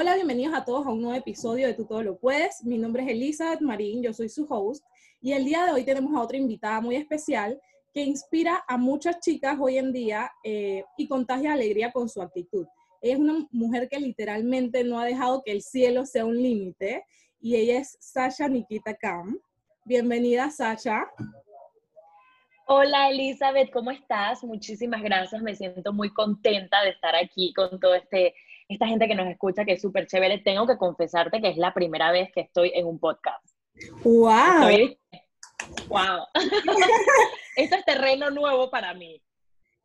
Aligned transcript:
Hola, 0.00 0.14
bienvenidos 0.14 0.54
a 0.54 0.64
todos 0.64 0.86
a 0.86 0.90
un 0.92 1.02
nuevo 1.02 1.14
episodio 1.14 1.66
de 1.66 1.74
Tú 1.74 1.84
Todo 1.84 2.02
Lo 2.02 2.16
Puedes. 2.16 2.64
Mi 2.64 2.78
nombre 2.78 3.02
es 3.02 3.10
Elizabeth 3.10 3.60
Marín, 3.60 4.02
yo 4.02 4.14
soy 4.14 4.30
su 4.30 4.46
host 4.48 4.82
y 5.20 5.32
el 5.32 5.44
día 5.44 5.66
de 5.66 5.72
hoy 5.72 5.84
tenemos 5.84 6.14
a 6.14 6.22
otra 6.22 6.38
invitada 6.38 6.80
muy 6.80 6.96
especial 6.96 7.60
que 7.92 8.00
inspira 8.00 8.64
a 8.66 8.78
muchas 8.78 9.20
chicas 9.20 9.58
hoy 9.60 9.76
en 9.76 9.92
día 9.92 10.32
eh, 10.42 10.84
y 10.96 11.06
contagia 11.06 11.52
alegría 11.52 11.92
con 11.92 12.08
su 12.08 12.22
actitud. 12.22 12.66
Ella 13.02 13.12
es 13.12 13.20
una 13.20 13.46
mujer 13.50 13.90
que 13.90 14.00
literalmente 14.00 14.84
no 14.84 14.98
ha 14.98 15.04
dejado 15.04 15.42
que 15.44 15.52
el 15.52 15.60
cielo 15.60 16.06
sea 16.06 16.24
un 16.24 16.42
límite 16.42 17.04
y 17.38 17.56
ella 17.56 17.80
es 17.80 17.98
Sasha 18.00 18.48
Nikita 18.48 18.94
Kam. 18.94 19.38
Bienvenida, 19.84 20.48
Sasha. 20.48 21.10
Hola 22.66 23.10
Elizabeth, 23.10 23.70
¿cómo 23.70 23.90
estás? 23.90 24.42
Muchísimas 24.44 25.02
gracias, 25.02 25.42
me 25.42 25.54
siento 25.54 25.92
muy 25.92 26.08
contenta 26.08 26.80
de 26.84 26.88
estar 26.88 27.14
aquí 27.16 27.52
con 27.52 27.78
todo 27.78 27.94
este 27.96 28.32
esta 28.74 28.86
gente 28.86 29.08
que 29.08 29.14
nos 29.14 29.26
escucha, 29.26 29.64
que 29.64 29.72
es 29.72 29.82
súper 29.82 30.06
chévere. 30.06 30.38
Tengo 30.38 30.66
que 30.66 30.76
confesarte 30.76 31.40
que 31.40 31.48
es 31.48 31.56
la 31.56 31.74
primera 31.74 32.12
vez 32.12 32.30
que 32.32 32.40
estoy 32.40 32.70
en 32.74 32.86
un 32.86 32.98
podcast. 32.98 33.44
¡Wow! 34.04 34.96
¡Wow! 35.88 36.26
Esto 37.56 37.76
es 37.76 37.84
terreno 37.84 38.30
nuevo 38.30 38.70
para 38.70 38.94
mí. 38.94 39.20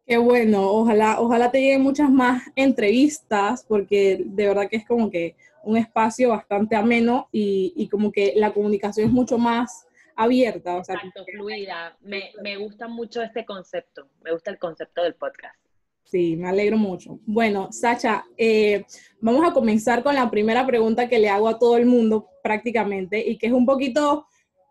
Qué 0.05 0.17
bueno, 0.17 0.69
ojalá, 0.69 1.19
ojalá 1.19 1.49
te 1.49 1.59
lleguen 1.59 1.81
muchas 1.81 2.11
más 2.11 2.43
entrevistas, 2.55 3.65
porque 3.67 4.21
de 4.23 4.47
verdad 4.47 4.69
que 4.69 4.77
es 4.77 4.85
como 4.85 5.09
que 5.09 5.35
un 5.63 5.77
espacio 5.77 6.29
bastante 6.29 6.75
ameno 6.75 7.27
y, 7.31 7.73
y 7.75 7.89
como 7.89 8.11
que 8.11 8.33
la 8.35 8.53
comunicación 8.53 9.07
es 9.07 9.11
mucho 9.11 9.39
más 9.39 9.87
abierta. 10.15 10.75
O 10.75 10.83
sea, 10.83 10.95
Exacto, 10.95 11.25
fluida. 11.33 11.97
Me, 12.01 12.31
me 12.43 12.57
gusta 12.57 12.87
mucho 12.87 13.23
este 13.23 13.45
concepto, 13.45 14.07
me 14.21 14.31
gusta 14.31 14.51
el 14.51 14.59
concepto 14.59 15.01
del 15.01 15.15
podcast. 15.15 15.64
Sí, 16.05 16.35
me 16.37 16.47
alegro 16.47 16.77
mucho. 16.77 17.19
Bueno, 17.25 17.71
Sacha, 17.71 18.23
eh, 18.37 18.85
vamos 19.19 19.43
a 19.43 19.53
comenzar 19.53 20.03
con 20.03 20.13
la 20.13 20.29
primera 20.29 20.65
pregunta 20.65 21.09
que 21.09 21.17
le 21.17 21.29
hago 21.29 21.47
a 21.47 21.57
todo 21.57 21.77
el 21.77 21.87
mundo 21.87 22.29
prácticamente 22.43 23.27
y 23.27 23.37
que 23.39 23.47
es 23.47 23.53
un 23.53 23.65
poquito 23.65 24.27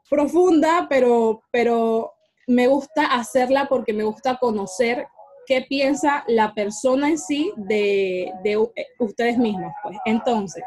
profunda, 0.08 0.86
pero, 0.89 1.42
pero 1.50 2.12
me 2.47 2.69
gusta 2.69 3.06
hacerla 3.06 3.67
porque 3.69 3.92
me 3.92 4.05
gusta 4.05 4.36
conocer 4.36 5.08
qué 5.47 5.62
piensa 5.69 6.25
la 6.28 6.55
persona 6.55 7.08
en 7.08 7.19
sí 7.19 7.53
de, 7.56 8.33
de 8.45 8.53
eh, 8.77 8.86
ustedes 9.01 9.36
mismos. 9.36 9.73
Pues. 9.83 9.98
Entonces, 10.05 10.64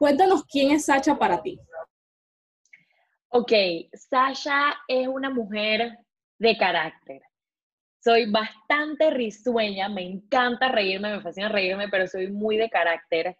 cuéntanos 0.00 0.44
quién 0.46 0.72
es 0.72 0.86
Sacha 0.86 1.16
para 1.16 1.40
ti. 1.40 1.60
Ok, 3.28 3.52
Sasha 3.92 4.74
es 4.88 5.06
una 5.06 5.30
mujer 5.30 5.96
de 6.38 6.56
carácter 6.56 7.22
soy 8.00 8.30
bastante 8.30 9.10
risueña, 9.10 9.88
me 9.88 10.02
encanta 10.02 10.68
reírme, 10.68 11.16
me 11.16 11.22
fascina 11.22 11.48
reírme, 11.48 11.88
pero 11.88 12.06
soy 12.06 12.30
muy 12.30 12.56
de 12.56 12.70
carácter. 12.70 13.36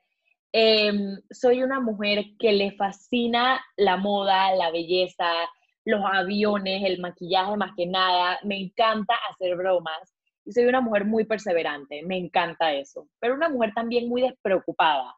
Em, 0.53 1.21
soy 1.31 1.63
una 1.63 1.81
mujer 1.81 2.25
que 2.39 2.53
le 2.53 2.73
fascina 2.73 3.65
la 3.77 3.97
moda, 3.97 4.55
la 4.55 4.71
belleza, 4.71 5.31
los 5.85 6.03
aviones, 6.05 6.83
el 6.85 7.01
maquillaje 7.01 7.57
más 7.57 7.73
que 7.77 7.87
nada. 7.87 8.39
Me 8.43 8.59
encanta 8.59 9.15
hacer 9.31 9.57
bromas 9.57 10.15
y 10.45 10.53
soy 10.53 10.65
una 10.67 10.81
mujer 10.81 11.05
muy 11.05 11.25
perseverante, 11.25 12.03
me 12.05 12.17
encanta 12.17 12.73
eso. 12.73 13.09
Pero 13.20 13.35
una 13.35 13.48
mujer 13.48 13.73
también 13.75 14.09
muy 14.09 14.23
despreocupada, 14.23 15.15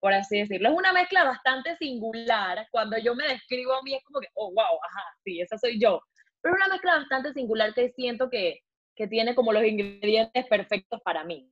por 0.00 0.12
así 0.12 0.38
decirlo. 0.40 0.70
Es 0.70 0.76
una 0.76 0.92
mezcla 0.92 1.24
bastante 1.24 1.76
singular. 1.76 2.66
Cuando 2.70 2.98
yo 2.98 3.14
me 3.14 3.28
describo 3.28 3.74
a 3.74 3.82
mí 3.82 3.94
es 3.94 4.02
como 4.04 4.20
que, 4.20 4.28
oh, 4.34 4.50
wow, 4.52 4.78
ajá, 4.90 5.02
sí, 5.24 5.40
esa 5.40 5.58
soy 5.58 5.78
yo. 5.80 6.00
Pero 6.42 6.54
una 6.54 6.68
mezcla 6.68 6.96
bastante 6.98 7.32
singular 7.32 7.74
que 7.74 7.90
siento 7.90 8.28
que 8.30 8.60
que 9.00 9.08
tiene 9.08 9.34
como 9.34 9.50
los 9.50 9.64
ingredientes 9.64 10.44
perfectos 10.46 11.00
para 11.00 11.24
mí. 11.24 11.50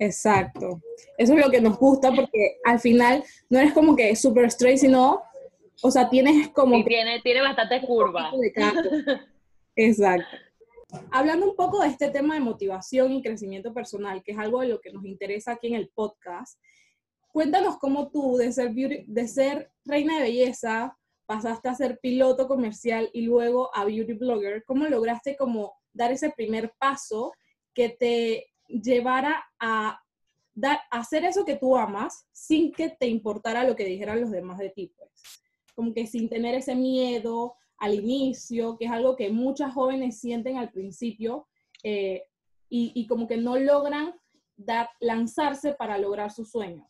Exacto. 0.00 0.80
Eso 1.16 1.34
es 1.34 1.44
lo 1.44 1.48
que 1.48 1.60
nos 1.60 1.78
gusta 1.78 2.12
porque 2.12 2.58
al 2.64 2.80
final 2.80 3.22
no 3.48 3.60
eres 3.60 3.72
como 3.72 3.94
que 3.94 4.16
super 4.16 4.46
straight, 4.46 4.78
sino, 4.78 5.22
o 5.80 5.90
sea, 5.92 6.10
tienes 6.10 6.48
como... 6.48 6.84
tiene, 6.84 7.20
tiene 7.20 7.40
bastante 7.40 7.80
curva. 7.86 8.32
Exacto. 9.76 10.36
Hablando 11.12 11.50
un 11.50 11.54
poco 11.54 11.82
de 11.82 11.86
este 11.86 12.10
tema 12.10 12.34
de 12.34 12.40
motivación 12.40 13.12
y 13.12 13.22
crecimiento 13.22 13.72
personal, 13.72 14.20
que 14.24 14.32
es 14.32 14.38
algo 14.38 14.62
de 14.62 14.68
lo 14.68 14.80
que 14.80 14.92
nos 14.92 15.04
interesa 15.04 15.52
aquí 15.52 15.68
en 15.68 15.74
el 15.74 15.88
podcast, 15.90 16.58
cuéntanos 17.28 17.78
cómo 17.78 18.10
tú, 18.10 18.38
de 18.38 18.50
ser, 18.50 18.74
de 18.74 19.28
ser 19.28 19.70
reina 19.84 20.16
de 20.16 20.22
belleza, 20.22 20.98
pasaste 21.26 21.68
a 21.68 21.76
ser 21.76 22.00
piloto 22.00 22.48
comercial 22.48 23.08
y 23.12 23.20
luego 23.20 23.70
a 23.72 23.84
beauty 23.84 24.14
blogger, 24.14 24.64
¿cómo 24.64 24.86
lograste 24.86 25.36
como 25.36 25.78
dar 25.98 26.12
ese 26.12 26.30
primer 26.30 26.72
paso 26.78 27.32
que 27.74 27.90
te 27.90 28.46
llevara 28.68 29.44
a, 29.58 30.00
dar, 30.54 30.80
hacer 30.90 31.24
eso 31.24 31.44
que 31.44 31.56
tú 31.56 31.76
amas 31.76 32.26
sin 32.32 32.72
que 32.72 32.88
te 32.88 33.06
importara 33.06 33.64
lo 33.64 33.76
que 33.76 33.84
dijeran 33.84 34.20
los 34.20 34.30
demás 34.30 34.58
de 34.58 34.70
ti, 34.70 34.92
pues. 34.96 35.10
Como 35.74 35.92
que 35.92 36.06
sin 36.06 36.28
tener 36.28 36.54
ese 36.54 36.74
miedo 36.74 37.54
al 37.78 37.94
inicio, 37.94 38.76
que 38.76 38.86
es 38.86 38.90
algo 38.90 39.14
que 39.16 39.30
muchas 39.30 39.72
jóvenes 39.72 40.18
sienten 40.18 40.56
al 40.56 40.70
principio 40.70 41.46
eh, 41.84 42.24
y, 42.70 43.06
como 43.06 43.26
que 43.26 43.36
no 43.36 43.56
logran 43.56 44.14
dar, 44.56 44.90
lanzarse 45.00 45.72
para 45.72 45.96
lograr 45.96 46.30
sus 46.30 46.50
sueños. 46.50 46.86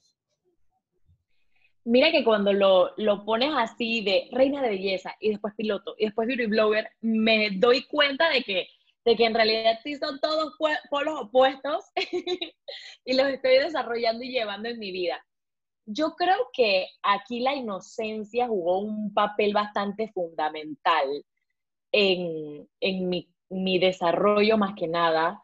Mira 1.84 2.10
que 2.10 2.24
cuando 2.24 2.52
lo, 2.52 2.90
lo, 2.96 3.24
pones 3.24 3.50
así 3.56 4.02
de 4.02 4.28
reina 4.32 4.60
de 4.62 4.70
belleza 4.70 5.14
y 5.20 5.30
después 5.30 5.54
piloto 5.56 5.94
y 5.98 6.06
después 6.06 6.26
beauty 6.26 6.46
blogger, 6.46 6.90
me 7.00 7.50
doy 7.52 7.84
cuenta 7.84 8.28
de 8.30 8.42
que 8.42 8.68
de 9.08 9.16
que 9.16 9.24
en 9.24 9.32
realidad 9.32 9.80
sí 9.82 9.96
son 9.96 10.20
todos 10.20 10.52
polos 10.90 11.18
opuestos 11.18 11.82
y 13.06 13.14
los 13.14 13.26
estoy 13.28 13.56
desarrollando 13.56 14.22
y 14.22 14.32
llevando 14.32 14.68
en 14.68 14.78
mi 14.78 14.92
vida. 14.92 15.24
Yo 15.86 16.14
creo 16.14 16.50
que 16.52 16.88
aquí 17.02 17.40
la 17.40 17.54
inocencia 17.54 18.46
jugó 18.48 18.80
un 18.80 19.14
papel 19.14 19.54
bastante 19.54 20.08
fundamental 20.08 21.24
en, 21.90 22.68
en 22.80 23.08
mi, 23.08 23.32
mi 23.48 23.78
desarrollo 23.78 24.58
más 24.58 24.74
que 24.74 24.88
nada 24.88 25.42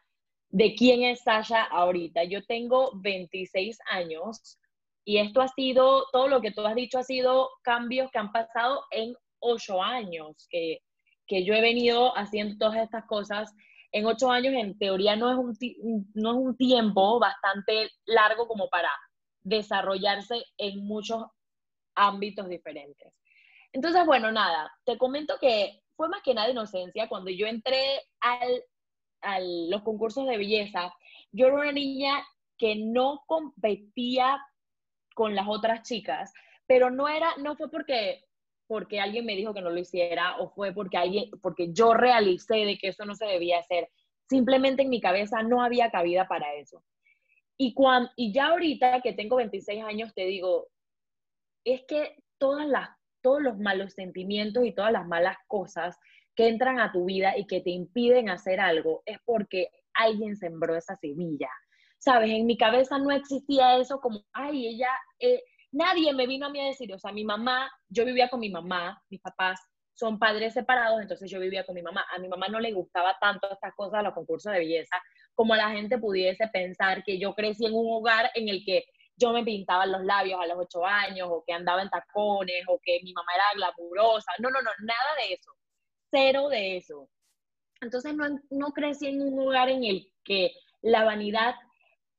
de 0.51 0.75
quién 0.75 1.03
es 1.03 1.23
Sasha 1.23 1.63
ahorita. 1.65 2.25
Yo 2.25 2.45
tengo 2.45 2.91
26 2.97 3.79
años 3.87 4.59
y 5.07 5.17
esto 5.17 5.41
ha 5.41 5.49
sido, 5.49 6.05
todo 6.13 6.29
lo 6.29 6.43
que 6.43 6.51
tú 6.51 6.67
has 6.67 6.75
dicho 6.75 6.99
ha 6.99 7.03
sido 7.03 7.49
cambios 7.63 8.11
que 8.11 8.19
han 8.19 8.31
pasado 8.31 8.85
en 8.91 9.15
8 9.39 9.83
años, 9.83 10.47
que 10.51 10.81
que 11.27 11.45
yo 11.45 11.55
he 11.55 11.61
venido 11.61 12.17
haciendo 12.17 12.57
todas 12.59 12.83
estas 12.83 13.05
cosas 13.07 13.55
en 13.93 14.07
ocho 14.07 14.31
años, 14.31 14.55
en 14.55 14.77
teoría 14.77 15.15
no 15.15 15.31
es 15.31 15.37
un, 15.37 16.11
no 16.15 16.31
es 16.33 16.37
un 16.37 16.57
tiempo 16.57 17.21
bastante 17.21 17.91
largo 18.07 18.49
como 18.49 18.69
para 18.69 18.91
desarrollarse 19.43 20.43
en 20.57 20.85
muchos 20.85 21.23
ámbitos 21.95 22.49
diferentes. 22.49 23.13
Entonces, 23.73 24.05
bueno, 24.05 24.33
nada, 24.33 24.73
te 24.85 24.99
comento 24.99 25.37
que 25.41 25.81
fue 25.97 26.09
más 26.09 26.23
que 26.23 26.35
nada 26.35 26.51
inocencia. 26.51 27.09
Cuando 27.09 27.31
yo 27.31 27.47
entré 27.47 28.03
al, 28.21 28.65
a 29.21 29.39
los 29.41 29.83
concursos 29.83 30.27
de 30.27 30.39
belleza, 30.39 30.93
yo 31.31 31.47
era 31.47 31.57
una 31.57 31.73
niña 31.73 32.25
que 32.59 32.77
no 32.77 33.23
competía 33.27 34.41
con 35.15 35.35
las 35.35 35.47
otras 35.49 35.83
chicas, 35.83 36.33
pero 36.67 36.91
no 36.91 37.09
era, 37.09 37.37
no 37.37 37.57
fue 37.57 37.71
porque 37.71 38.25
porque 38.67 39.01
alguien 39.01 39.27
me 39.27 39.37
dijo 39.37 39.55
que 39.55 39.61
no 39.61 39.71
lo 39.71 39.79
hiciera 39.79 40.39
o 40.39 40.49
fue 40.51 40.73
porque, 40.73 40.97
alguien, 40.97 41.31
porque 41.43 41.73
yo 41.73 41.95
realicé 41.95 42.57
de 42.57 42.79
que 42.79 42.89
eso 42.89 43.05
no 43.05 43.15
se 43.15 43.27
debía 43.27 43.59
hacer. 43.59 43.89
Simplemente 44.29 44.83
en 44.83 44.91
mi 44.91 45.01
cabeza 45.01 45.43
no 45.43 45.63
había 45.63 45.91
cabida 45.91 46.27
para 46.27 46.55
eso. 46.55 46.83
Y, 47.57 47.75
cuando, 47.75 48.11
y 48.17 48.33
ya 48.33 48.47
ahorita 48.47 49.01
que 49.03 49.13
tengo 49.13 49.37
26 49.37 49.85
años, 49.85 50.15
te 50.15 50.25
digo, 50.25 50.69
es 51.65 51.83
que 51.87 52.17
todas 52.39 52.67
las, 52.67 52.89
todos 53.23 53.43
los 53.43 53.59
malos 53.59 53.93
sentimientos 53.93 54.65
y 54.65 54.75
todas 54.75 54.93
las 54.93 55.07
malas 55.07 55.37
cosas 55.47 55.97
que 56.35 56.49
entran 56.49 56.81
a 56.81 56.91
tu 56.91 57.05
vida 57.05 57.39
y 57.39 57.47
que 57.47 57.61
te 57.61 57.71
impiden 57.71 58.29
hacer 58.29 58.61
algo 58.61 59.03
es 59.07 59.19
porque 59.25 59.69
alguien 59.95 60.37
sembró 60.37 60.77
esa 60.77 60.97
semilla. 60.97 61.49
¿Sabes? 61.99 62.31
En 62.31 62.45
mi 62.45 62.59
cabeza 62.59 62.99
no 62.99 63.11
existía 63.13 63.79
eso 63.79 63.99
como, 64.01 64.25
ay, 64.33 64.67
ella, 64.67 64.91
eh, 65.21 65.43
nadie 65.75 66.13
me 66.13 66.27
vino 66.27 66.47
a 66.47 66.51
mí 66.51 66.61
a 66.61 66.67
decir, 66.67 66.93
o 66.93 66.99
sea, 66.99 67.13
mi 67.13 67.25
mamá, 67.25 67.71
yo 67.89 68.05
vivía 68.05 68.29
con 68.29 68.41
mi 68.41 68.49
mamá, 68.49 69.03
mis 69.11 69.21
papás 69.21 69.61
son 69.95 70.19
padres 70.19 70.55
separados, 70.55 71.01
entonces 71.01 71.31
yo 71.31 71.39
vivía 71.41 71.65
con 71.65 71.75
mi 71.75 71.83
mamá. 71.83 72.05
A 72.15 72.19
mi 72.19 72.29
mamá 72.29 72.49
no 72.49 72.61
le 72.61 72.73
gustaba 72.73 73.17
tanto 73.21 73.51
estas 73.51 73.75
cosas, 73.75 74.03
los 74.03 74.15
concursos 74.15 74.53
de 74.53 74.59
belleza, 74.59 74.97
como 75.35 75.55
la 75.55 75.71
gente 75.71 75.99
pudiese 75.99 76.49
pensar 76.49 77.03
que 77.05 77.19
yo 77.19 77.35
crecí 77.35 77.67
en 77.67 77.75
un 77.75 77.87
hogar 77.93 78.31
en 78.35 78.49
el 78.49 78.65
que 78.65 78.85
yo 79.17 79.33
me 79.33 79.45
pintaba 79.45 79.87
los 79.87 80.05
labios 80.05 80.41
a 80.41 80.47
los 80.47 80.59
ocho 80.59 80.85
años, 80.85 81.29
o 81.31 81.45
que 81.47 81.53
andaba 81.53 81.83
en 81.83 81.91
tacones, 81.91 82.65
o 82.69 82.81
que 82.83 83.01
mi 83.05 83.13
mamá 83.13 83.33
era 83.35 83.45
glamurosa. 83.55 84.33
No, 84.39 84.51
no, 84.51 84.61
no, 84.63 84.71
nada 84.81 85.15
de 85.19 85.35
eso. 85.35 85.53
Cero 86.11 86.49
de 86.49 86.77
eso. 86.77 87.09
Entonces 87.81 88.15
no, 88.15 88.25
no 88.51 88.73
crecí 88.73 89.07
en 89.07 89.23
un 89.23 89.39
hogar 89.39 89.69
en 89.69 89.85
el 89.85 90.11
que 90.25 90.53
la 90.83 91.05
vanidad 91.05 91.55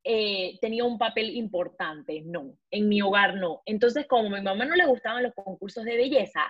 eh, 0.08 0.60
tenía 0.62 0.84
un 0.84 1.00
papel 1.00 1.36
importante, 1.36 2.22
no, 2.24 2.58
en 2.70 2.88
mi 2.88 3.02
hogar 3.02 3.36
no. 3.38 3.64
Entonces, 3.66 4.06
como 4.08 4.28
a 4.28 4.38
mi 4.38 4.44
mamá 4.44 4.66
no 4.66 4.76
le 4.76 4.86
gustaban 4.86 5.24
los 5.24 5.34
concursos 5.34 5.84
de 5.84 5.98
belleza, 5.98 6.42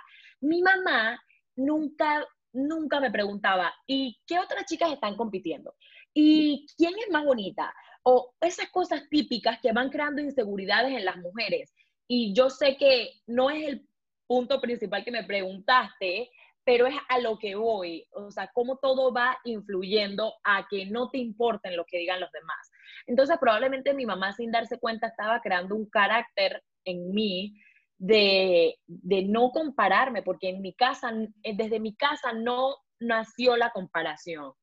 mi 0.42 0.62
mamá 0.62 1.19
nunca 1.56 2.28
nunca 2.56 3.00
me 3.00 3.12
preguntaba, 3.12 3.74
¿y 3.86 4.18
qué 4.25 4.40
otras 4.40 4.66
chicas 4.66 4.92
están 4.92 5.16
compitiendo? 5.16 5.75
¿Y 6.13 6.66
quién 6.78 6.94
es 6.98 7.12
más 7.12 7.25
bonita? 7.25 7.74
O 8.04 8.34
esas 8.42 8.69
cosas 8.72 9.07
típicas 9.10 9.60
que 9.62 9.74
van 9.74 9.90
creando 9.90 10.22
inseguridades 10.22 10.94
en 10.94 11.06
las 11.06 11.18
mujeres. 11.18 11.74
Y 12.08 12.34
yo 12.34 12.50
sé 12.50 12.78
que 12.78 13.12
no 13.28 13.50
es 13.50 13.68
el 13.68 13.88
punto 14.28 14.62
principal 14.62 15.04
que 15.04 15.12
me 15.12 15.24
preguntaste, 15.24 16.30
pero 16.63 16.88
es 16.88 16.96
a 17.10 17.19
lo 17.19 17.38
que 17.38 17.56
voy, 17.56 18.08
o 18.12 18.31
sea, 18.31 18.50
cómo 18.54 18.78
todo 18.78 19.13
va 19.13 19.38
influyendo 19.44 20.34
a 20.44 20.68
que 20.68 20.86
no 20.86 21.10
te 21.10 21.19
importen 21.19 21.75
lo 21.75 21.86
que 21.86 22.00
digan 22.00 22.19
los 22.19 22.31
demás. 22.31 22.72
Entonces, 23.08 23.38
probablemente 23.40 23.94
mi 23.94 24.06
mamá 24.06 24.34
sin 24.34 24.52
darse 24.52 24.80
cuenta 24.80 25.08
estaba 25.08 25.42
creando 25.42 25.76
un 25.76 25.90
carácter 25.90 26.64
en 26.86 27.12
mí 27.14 27.54
de, 27.98 28.76
de 28.88 29.24
no 29.24 29.52
compararme, 29.52 30.22
porque 30.22 30.50
en 30.50 30.62
mi 30.62 30.74
casa, 30.74 31.12
desde 31.44 31.80
mi 31.80 31.96
casa 31.96 32.34
no 32.34 32.76
nació 33.00 33.58
la 33.58 33.72
comparación. 33.72 34.54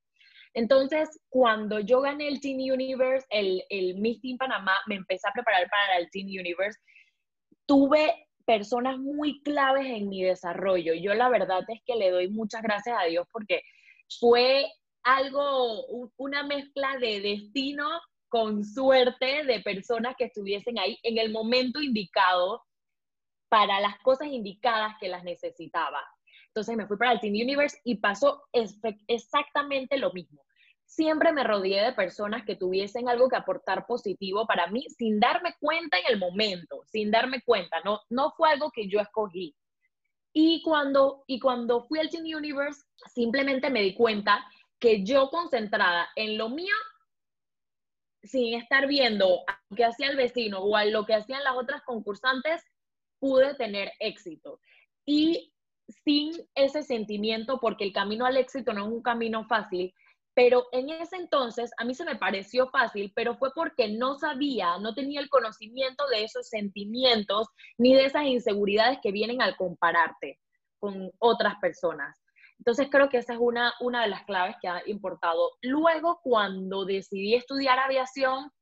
Entonces, 0.54 1.08
cuando 1.30 1.80
yo 1.80 2.00
gané 2.02 2.28
el 2.28 2.40
Teen 2.40 2.60
Universe, 2.60 3.26
el, 3.30 3.62
el 3.70 3.96
Miss 3.96 4.20
Teen 4.20 4.36
Panamá, 4.36 4.74
me 4.86 4.96
empecé 4.96 5.26
a 5.28 5.32
preparar 5.32 5.68
para 5.70 5.98
el 5.98 6.10
Teen 6.10 6.26
Universe, 6.26 6.78
tuve 7.66 8.28
personas 8.44 8.98
muy 8.98 9.40
claves 9.42 9.86
en 9.86 10.08
mi 10.08 10.22
desarrollo. 10.22 10.94
Yo 10.94 11.14
la 11.14 11.28
verdad 11.28 11.62
es 11.68 11.80
que 11.86 11.96
le 11.96 12.10
doy 12.10 12.28
muchas 12.28 12.62
gracias 12.62 12.96
a 12.98 13.04
Dios 13.04 13.26
porque 13.32 13.62
fue 14.20 14.66
algo, 15.04 15.86
una 16.16 16.42
mezcla 16.42 16.98
de 16.98 17.20
destino 17.20 17.88
con 18.32 18.64
suerte 18.64 19.44
de 19.44 19.60
personas 19.60 20.16
que 20.16 20.24
estuviesen 20.24 20.78
ahí 20.78 20.98
en 21.02 21.18
el 21.18 21.30
momento 21.30 21.82
indicado 21.82 22.62
para 23.50 23.78
las 23.78 23.98
cosas 23.98 24.28
indicadas 24.28 24.94
que 24.98 25.08
las 25.08 25.22
necesitaba. 25.22 26.00
Entonces 26.46 26.74
me 26.78 26.86
fui 26.86 26.96
para 26.96 27.12
el 27.12 27.20
Teen 27.20 27.34
Universe 27.34 27.78
y 27.84 27.96
pasó 27.96 28.42
exactamente 29.06 29.98
lo 29.98 30.14
mismo 30.14 30.42
siempre 30.94 31.32
me 31.32 31.44
rodeé 31.44 31.84
de 31.84 31.92
personas 31.92 32.44
que 32.44 32.56
tuviesen 32.56 33.08
algo 33.08 33.28
que 33.28 33.36
aportar 33.36 33.86
positivo 33.86 34.46
para 34.46 34.66
mí 34.66 34.84
sin 34.98 35.18
darme 35.20 35.54
cuenta 35.58 35.98
en 35.98 36.04
el 36.08 36.18
momento, 36.18 36.82
sin 36.86 37.10
darme 37.10 37.42
cuenta, 37.42 37.78
no, 37.84 38.00
no 38.10 38.32
fue 38.32 38.50
algo 38.50 38.70
que 38.70 38.88
yo 38.88 39.00
escogí. 39.00 39.54
Y 40.34 40.62
cuando, 40.62 41.24
y 41.26 41.38
cuando 41.40 41.84
fui 41.84 41.98
al 41.98 42.10
Teen 42.10 42.34
Universe, 42.34 42.82
simplemente 43.14 43.70
me 43.70 43.82
di 43.82 43.94
cuenta 43.94 44.44
que 44.78 45.04
yo 45.04 45.30
concentrada 45.30 46.08
en 46.16 46.36
lo 46.36 46.48
mío, 46.48 46.74
sin 48.22 48.54
estar 48.60 48.86
viendo 48.86 49.40
a 49.46 49.60
lo 49.68 49.76
que 49.76 49.84
hacía 49.84 50.08
el 50.08 50.16
vecino 50.16 50.60
o 50.60 50.76
a 50.76 50.84
lo 50.84 51.04
que 51.04 51.14
hacían 51.14 51.42
las 51.44 51.56
otras 51.56 51.82
concursantes, 51.82 52.62
pude 53.18 53.54
tener 53.54 53.92
éxito. 53.98 54.60
Y 55.04 55.52
sin 56.04 56.32
ese 56.54 56.82
sentimiento, 56.82 57.58
porque 57.60 57.84
el 57.84 57.92
camino 57.92 58.24
al 58.24 58.36
éxito 58.36 58.72
no 58.72 58.86
es 58.86 58.92
un 58.92 59.02
camino 59.02 59.44
fácil, 59.46 59.92
pero 60.34 60.66
en 60.72 60.88
ese 60.88 61.16
entonces 61.16 61.70
a 61.76 61.84
mí 61.84 61.94
se 61.94 62.04
me 62.04 62.16
pareció 62.16 62.70
fácil, 62.70 63.12
pero 63.14 63.36
fue 63.36 63.52
porque 63.54 63.88
no 63.88 64.18
sabía, 64.18 64.78
no 64.78 64.94
tenía 64.94 65.20
el 65.20 65.28
conocimiento 65.28 66.06
de 66.08 66.24
esos 66.24 66.48
sentimientos 66.48 67.48
ni 67.76 67.94
de 67.94 68.06
esas 68.06 68.24
inseguridades 68.24 68.98
que 69.02 69.12
vienen 69.12 69.42
al 69.42 69.56
compararte 69.56 70.38
con 70.78 71.10
otras 71.18 71.56
personas. 71.60 72.21
Entonces 72.62 72.86
creo 72.92 73.08
que 73.08 73.18
esa 73.18 73.32
es 73.32 73.40
una, 73.40 73.74
una 73.80 74.02
de 74.02 74.08
las 74.08 74.22
claves 74.24 74.54
que 74.62 74.68
ha 74.68 74.80
importado. 74.86 75.50
Luego, 75.62 76.20
cuando 76.22 76.84
decidí 76.84 77.34
estudiar 77.34 77.80
aviación, 77.80 78.52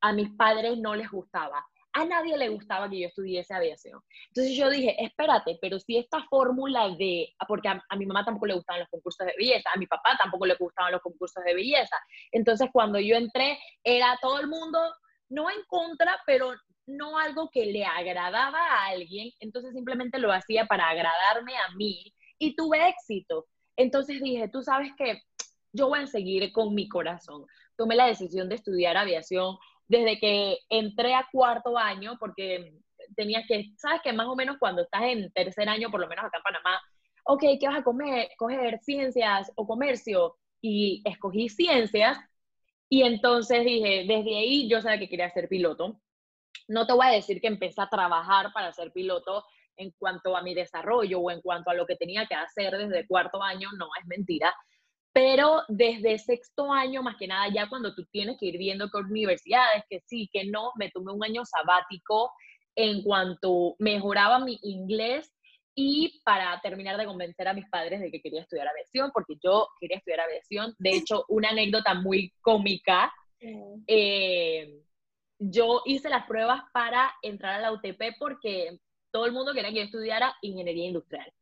a 0.00 0.12
mis 0.12 0.30
padres 0.36 0.78
no 0.78 0.94
les 0.94 1.10
gustaba 1.10 1.66
a 1.92 2.04
nadie 2.04 2.36
le 2.36 2.48
gustaba 2.48 2.88
que 2.88 3.00
yo 3.00 3.08
estudiese 3.08 3.52
aviación. 3.52 4.00
Entonces 4.28 4.56
yo 4.56 4.70
dije, 4.70 4.94
espérate, 5.02 5.58
pero 5.60 5.78
si 5.80 5.98
esta 5.98 6.22
fórmula 6.24 6.88
de, 6.96 7.34
porque 7.48 7.68
a, 7.68 7.96
mi 7.96 8.06
mamá 8.06 8.24
tampoco 8.24 8.46
le 8.46 8.54
gustaban 8.54 8.80
los 8.80 8.88
concursos 8.90 9.26
de 9.26 9.34
belleza, 9.36 9.70
a 9.74 9.78
mi 9.78 9.86
papá 9.86 10.16
tampoco 10.18 10.46
le 10.46 10.54
gustaban 10.54 10.92
los 10.92 11.02
concursos 11.02 11.42
de 11.44 11.54
belleza. 11.54 11.96
Entonces 12.30 12.68
cuando 12.72 13.00
yo 13.00 13.16
entré, 13.16 13.58
era 13.82 14.16
todo 14.22 14.38
el 14.38 14.46
mundo, 14.46 14.78
no 15.30 15.50
en 15.50 15.62
contra, 15.66 16.16
pero 16.26 16.54
no 16.86 17.18
algo 17.18 17.50
que 17.50 17.66
le 17.66 17.84
agradaba 17.84 18.58
a 18.58 18.86
alguien, 18.86 19.30
entonces 19.40 19.72
simplemente 19.72 20.18
lo 20.18 20.32
hacía 20.32 20.66
para 20.66 20.88
agradarme 20.88 21.56
a 21.56 21.74
mí 21.76 22.12
y 22.40 22.56
tuve 22.56 22.88
éxito. 22.88 23.46
Entonces 23.76 24.20
dije, 24.20 24.48
tú 24.48 24.62
sabes 24.62 24.90
que 24.98 25.22
yo 25.72 25.88
voy 25.88 26.00
a 26.00 26.06
seguir 26.08 26.50
con 26.52 26.74
mi 26.74 26.88
corazón. 26.88 27.46
Tomé 27.76 27.94
la 27.94 28.06
decisión 28.06 28.48
de 28.48 28.56
estudiar 28.56 28.96
aviación, 28.96 29.56
desde 29.86 30.18
que 30.18 30.58
entré 30.68 31.14
a 31.14 31.28
cuarto 31.30 31.78
año, 31.78 32.16
porque 32.18 32.74
tenía 33.14 33.44
que, 33.46 33.72
sabes 33.76 34.00
que 34.02 34.12
más 34.12 34.26
o 34.26 34.34
menos 34.34 34.56
cuando 34.58 34.82
estás 34.82 35.02
en 35.02 35.30
tercer 35.32 35.68
año, 35.68 35.90
por 35.90 36.00
lo 36.00 36.08
menos 36.08 36.24
acá 36.24 36.38
en 36.38 36.42
Panamá, 36.42 36.80
ok, 37.24 37.42
¿qué 37.60 37.68
vas 37.68 37.78
a 37.78 37.84
comer? 37.84 38.28
coger? 38.36 38.80
¿Ciencias 38.80 39.52
o 39.54 39.66
comercio? 39.66 40.36
Y 40.60 41.02
escogí 41.04 41.48
ciencias 41.48 42.18
y 42.88 43.02
entonces 43.02 43.64
dije, 43.64 44.04
desde 44.06 44.36
ahí 44.36 44.68
yo 44.68 44.82
sabía 44.82 44.98
que 44.98 45.08
quería 45.08 45.30
ser 45.30 45.48
piloto. 45.48 46.00
No 46.68 46.86
te 46.86 46.92
voy 46.92 47.06
a 47.06 47.10
decir 47.10 47.40
que 47.40 47.46
empecé 47.46 47.80
a 47.80 47.88
trabajar 47.88 48.52
para 48.52 48.72
ser 48.72 48.92
piloto 48.92 49.44
en 49.80 49.92
cuanto 49.98 50.36
a 50.36 50.42
mi 50.42 50.54
desarrollo 50.54 51.20
o 51.20 51.30
en 51.30 51.40
cuanto 51.40 51.70
a 51.70 51.74
lo 51.74 51.86
que 51.86 51.96
tenía 51.96 52.26
que 52.26 52.34
hacer 52.34 52.76
desde 52.76 53.06
cuarto 53.06 53.42
año, 53.42 53.68
no 53.78 53.88
es 53.98 54.06
mentira, 54.06 54.54
pero 55.12 55.62
desde 55.68 56.18
sexto 56.18 56.72
año, 56.72 57.02
más 57.02 57.16
que 57.16 57.26
nada, 57.26 57.48
ya 57.52 57.68
cuando 57.68 57.94
tú 57.94 58.04
tienes 58.12 58.36
que 58.38 58.46
ir 58.46 58.58
viendo 58.58 58.90
qué 58.90 58.98
universidades, 58.98 59.82
que 59.88 60.00
sí, 60.06 60.28
que 60.32 60.44
no, 60.44 60.72
me 60.76 60.90
tomé 60.90 61.12
un 61.12 61.24
año 61.24 61.44
sabático 61.44 62.32
en 62.76 63.02
cuanto 63.02 63.74
mejoraba 63.78 64.38
mi 64.38 64.58
inglés 64.62 65.32
y 65.74 66.20
para 66.24 66.60
terminar 66.60 66.96
de 66.96 67.06
convencer 67.06 67.48
a 67.48 67.54
mis 67.54 67.68
padres 67.68 68.00
de 68.00 68.10
que 68.10 68.20
quería 68.20 68.42
estudiar 68.42 68.68
aviación, 68.68 69.10
porque 69.12 69.34
yo 69.42 69.68
quería 69.80 69.96
estudiar 69.96 70.20
aviación. 70.20 70.74
De 70.78 70.90
hecho, 70.90 71.24
una 71.28 71.50
anécdota 71.50 71.94
muy 71.94 72.32
cómica. 72.40 73.12
Eh, 73.86 74.82
yo 75.38 75.82
hice 75.86 76.10
las 76.10 76.26
pruebas 76.26 76.62
para 76.72 77.12
entrar 77.22 77.54
a 77.54 77.60
la 77.60 77.72
UTP 77.72 78.16
porque 78.18 78.78
todo 79.10 79.26
el 79.26 79.32
mundo 79.32 79.52
quería 79.52 79.70
que 79.70 79.76
yo 79.76 79.82
estudiara 79.82 80.34
ingeniería 80.42 80.86
industrial. 80.86 81.32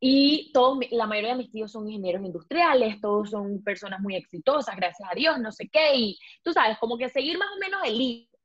Y 0.00 0.50
todos, 0.52 0.78
la 0.90 1.06
mayoría 1.06 1.30
de 1.30 1.38
mis 1.38 1.50
tíos 1.50 1.72
son 1.72 1.88
ingenieros 1.88 2.24
industriales, 2.24 3.00
todos 3.00 3.30
son 3.30 3.62
personas 3.62 4.00
muy 4.00 4.16
exitosas, 4.16 4.76
gracias 4.76 5.08
a 5.10 5.14
Dios, 5.14 5.38
no 5.40 5.50
sé 5.50 5.68
qué. 5.68 5.96
Y 5.96 6.18
tú 6.42 6.52
sabes, 6.52 6.76
como 6.78 6.98
que 6.98 7.08
seguir 7.08 7.38
más 7.38 7.48
o 7.54 7.58
menos 7.58 7.80
el 7.84 7.96
libro. 7.96 8.38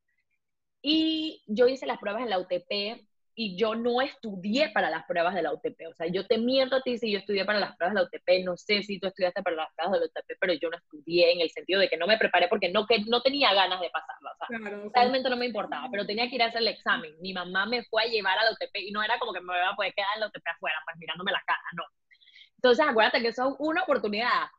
Y 0.81 1.44
yo 1.47 1.67
hice 1.67 1.85
las 1.85 2.00
pruebas 2.00 2.23
en 2.23 2.29
la 2.29 2.39
UTP 2.39 3.08
y 3.41 3.56
yo 3.56 3.74
no 3.74 4.01
estudié 4.01 4.69
para 4.71 4.89
las 4.89 5.06
pruebas 5.06 5.33
de 5.33 5.41
la 5.41 5.53
UTP. 5.53 5.88
O 5.89 5.94
sea, 5.94 6.07
yo 6.07 6.27
te 6.27 6.38
miento 6.38 6.75
a 6.75 6.81
ti 6.81 6.97
si 6.97 7.09
yo 7.09 7.19
estudié 7.19 7.45
para 7.45 7.57
las 7.57 7.74
pruebas 7.77 7.95
de 7.95 8.01
la 8.01 8.06
UTP, 8.06 8.44
no 8.44 8.57
sé 8.57 8.83
si 8.83 9.00
tú 9.00 9.07
estudiaste 9.07 9.41
para 9.41 9.56
las 9.56 9.74
pruebas 9.74 9.94
de 9.94 10.00
la 10.00 10.06
UTP, 10.07 10.38
pero 10.41 10.53
yo 10.56 10.69
no 10.69 10.75
estudié 10.75 11.31
en 11.31 11.39
el 11.39 11.50
sentido 11.50 11.80
de 11.80 11.88
que 11.88 11.95
no 11.95 12.06
me 12.06 12.18
preparé 12.18 12.50
porque 12.50 12.68
no, 12.68 12.86
que, 12.86 13.00
no 13.07 13.21
tenía 13.21 13.54
ganas 13.54 13.80
de 13.80 13.90
pasarla. 13.92 14.31
O 14.33 14.45
sea, 14.45 14.92
realmente 14.94 15.30
no 15.30 15.37
me 15.37 15.45
importaba, 15.45 15.87
pero 15.90 16.06
tenía 16.06 16.28
que 16.28 16.35
ir 16.35 16.44
a 16.44 16.47
hacer 16.47 16.59
el 16.59 16.68
examen. 16.68 17.16
Mi 17.21 17.31
mamá 17.31 17.66
me 17.66 17.85
fue 17.85 18.04
a 18.04 18.07
llevar 18.07 18.37
a 18.37 18.44
la 18.44 18.52
UTP 18.52 18.75
y 18.75 18.92
no 18.92 19.02
era 19.02 19.18
como 19.19 19.31
que 19.31 19.40
me 19.40 19.54
iba 19.56 19.69
a 19.69 19.75
poder 19.78 19.94
quedar 19.94 20.09
en 20.16 20.19
la 20.19 20.28
UTP 20.28 20.45
afuera, 20.45 20.75
pues 20.83 20.97
mirándome 20.97 21.31
la 21.31 21.42
cara, 21.47 21.63
no. 21.78 21.83
Entonces, 22.57 22.85
acuérdate 22.85 23.21
que 23.21 23.30
eso 23.30 23.52
es 23.52 23.56
una 23.59 23.83
oportunidad. 23.83 24.49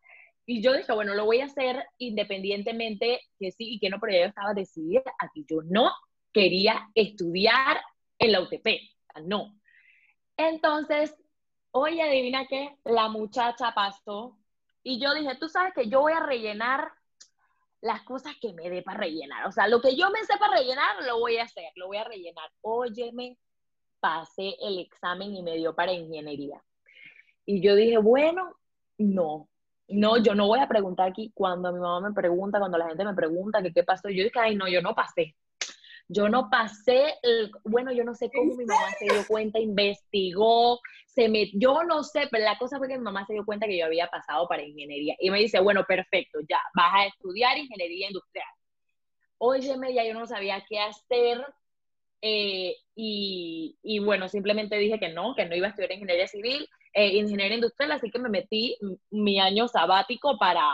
Y 0.46 0.62
yo 0.62 0.72
dije, 0.72 0.90
bueno, 0.94 1.12
lo 1.12 1.26
voy 1.26 1.42
a 1.42 1.44
hacer 1.44 1.84
independientemente 1.98 3.20
que 3.38 3.52
sí 3.52 3.74
y 3.74 3.78
que 3.78 3.90
no, 3.90 4.00
pero 4.00 4.14
yo 4.14 4.24
estaba 4.24 4.54
decidida 4.54 5.02
a 5.18 5.28
que 5.34 5.42
yo 5.46 5.60
no 5.68 5.92
quería 6.32 6.88
estudiar 6.94 7.78
en 8.20 8.32
la 8.32 8.40
UTP. 8.40 8.66
No. 9.24 9.58
Entonces, 10.36 11.14
oye, 11.72 12.02
adivina 12.02 12.46
qué, 12.46 12.76
la 12.84 13.08
muchacha 13.08 13.72
pasó 13.74 14.38
y 14.82 15.00
yo 15.00 15.12
dije, 15.14 15.34
tú 15.36 15.48
sabes 15.48 15.74
que 15.74 15.88
yo 15.88 16.00
voy 16.00 16.12
a 16.12 16.20
rellenar 16.20 16.92
las 17.80 18.02
cosas 18.02 18.34
que 18.40 18.52
me 18.52 18.70
dé 18.70 18.82
para 18.82 18.98
rellenar. 18.98 19.46
O 19.46 19.52
sea, 19.52 19.66
lo 19.66 19.80
que 19.80 19.96
yo 19.96 20.10
me 20.10 20.20
sé 20.24 20.36
para 20.38 20.58
rellenar, 20.58 21.02
lo 21.04 21.18
voy 21.18 21.38
a 21.38 21.44
hacer, 21.44 21.70
lo 21.76 21.88
voy 21.88 21.96
a 21.96 22.04
rellenar. 22.04 22.50
Óyeme, 22.60 23.36
pasé 24.00 24.54
el 24.60 24.78
examen 24.78 25.34
y 25.34 25.42
me 25.42 25.56
dio 25.56 25.74
para 25.74 25.92
ingeniería. 25.92 26.62
Y 27.46 27.60
yo 27.62 27.74
dije, 27.74 27.98
bueno, 27.98 28.54
no, 28.98 29.48
no, 29.88 30.18
yo 30.18 30.34
no 30.34 30.46
voy 30.46 30.60
a 30.60 30.68
preguntar 30.68 31.08
aquí 31.08 31.32
cuando 31.34 31.72
mi 31.72 31.80
mamá 31.80 32.08
me 32.08 32.14
pregunta, 32.14 32.58
cuando 32.58 32.78
la 32.78 32.88
gente 32.88 33.04
me 33.04 33.14
pregunta 33.14 33.62
que 33.62 33.72
qué 33.72 33.82
pasó. 33.82 34.08
Yo 34.08 34.24
dije, 34.24 34.38
ay, 34.38 34.56
no, 34.56 34.68
yo 34.68 34.82
no 34.82 34.94
pasé. 34.94 35.34
Yo 36.12 36.28
no 36.28 36.50
pasé, 36.50 37.14
el, 37.22 37.52
bueno, 37.62 37.92
yo 37.92 38.02
no 38.02 38.16
sé 38.16 38.30
cómo 38.34 38.56
mi 38.56 38.64
mamá 38.64 38.90
se 38.98 39.04
dio 39.04 39.24
cuenta, 39.28 39.60
investigó, 39.60 40.80
se 41.06 41.28
me, 41.28 41.52
yo 41.54 41.84
no 41.84 42.02
sé, 42.02 42.26
pero 42.32 42.44
la 42.44 42.58
cosa 42.58 42.78
fue 42.78 42.88
que 42.88 42.98
mi 42.98 43.04
mamá 43.04 43.24
se 43.26 43.34
dio 43.34 43.44
cuenta 43.44 43.66
que 43.66 43.78
yo 43.78 43.86
había 43.86 44.08
pasado 44.08 44.48
para 44.48 44.64
ingeniería 44.64 45.14
y 45.20 45.30
me 45.30 45.38
dice, 45.38 45.60
bueno, 45.60 45.84
perfecto, 45.86 46.40
ya, 46.48 46.58
vas 46.74 46.92
a 46.94 47.06
estudiar 47.06 47.56
ingeniería 47.58 48.08
industrial. 48.08 48.48
Óyeme, 49.38 49.94
ya 49.94 50.04
yo 50.04 50.14
no 50.14 50.26
sabía 50.26 50.64
qué 50.68 50.80
hacer 50.80 51.46
eh, 52.22 52.74
y, 52.96 53.78
y, 53.80 54.00
bueno, 54.00 54.28
simplemente 54.28 54.76
dije 54.78 54.98
que 54.98 55.10
no, 55.10 55.36
que 55.36 55.46
no 55.46 55.54
iba 55.54 55.68
a 55.68 55.70
estudiar 55.70 55.92
ingeniería 55.92 56.26
civil, 56.26 56.68
eh, 56.92 57.18
ingeniería 57.18 57.54
industrial, 57.54 57.92
así 57.92 58.10
que 58.10 58.18
me 58.18 58.28
metí 58.28 58.76
mi 59.10 59.38
año 59.38 59.68
sabático 59.68 60.36
para, 60.38 60.66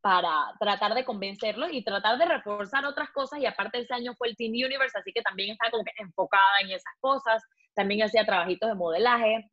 para 0.00 0.54
tratar 0.60 0.94
de 0.94 1.04
convencerlo 1.04 1.68
y 1.70 1.82
tratar 1.82 2.18
de 2.18 2.26
reforzar 2.26 2.84
otras 2.86 3.10
cosas. 3.10 3.40
Y 3.40 3.46
aparte 3.46 3.78
ese 3.78 3.94
año 3.94 4.14
fue 4.16 4.28
el 4.28 4.36
Team 4.36 4.52
Universe, 4.52 4.98
así 4.98 5.12
que 5.12 5.22
también 5.22 5.50
estaba 5.50 5.70
como 5.70 5.84
enfocada 5.98 6.60
en 6.62 6.70
esas 6.70 6.94
cosas. 7.00 7.42
También 7.74 8.02
hacía 8.02 8.24
trabajitos 8.24 8.68
de 8.68 8.74
modelaje. 8.74 9.50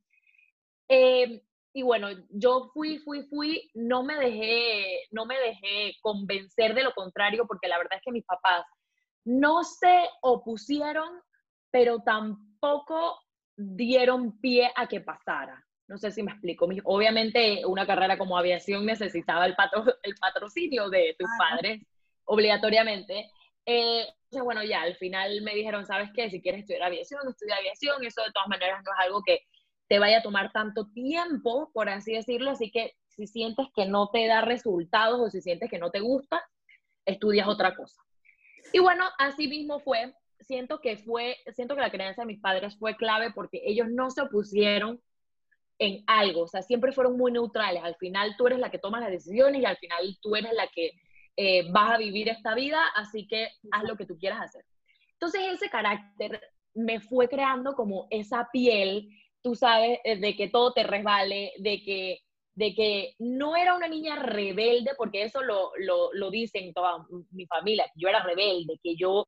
Eh, 0.87 1.41
y 1.73 1.81
bueno, 1.81 2.07
yo 2.29 2.71
fui, 2.73 2.99
fui, 2.99 3.23
fui, 3.23 3.69
no 3.73 4.03
me 4.03 4.15
dejé, 4.15 5.07
no 5.11 5.25
me 5.25 5.37
dejé 5.37 5.93
convencer 6.01 6.73
de 6.73 6.83
lo 6.83 6.93
contrario, 6.93 7.45
porque 7.47 7.67
la 7.67 7.77
verdad 7.77 7.97
es 7.97 8.01
que 8.03 8.13
mis 8.13 8.25
papás 8.25 8.65
no 9.25 9.63
se 9.63 10.07
opusieron, 10.21 11.19
pero 11.71 11.99
tampoco 11.99 13.19
dieron 13.57 14.39
pie 14.39 14.71
a 14.75 14.87
que 14.87 15.01
pasara. 15.01 15.64
No 15.87 15.97
sé 15.97 16.11
si 16.11 16.23
me 16.23 16.31
explico. 16.31 16.67
Obviamente, 16.85 17.63
una 17.65 17.85
carrera 17.85 18.17
como 18.17 18.37
aviación 18.37 18.85
necesitaba 18.85 19.45
el, 19.45 19.55
el 20.03 20.15
patrocinio 20.15 20.89
de 20.89 21.15
tus 21.17 21.29
padres, 21.37 21.81
obligatoriamente. 22.25 23.31
Eh, 23.65 24.05
entonces, 24.35 24.43
bueno, 24.43 24.63
ya 24.63 24.81
al 24.81 24.95
final 24.95 25.41
me 25.41 25.53
dijeron, 25.53 25.85
¿sabes 25.85 26.09
qué? 26.13 26.29
Si 26.29 26.41
quieres 26.41 26.61
estudiar 26.61 26.83
aviación, 26.83 27.21
estudia 27.29 27.55
aviación. 27.57 28.03
Eso 28.03 28.23
de 28.23 28.31
todas 28.31 28.47
maneras 28.47 28.81
no 28.83 28.91
es 28.91 29.05
algo 29.05 29.21
que 29.23 29.41
te 29.87 29.99
vaya 29.99 30.19
a 30.19 30.23
tomar 30.23 30.51
tanto 30.51 30.87
tiempo, 30.91 31.69
por 31.73 31.89
así 31.89 32.13
decirlo. 32.13 32.51
Así 32.51 32.71
que 32.71 32.93
si 33.07 33.27
sientes 33.27 33.67
que 33.75 33.85
no 33.85 34.09
te 34.09 34.27
da 34.27 34.41
resultados 34.41 35.19
o 35.19 35.29
si 35.29 35.41
sientes 35.41 35.69
que 35.69 35.79
no 35.79 35.91
te 35.91 35.99
gusta, 35.99 36.43
estudias 37.05 37.47
otra 37.47 37.75
cosa. 37.75 38.01
Y 38.73 38.79
bueno, 38.79 39.05
así 39.19 39.47
mismo 39.47 39.79
fue. 39.79 40.13
Siento 40.39 40.81
que 40.81 40.97
fue, 40.97 41.37
siento 41.53 41.75
que 41.75 41.81
la 41.81 41.91
creencia 41.91 42.23
de 42.23 42.27
mis 42.27 42.41
padres 42.41 42.77
fue 42.77 42.97
clave 42.97 43.31
porque 43.31 43.61
ellos 43.63 43.87
no 43.89 44.09
se 44.09 44.21
opusieron 44.21 45.01
en 45.79 46.03
algo, 46.07 46.43
o 46.43 46.47
sea, 46.47 46.61
siempre 46.61 46.91
fueron 46.91 47.17
muy 47.17 47.31
neutrales. 47.31 47.83
Al 47.83 47.95
final 47.95 48.35
tú 48.37 48.47
eres 48.47 48.59
la 48.59 48.71
que 48.71 48.79
toma 48.79 48.99
las 48.99 49.11
decisiones 49.11 49.61
y 49.61 49.65
al 49.65 49.77
final 49.77 50.17
tú 50.21 50.35
eres 50.35 50.53
la 50.53 50.67
que 50.67 50.91
eh, 51.37 51.69
vas 51.71 51.91
a 51.91 51.97
vivir 51.97 52.29
esta 52.29 52.55
vida, 52.55 52.81
así 52.95 53.27
que 53.27 53.49
haz 53.71 53.83
lo 53.83 53.97
que 53.97 54.05
tú 54.05 54.17
quieras 54.17 54.41
hacer. 54.41 54.63
Entonces 55.13 55.41
ese 55.53 55.69
carácter 55.69 56.41
me 56.73 56.99
fue 56.99 57.27
creando 57.27 57.73
como 57.73 58.07
esa 58.09 58.49
piel, 58.51 59.09
tú 59.41 59.55
sabes, 59.55 59.99
eh, 60.03 60.17
de 60.17 60.35
que 60.35 60.49
todo 60.49 60.73
te 60.73 60.83
resbale, 60.83 61.51
de 61.57 61.83
que, 61.83 62.19
de 62.53 62.73
que 62.73 63.15
no 63.19 63.55
era 63.55 63.75
una 63.75 63.87
niña 63.87 64.15
rebelde, 64.17 64.91
porque 64.97 65.23
eso 65.23 65.41
lo, 65.41 65.71
lo, 65.77 66.13
lo 66.13 66.29
dicen 66.31 66.73
toda 66.73 67.05
mi 67.31 67.45
familia, 67.47 67.85
yo 67.95 68.07
era 68.07 68.23
rebelde, 68.23 68.79
que 68.81 68.95
yo, 68.95 69.27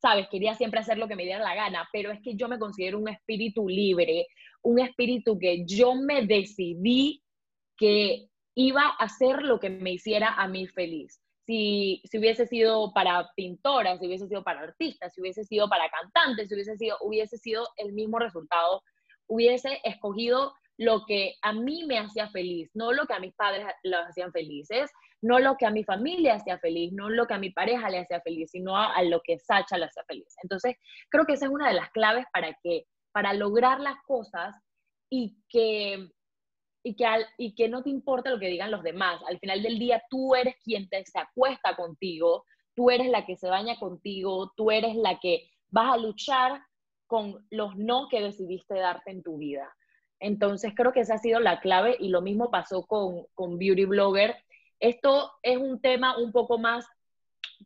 sabes, 0.00 0.28
quería 0.28 0.54
siempre 0.54 0.80
hacer 0.80 0.98
lo 0.98 1.08
que 1.08 1.16
me 1.16 1.24
diera 1.24 1.42
la 1.42 1.54
gana, 1.54 1.88
pero 1.92 2.10
es 2.10 2.20
que 2.22 2.34
yo 2.34 2.48
me 2.48 2.58
considero 2.58 2.98
un 2.98 3.08
espíritu 3.08 3.68
libre, 3.68 4.26
un 4.62 4.78
espíritu 4.78 5.38
que 5.38 5.64
yo 5.66 5.94
me 5.94 6.26
decidí 6.26 7.22
que 7.76 8.28
iba 8.54 8.82
a 8.82 9.04
hacer 9.04 9.42
lo 9.42 9.58
que 9.60 9.70
me 9.70 9.92
hiciera 9.92 10.34
a 10.34 10.48
mí 10.48 10.66
feliz. 10.66 11.20
Si, 11.46 12.02
si, 12.04 12.18
hubiese 12.18 12.46
sido 12.46 12.92
para 12.92 13.30
pintora, 13.34 13.98
si 13.98 14.06
hubiese 14.06 14.28
sido 14.28 14.44
para 14.44 14.60
artistas, 14.60 15.14
si 15.14 15.20
hubiese 15.20 15.44
sido 15.44 15.68
para 15.68 15.88
cantantes, 15.88 16.48
si 16.48 16.54
hubiese 16.54 16.76
sido, 16.76 16.96
hubiese 17.00 17.38
sido 17.38 17.66
el 17.76 17.92
mismo 17.92 18.18
resultado, 18.18 18.82
hubiese 19.26 19.80
escogido 19.84 20.52
lo 20.78 21.04
que 21.06 21.34
a 21.42 21.52
mí 21.52 21.84
me 21.86 21.98
hacía 21.98 22.30
feliz, 22.30 22.70
no 22.74 22.92
lo 22.92 23.06
que 23.06 23.14
a 23.14 23.20
mis 23.20 23.34
padres 23.34 23.66
los 23.82 24.00
hacían 24.06 24.32
felices, 24.32 24.90
no 25.20 25.38
lo 25.40 25.56
que 25.56 25.66
a 25.66 25.70
mi 25.70 25.84
familia 25.84 26.34
hacía 26.34 26.58
feliz, 26.58 26.92
no 26.92 27.10
lo 27.10 27.26
que 27.26 27.34
a 27.34 27.38
mi 27.38 27.50
pareja 27.50 27.90
le 27.90 27.98
hacía 27.98 28.20
feliz, 28.20 28.52
sino 28.52 28.76
a, 28.76 28.94
a 28.94 29.02
lo 29.02 29.20
que 29.22 29.38
Sacha 29.38 29.76
le 29.76 29.86
hacía 29.86 30.04
feliz. 30.04 30.34
Entonces, 30.42 30.76
creo 31.10 31.26
que 31.26 31.32
esa 31.32 31.46
es 31.46 31.52
una 31.52 31.68
de 31.68 31.74
las 31.74 31.90
claves 31.90 32.24
para 32.32 32.56
que 32.62 32.86
para 33.12 33.34
lograr 33.34 33.80
las 33.80 34.00
cosas 34.06 34.54
y 35.10 35.36
que, 35.48 36.08
y 36.84 36.94
que, 36.94 37.04
y 37.36 37.54
que 37.54 37.68
no 37.68 37.82
te 37.82 37.90
importa 37.90 38.30
lo 38.30 38.38
que 38.38 38.48
digan 38.48 38.70
los 38.70 38.82
demás. 38.82 39.20
Al 39.28 39.38
final 39.40 39.62
del 39.62 39.78
día 39.78 40.02
tú 40.08 40.34
eres 40.34 40.54
quien 40.62 40.88
te, 40.88 41.04
se 41.04 41.18
acuesta 41.18 41.74
contigo, 41.74 42.44
tú 42.76 42.90
eres 42.90 43.08
la 43.08 43.26
que 43.26 43.36
se 43.36 43.48
baña 43.48 43.76
contigo, 43.78 44.52
tú 44.56 44.70
eres 44.70 44.94
la 44.94 45.18
que 45.18 45.50
vas 45.70 45.94
a 45.94 45.96
luchar 45.96 46.62
con 47.08 47.44
los 47.50 47.74
no 47.76 48.06
que 48.08 48.20
decidiste 48.20 48.74
darte 48.74 49.10
en 49.10 49.22
tu 49.22 49.38
vida. 49.38 49.68
Entonces 50.20 50.72
creo 50.74 50.92
que 50.92 51.00
esa 51.00 51.14
ha 51.14 51.18
sido 51.18 51.40
la 51.40 51.60
clave 51.60 51.96
y 51.98 52.08
lo 52.08 52.22
mismo 52.22 52.50
pasó 52.50 52.86
con, 52.86 53.26
con 53.34 53.58
Beauty 53.58 53.84
Blogger. 53.84 54.36
Esto 54.80 55.32
es 55.42 55.56
un 55.56 55.80
tema 55.80 56.18
un 56.18 56.32
poco 56.32 56.58
más 56.58 56.86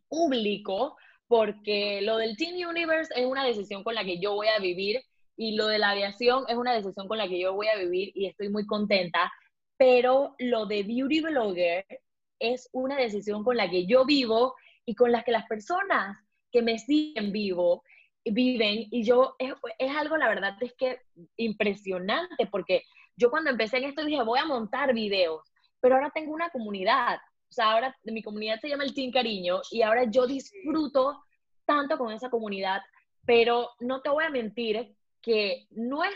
público 0.07 0.97
porque 1.27 2.01
lo 2.01 2.17
del 2.17 2.37
Teen 2.37 2.65
Universe 2.65 3.11
es 3.15 3.25
una 3.25 3.43
decisión 3.45 3.83
con 3.83 3.95
la 3.95 4.03
que 4.03 4.19
yo 4.19 4.35
voy 4.35 4.47
a 4.47 4.59
vivir 4.59 5.01
y 5.35 5.55
lo 5.55 5.67
de 5.67 5.79
la 5.79 5.91
aviación 5.91 6.45
es 6.47 6.55
una 6.55 6.73
decisión 6.73 7.07
con 7.07 7.17
la 7.17 7.27
que 7.27 7.39
yo 7.39 7.53
voy 7.53 7.67
a 7.67 7.77
vivir 7.77 8.11
y 8.13 8.27
estoy 8.27 8.49
muy 8.49 8.65
contenta, 8.65 9.31
pero 9.77 10.35
lo 10.37 10.65
de 10.65 10.83
beauty 10.83 11.21
blogger 11.21 11.85
es 12.39 12.69
una 12.71 12.97
decisión 12.97 13.43
con 13.43 13.57
la 13.57 13.69
que 13.69 13.85
yo 13.85 14.05
vivo 14.05 14.55
y 14.85 14.95
con 14.95 15.11
la 15.11 15.23
que 15.23 15.31
las 15.31 15.47
personas 15.47 16.17
que 16.51 16.61
me 16.61 16.77
siguen 16.77 17.31
vivo 17.31 17.83
viven 18.25 18.87
y 18.89 19.03
yo 19.03 19.35
es, 19.39 19.53
es 19.77 19.95
algo 19.95 20.17
la 20.17 20.29
verdad 20.29 20.55
es 20.61 20.73
que 20.73 21.01
impresionante 21.37 22.47
porque 22.47 22.83
yo 23.15 23.29
cuando 23.29 23.49
empecé 23.49 23.77
en 23.77 23.85
esto 23.85 24.03
dije 24.05 24.23
voy 24.23 24.39
a 24.39 24.45
montar 24.45 24.93
videos, 24.93 25.41
pero 25.79 25.95
ahora 25.95 26.11
tengo 26.13 26.33
una 26.33 26.49
comunidad, 26.49 27.17
o 27.49 27.53
sea, 27.53 27.71
ahora 27.71 27.95
mi 28.03 28.23
comunidad 28.23 28.59
se 28.59 28.69
llama 28.69 28.83
el 28.83 28.93
Team 28.93 29.11
Cariño 29.11 29.61
y 29.71 29.81
ahora 29.81 30.05
yo 30.05 30.25
disfruto 30.25 31.23
tanto 31.65 31.97
con 31.97 32.11
esa 32.11 32.29
comunidad, 32.29 32.81
pero 33.25 33.69
no 33.79 34.01
te 34.01 34.09
voy 34.09 34.23
a 34.23 34.29
mentir 34.29 34.95
que 35.21 35.67
no 35.71 36.03
es, 36.03 36.15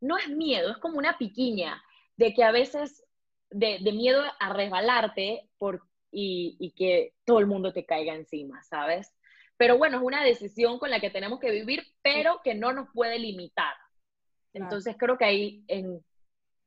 no 0.00 0.16
es 0.18 0.28
miedo, 0.28 0.70
es 0.70 0.78
como 0.78 0.98
una 0.98 1.18
piquiña 1.18 1.82
de 2.16 2.34
que 2.34 2.44
a 2.44 2.52
veces, 2.52 3.04
de, 3.50 3.78
miedo 3.92 4.22
a 4.38 4.52
resbalarte 4.52 5.48
por, 5.58 5.82
y, 6.10 6.56
y, 6.60 6.72
que 6.72 7.14
todo 7.24 7.38
el 7.38 7.46
mundo 7.46 7.72
te 7.72 7.86
caiga 7.86 8.14
encima, 8.14 8.62
¿sabes? 8.62 9.14
Pero 9.58 9.76
bueno, 9.76 9.98
es 9.98 10.02
una 10.02 10.24
decisión 10.24 10.78
con 10.78 10.90
la 10.90 11.00
que 11.00 11.10
tenemos 11.10 11.38
que 11.38 11.50
vivir, 11.50 11.86
pero 12.02 12.40
que 12.42 12.54
no 12.54 12.72
nos 12.72 12.88
puede 12.94 13.18
limitar. 13.18 13.74
Entonces 14.54 14.96
creo 14.98 15.18
que 15.18 15.26
ahí 15.26 15.64
en 15.68 16.02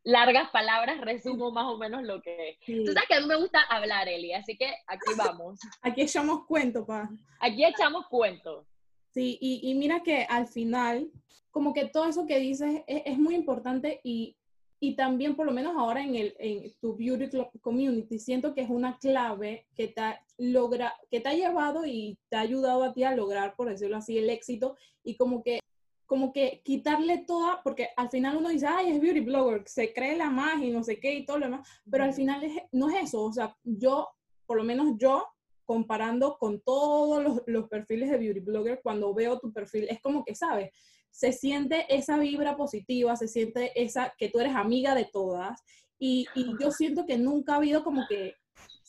largas 0.04 0.52
palabras 0.52 1.02
resumo 1.02 1.52
más 1.52 1.66
o 1.66 1.78
menos 1.78 2.04
lo 2.04 2.22
que... 2.22 2.60
Tú 2.66 2.94
sabes 2.94 3.08
que 3.08 3.16
a 3.16 3.22
mí 3.22 3.26
me 3.26 3.38
gusta 3.38 3.62
hablar, 3.62 4.08
Eli, 4.08 4.34
así 4.34 4.56
que 4.56 4.72
aquí 4.86 5.12
vamos. 5.18 5.60
Aquí 5.82 6.02
echamos 6.02 6.46
cuento, 6.46 6.86
pa. 6.86 7.10
Aquí 7.40 7.66
echamos 7.66 8.08
cuento. 8.08 8.68
Sí, 9.10 9.38
y, 9.42 9.70
y 9.70 9.74
mira 9.76 10.04
que 10.04 10.26
al 10.30 10.48
final 10.48 11.10
como 11.52 11.74
que 11.74 11.86
todo 11.86 12.06
eso 12.06 12.26
que 12.26 12.40
dices 12.40 12.82
es, 12.88 13.18
muy 13.18 13.36
importante 13.36 14.00
y, 14.04 14.38
y, 14.80 14.96
también 14.96 15.36
por 15.36 15.46
lo 15.46 15.52
menos 15.52 15.76
ahora 15.78 16.02
en, 16.02 16.16
el, 16.16 16.36
en 16.40 16.74
tu 16.80 16.96
beauty 16.96 17.30
community 17.60 18.18
siento 18.20 18.54
que 18.54 18.62
es 18.62 18.70
una 18.70 18.98
clave 18.98 19.68
que 19.76 19.90
te, 19.90 20.02
logra, 20.42 20.94
que 21.10 21.20
te 21.20 21.30
ha 21.30 21.34
llevado 21.34 21.86
y 21.86 22.18
te 22.30 22.38
ha 22.38 22.42
ayudado 22.42 22.84
a 22.84 22.94
ti 22.94 23.04
a 23.04 23.16
lograr, 23.16 23.56
por 23.56 23.70
decirlo 23.70 23.98
así, 23.98 24.18
el 24.18 24.30
éxito 24.30 24.76
y 25.04 25.16
como 25.16 25.44
que 25.44 25.60
como 26.06 26.34
que 26.34 26.62
quitarle 26.66 27.20
toda, 27.20 27.62
porque 27.64 27.88
al 27.96 28.10
final 28.10 28.36
uno 28.36 28.50
dice, 28.50 28.68
ay, 28.68 28.92
es 28.92 29.00
beauty 29.00 29.22
blogger, 29.22 29.64
se 29.66 29.94
cree 29.94 30.18
la 30.18 30.30
magia 30.30 30.68
y 30.68 30.72
no 30.72 30.84
sé 30.84 31.00
qué 31.00 31.14
y 31.14 31.26
todo 31.26 31.40
lo 31.40 31.46
demás, 31.46 31.66
pero 31.90 32.04
al 32.04 32.14
final 32.14 32.42
no 32.74 32.90
es 32.90 33.04
eso, 33.04 33.24
o 33.24 33.32
sea, 33.32 33.56
yo, 33.64 34.10
por 34.46 34.58
lo 34.58 34.66
menos 34.66 34.98
yo, 34.98 35.26
comparando 35.64 36.38
con 36.38 36.60
todos 36.60 37.24
los, 37.24 37.42
los 37.46 37.70
perfiles 37.70 38.10
de 38.10 38.18
beauty 38.18 38.42
blogger, 38.42 38.82
cuando 38.84 39.14
veo 39.14 39.40
tu 39.40 39.54
perfil, 39.54 39.88
es 39.90 40.02
como 40.02 40.26
que, 40.26 40.36
¿sabes? 40.36 40.72
se 41.12 41.34
siente 41.34 41.86
esa 41.94 42.18
vibra 42.18 42.56
positiva, 42.56 43.16
se 43.16 43.28
siente 43.28 43.72
esa 43.82 44.14
que 44.18 44.30
tú 44.30 44.40
eres 44.40 44.56
amiga 44.56 44.96
de 44.96 45.06
todas. 45.06 45.62
Y, 46.00 46.26
yo 46.60 46.72
siento 46.72 47.06
que 47.06 47.18
nunca 47.18 47.54
ha 47.54 47.58
habido 47.58 47.84
como 47.84 48.08
que, 48.08 48.36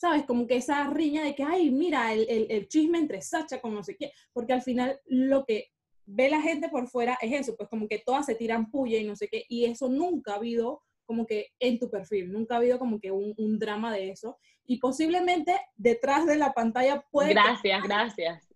¿sabes? 0.03 0.25
Como 0.25 0.45
que 0.45 0.57
esa 0.57 0.83
riña 0.89 1.23
de 1.23 1.33
que, 1.33 1.43
ay, 1.43 1.71
mira, 1.71 2.11
el, 2.11 2.27
el, 2.49 2.67
chisme 2.67 2.97
entre 2.97 3.21
Sacha 3.21 3.61
con 3.61 3.73
no 3.73 3.81
sé 3.83 3.95
qué, 3.95 4.11
porque 4.33 4.51
al 4.51 4.61
final 4.61 4.99
lo 5.05 5.45
que 5.45 5.69
ve 6.05 6.29
la 6.29 6.41
gente 6.41 6.67
por 6.67 6.89
fuera 6.89 7.17
es 7.21 7.31
eso, 7.31 7.55
pues 7.55 7.69
como 7.69 7.87
que 7.87 7.99
todas 8.05 8.25
se 8.25 8.35
tiran 8.35 8.69
puya 8.69 8.97
y 8.97 9.05
no 9.05 9.15
sé 9.15 9.29
qué, 9.29 9.45
y 9.47 9.63
eso 9.63 9.87
nunca 9.87 10.33
ha 10.33 10.35
habido 10.35 10.81
como 11.05 11.25
que 11.25 11.51
en 11.57 11.79
tu 11.79 11.89
perfil, 11.89 12.33
nunca 12.33 12.55
ha 12.55 12.57
habido 12.57 12.79
como 12.79 12.99
que 12.99 13.11
un, 13.11 13.33
un 13.37 13.57
drama 13.57 13.93
de 13.93 14.09
eso, 14.09 14.37
y 14.65 14.77
posiblemente 14.79 15.57
detrás 15.77 16.25
de 16.25 16.35
la 16.35 16.51
pantalla 16.51 17.05
puede... 17.09 17.29
Gracias, 17.29 17.81
gracias. 17.83 18.52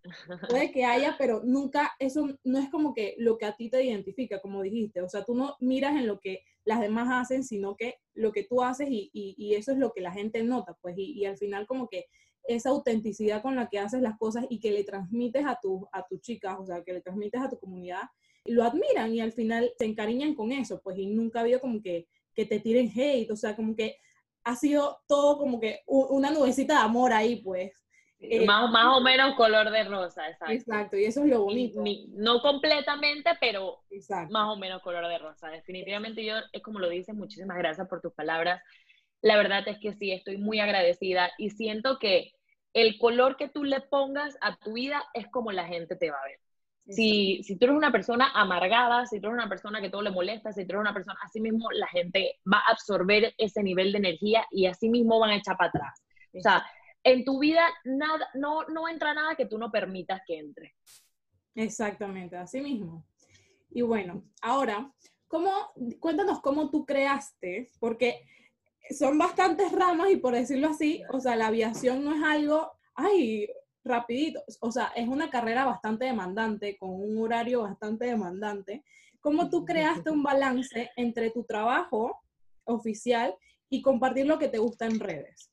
Puede 0.50 0.72
que 0.72 0.86
haya, 0.86 1.16
pero 1.18 1.42
nunca, 1.44 1.92
eso 2.00 2.28
no 2.44 2.60
es 2.60 2.70
como 2.70 2.94
que 2.94 3.16
lo 3.18 3.38
que 3.38 3.46
a 3.46 3.56
ti 3.56 3.70
te 3.70 3.84
identifica, 3.84 4.40
como 4.42 4.62
dijiste. 4.62 5.02
O 5.02 5.10
sea, 5.10 5.24
tú 5.24 5.36
no 5.36 5.56
miras 5.60 5.96
en 5.96 6.08
lo 6.08 6.20
que 6.20 6.44
las 6.66 6.82
demás 6.82 7.08
hacen, 7.12 7.44
sino 7.44 7.76
que 7.76 7.96
lo 8.14 8.32
que 8.32 8.44
tú 8.44 8.62
haces 8.62 8.88
y, 8.90 9.10
y, 9.14 9.56
eso 9.56 9.72
es 9.72 9.78
lo 9.78 9.94
que 9.94 10.02
la 10.02 10.12
gente 10.12 10.44
nota, 10.44 10.78
pues, 10.82 10.98
y, 10.98 11.14
y, 11.14 11.26
al 11.26 11.38
final 11.38 11.66
como 11.66 11.88
que 11.88 12.06
esa 12.44 12.70
autenticidad 12.70 13.42
con 13.42 13.56
la 13.56 13.70
que 13.70 13.80
haces 13.80 14.02
las 14.02 14.18
cosas 14.18 14.46
y 14.50 14.60
que 14.60 14.72
le 14.72 14.84
transmites 14.84 15.46
a, 15.46 15.60
tu, 15.62 15.88
a 15.92 16.06
tus 16.06 16.22
chicas, 16.22 16.58
o 16.60 16.66
sea, 16.66 16.84
que 16.84 16.94
le 16.94 17.02
transmites 17.02 17.42
a 17.42 17.50
tu 17.50 17.60
comunidad, 17.60 18.04
lo 18.46 18.64
admiran 18.64 19.14
y 19.14 19.22
al 19.22 19.34
final 19.34 19.72
se 19.78 19.86
encariñan 19.86 20.34
con 20.36 20.52
eso, 20.52 20.82
pues, 20.84 20.98
y 20.98 21.08
nunca 21.08 21.40
ha 21.40 21.42
habido 21.44 21.60
como 21.60 21.82
que, 21.82 22.08
que 22.34 22.46
te 22.46 22.60
tiren 22.60 22.92
hate, 22.96 23.32
o 23.32 23.36
sea, 23.36 23.56
como 23.56 23.76
que 23.76 23.98
ha 24.44 24.56
sido 24.56 25.00
todo 25.08 25.38
como 25.38 25.60
que 25.60 25.82
una 25.88 26.32
nubecita 26.32 26.74
de 26.76 26.80
amor 26.80 27.12
ahí, 27.12 27.42
pues. 27.42 27.72
Eh, 28.19 28.45
más, 28.45 28.71
más 28.71 28.97
o 28.97 29.01
menos 29.01 29.36
color 29.36 29.69
de 29.69 29.83
rosa, 29.83 30.27
exacto. 30.27 30.53
Exacto, 30.53 30.97
y 30.97 31.05
eso 31.05 31.24
es 31.24 31.29
lo 31.29 31.43
bonito. 31.43 31.83
no 32.09 32.41
completamente, 32.41 33.29
pero 33.39 33.83
más 34.29 34.50
o 34.50 34.55
menos 34.57 34.81
color 34.81 35.07
de 35.07 35.19
rosa. 35.19 35.50
Definitivamente 35.50 36.25
yo, 36.25 36.36
es 36.51 36.62
como 36.63 36.79
lo 36.79 36.89
dices, 36.89 37.13
muchísimas 37.15 37.57
gracias 37.57 37.88
por 37.88 38.01
tus 38.01 38.13
palabras. 38.13 38.62
La 39.21 39.38
verdad 39.38 39.67
es 39.67 39.77
que 39.79 39.93
sí, 39.93 40.12
estoy 40.12 40.38
muy 40.38 40.59
agradecida 40.59 41.29
y 41.38 41.51
siento 41.51 42.00
que 42.00 42.31
el 42.74 42.97
color 42.97 43.38
que 43.38 43.50
tú 43.50 43.63
le 43.63 43.81
pongas 43.81 44.38
a 44.41 44.57
tu 44.57 44.74
vida 44.74 45.03
es 45.13 45.27
como 45.27 45.51
la 45.51 45.65
gente 45.65 45.95
te 45.95 46.09
va 46.09 46.17
a 46.17 46.27
ver. 46.27 46.39
Si, 46.89 47.43
si 47.43 47.57
tú 47.57 47.65
eres 47.65 47.75
una 47.75 47.91
persona 47.91 48.31
amargada, 48.33 49.05
si 49.05 49.19
tú 49.19 49.27
eres 49.27 49.39
una 49.39 49.50
persona 49.50 49.81
que 49.81 49.89
todo 49.89 50.01
le 50.01 50.09
molesta, 50.09 50.53
si 50.53 50.65
tú 50.65 50.71
eres 50.71 50.81
una 50.81 50.93
persona, 50.93 51.19
así 51.21 51.41
mismo 51.41 51.69
la 51.71 51.88
gente 51.88 52.39
va 52.51 52.59
a 52.59 52.71
absorber 52.71 53.33
ese 53.38 53.62
nivel 53.62 53.91
de 53.91 53.97
energía 53.97 54.45
y 54.51 54.67
así 54.67 54.88
mismo 54.89 55.19
van 55.19 55.31
a 55.31 55.36
echar 55.36 55.57
para 55.57 55.69
atrás. 55.69 56.01
O 56.33 56.39
sea, 56.39 56.65
en 57.08 57.24
tu 57.24 57.40
vida 57.40 57.62
nada, 57.86 58.28
no, 58.34 58.66
no 58.66 58.90
entra 58.90 59.14
nada 59.14 59.36
que 59.36 59.46
tú 59.46 59.58
no 59.58 59.72
permitas 59.72 60.22
que 60.28 60.40
entre. 60.40 60.76
Exactamente, 61.56 62.36
así 62.36 62.60
mismo. 62.60 63.06
Y 63.72 63.82
bueno, 63.82 64.24
ahora, 64.42 64.92
¿cómo, 65.28 65.52
cuéntanos 66.00 66.42
cómo 66.42 66.70
tú 66.70 66.86
creaste, 66.86 67.70
porque 67.80 68.22
son 68.90 69.18
bastantes 69.18 69.72
ramas 69.72 70.12
y 70.12 70.18
por 70.18 70.34
decirlo 70.34 70.70
así, 70.70 71.02
o 71.10 71.22
sea, 71.22 71.38
la 71.38 71.48
aviación 71.48 72.04
no 72.04 72.14
es 72.14 72.24
algo, 72.24 72.74
ay, 72.94 73.48
rapidito. 73.86 74.44
O 74.60 74.72
sea, 74.72 74.92
es 74.96 75.08
una 75.08 75.30
carrera 75.30 75.64
bastante 75.64 76.06
demandante, 76.06 76.78
con 76.78 76.90
un 76.90 77.18
horario 77.20 77.62
bastante 77.62 78.06
demandante. 78.06 78.84
¿Cómo 79.22 79.50
tú 79.50 79.64
creaste 79.64 80.10
un 80.10 80.24
balance 80.24 80.92
entre 80.98 81.32
tu 81.32 81.46
trabajo 81.46 82.20
oficial 82.66 83.34
y 83.70 83.82
compartir 83.82 84.26
lo 84.26 84.38
que 84.38 84.50
te 84.50 84.58
gusta 84.58 84.86
en 84.86 85.00
redes? 85.00 85.52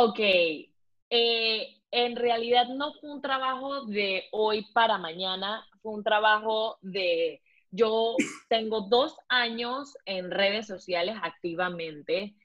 Ok. 0.00 0.20
Eh, 0.20 1.76
en 1.90 2.14
realidad 2.14 2.68
no 2.68 2.92
fue 2.94 3.10
un 3.10 3.20
trabajo 3.20 3.84
de 3.86 4.28
hoy 4.30 4.64
para 4.72 4.96
mañana, 4.96 5.66
fue 5.82 5.92
un 5.92 6.04
trabajo 6.04 6.78
de... 6.82 7.42
Yo 7.72 8.14
tengo 8.48 8.82
dos 8.82 9.16
años 9.28 9.96
en 10.06 10.30
redes 10.30 10.68
sociales 10.68 11.16
activamente 11.20 12.36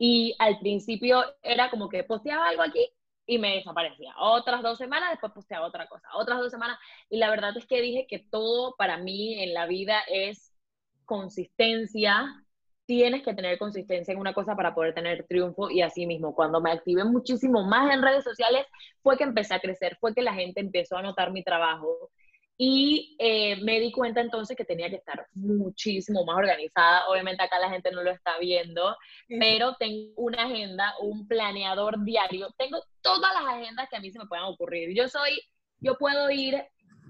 y 0.00 0.34
al 0.40 0.58
principio 0.58 1.22
era 1.42 1.70
como 1.70 1.88
que 1.88 2.02
posteaba 2.02 2.48
algo 2.48 2.62
aquí 2.62 2.88
y 3.24 3.38
me 3.38 3.54
desaparecía. 3.54 4.12
Otras 4.18 4.62
dos 4.62 4.76
semanas, 4.76 5.10
después 5.10 5.32
posteaba 5.32 5.66
otra 5.66 5.86
cosa. 5.86 6.08
Otras 6.14 6.40
dos 6.40 6.50
semanas. 6.50 6.76
Y 7.08 7.18
la 7.18 7.30
verdad 7.30 7.56
es 7.56 7.66
que 7.66 7.80
dije 7.80 8.08
que 8.08 8.18
todo 8.18 8.74
para 8.76 8.98
mí 8.98 9.40
en 9.40 9.54
la 9.54 9.66
vida 9.66 10.00
es 10.08 10.52
consistencia. 11.04 12.45
Tienes 12.86 13.22
que 13.22 13.34
tener 13.34 13.58
consistencia 13.58 14.12
en 14.12 14.18
una 14.18 14.32
cosa 14.32 14.54
para 14.54 14.74
poder 14.74 14.94
tener 14.94 15.26
triunfo 15.26 15.70
y 15.70 15.82
así 15.82 16.06
mismo. 16.06 16.34
Cuando 16.34 16.60
me 16.60 16.70
activé 16.70 17.04
muchísimo 17.04 17.64
más 17.64 17.92
en 17.92 18.02
redes 18.02 18.24
sociales 18.24 18.64
fue 19.02 19.16
que 19.16 19.24
empecé 19.24 19.54
a 19.54 19.60
crecer, 19.60 19.96
fue 20.00 20.14
que 20.14 20.22
la 20.22 20.34
gente 20.34 20.60
empezó 20.60 20.96
a 20.96 21.02
notar 21.02 21.32
mi 21.32 21.42
trabajo 21.42 22.10
y 22.58 23.16
eh, 23.18 23.56
me 23.62 23.80
di 23.80 23.92
cuenta 23.92 24.20
entonces 24.20 24.56
que 24.56 24.64
tenía 24.64 24.88
que 24.88 24.96
estar 24.96 25.26
muchísimo 25.34 26.24
más 26.24 26.36
organizada. 26.36 27.06
Obviamente 27.08 27.42
acá 27.42 27.58
la 27.58 27.68
gente 27.68 27.90
no 27.90 28.02
lo 28.02 28.10
está 28.10 28.38
viendo, 28.38 28.96
pero 29.28 29.74
tengo 29.78 30.12
una 30.16 30.44
agenda, 30.44 30.94
un 31.02 31.28
planeador 31.28 32.02
diario. 32.04 32.48
Tengo 32.56 32.82
todas 33.02 33.32
las 33.34 33.54
agendas 33.54 33.88
que 33.90 33.96
a 33.96 34.00
mí 34.00 34.10
se 34.10 34.18
me 34.18 34.26
puedan 34.26 34.46
ocurrir. 34.46 34.96
Yo 34.96 35.08
soy, 35.08 35.38
yo 35.80 35.98
puedo 35.98 36.30
ir 36.30 36.64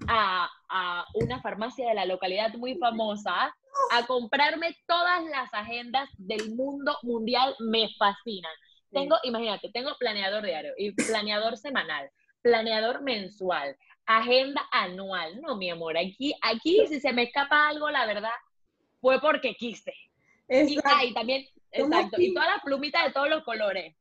a, 0.07 0.49
a 0.69 1.05
una 1.13 1.41
farmacia 1.41 1.87
de 1.87 1.95
la 1.95 2.05
localidad 2.05 2.53
muy 2.55 2.77
famosa 2.77 3.55
a 3.91 4.05
comprarme 4.05 4.77
todas 4.87 5.23
las 5.25 5.53
agendas 5.53 6.09
del 6.17 6.55
mundo 6.55 6.97
mundial. 7.03 7.55
Me 7.59 7.89
fascinan. 7.97 8.51
Tengo, 8.91 9.17
imagínate, 9.23 9.69
tengo 9.69 9.95
planeador 9.99 10.43
diario 10.43 10.73
y 10.77 10.91
planeador 10.91 11.57
semanal, 11.57 12.09
planeador 12.41 13.01
mensual, 13.01 13.75
agenda 14.05 14.61
anual. 14.71 15.41
No, 15.41 15.57
mi 15.57 15.69
amor, 15.69 15.97
aquí, 15.97 16.33
aquí 16.41 16.85
si 16.87 16.99
se 16.99 17.11
me 17.11 17.23
escapa 17.23 17.67
algo, 17.67 17.89
la 17.89 18.05
verdad, 18.05 18.31
fue 19.01 19.19
porque 19.19 19.55
quise. 19.55 19.93
Exacto. 20.47 21.05
Y, 21.05 21.13
también, 21.13 21.45
exacto, 21.71 22.21
y 22.21 22.33
todas 22.33 22.49
las 22.49 22.63
plumitas 22.63 23.05
de 23.05 23.11
todos 23.11 23.29
los 23.29 23.43
colores. 23.43 23.95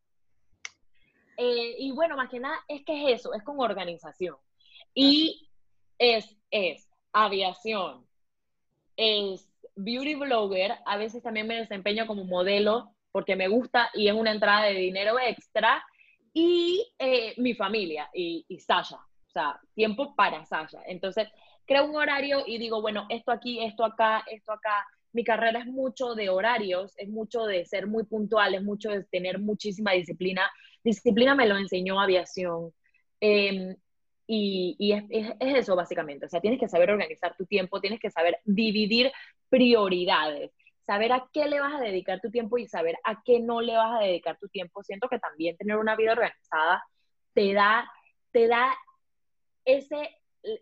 Eh, 1.36 1.76
y 1.78 1.90
bueno, 1.92 2.16
más 2.16 2.30
que 2.30 2.40
nada, 2.40 2.58
es 2.68 2.84
que 2.84 3.12
es 3.12 3.20
eso, 3.20 3.34
es 3.34 3.42
con 3.42 3.60
organización. 3.60 4.36
Y 4.94 5.50
es, 5.98 6.36
es 6.50 6.88
aviación, 7.12 8.06
es 8.96 9.48
beauty 9.76 10.14
blogger, 10.14 10.74
a 10.84 10.96
veces 10.96 11.22
también 11.22 11.46
me 11.46 11.56
desempeño 11.56 12.06
como 12.06 12.24
modelo 12.24 12.92
porque 13.12 13.36
me 13.36 13.48
gusta 13.48 13.90
y 13.94 14.08
es 14.08 14.14
una 14.14 14.32
entrada 14.32 14.64
de 14.64 14.74
dinero 14.74 15.18
extra, 15.18 15.82
y 16.34 16.86
eh, 16.98 17.32
mi 17.38 17.54
familia 17.54 18.10
y, 18.12 18.44
y 18.48 18.58
Sasha 18.58 18.98
sea, 19.36 19.60
tiempo 19.74 20.14
para 20.16 20.44
Sasha. 20.44 20.82
Entonces, 20.86 21.28
creo 21.66 21.84
un 21.84 21.96
horario 21.96 22.42
y 22.46 22.58
digo, 22.58 22.80
bueno, 22.80 23.06
esto 23.10 23.32
aquí, 23.32 23.62
esto 23.62 23.84
acá, 23.84 24.24
esto 24.30 24.52
acá. 24.52 24.86
Mi 25.12 25.24
carrera 25.24 25.60
es 25.60 25.66
mucho 25.66 26.14
de 26.14 26.28
horarios, 26.28 26.92
es 26.98 27.08
mucho 27.08 27.44
de 27.44 27.64
ser 27.64 27.86
muy 27.86 28.04
puntual, 28.04 28.54
es 28.54 28.62
mucho 28.62 28.90
de 28.90 29.04
tener 29.04 29.38
muchísima 29.38 29.92
disciplina. 29.92 30.50
Disciplina 30.82 31.34
me 31.34 31.46
lo 31.46 31.56
enseñó 31.56 32.00
aviación. 32.00 32.72
Em, 33.20 33.76
y, 34.26 34.92
es, 34.92 35.32
eso 35.40 35.76
básicamente. 35.76 36.26
O 36.26 36.28
sea, 36.28 36.40
tienes 36.40 36.60
que 36.60 36.68
saber 36.68 36.90
organizar 36.90 37.34
tu 37.36 37.46
tiempo, 37.46 37.80
tienes 37.80 38.00
que 38.00 38.10
saber 38.10 38.40
dividir 38.44 39.12
prioridades, 39.48 40.52
saber 40.86 41.12
a 41.12 41.28
qué 41.32 41.46
le 41.46 41.60
vas 41.60 41.74
a 41.74 41.80
dedicar 41.80 42.20
tu 42.20 42.30
tiempo 42.30 42.58
y 42.58 42.68
saber 42.68 42.96
a 43.04 43.22
qué 43.24 43.40
no 43.40 43.60
le 43.60 43.76
vas 43.76 44.00
a 44.00 44.04
dedicar 44.04 44.38
tu 44.38 44.48
tiempo. 44.48 44.82
Siento 44.82 45.08
que 45.08 45.18
también 45.18 45.56
tener 45.56 45.76
una 45.76 45.96
vida 45.96 46.12
organizada 46.12 46.84
te 47.34 47.52
da, 47.52 47.90
te 48.30 48.46
da 48.46 48.74
ese, 49.64 50.16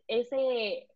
ese 0.09 0.89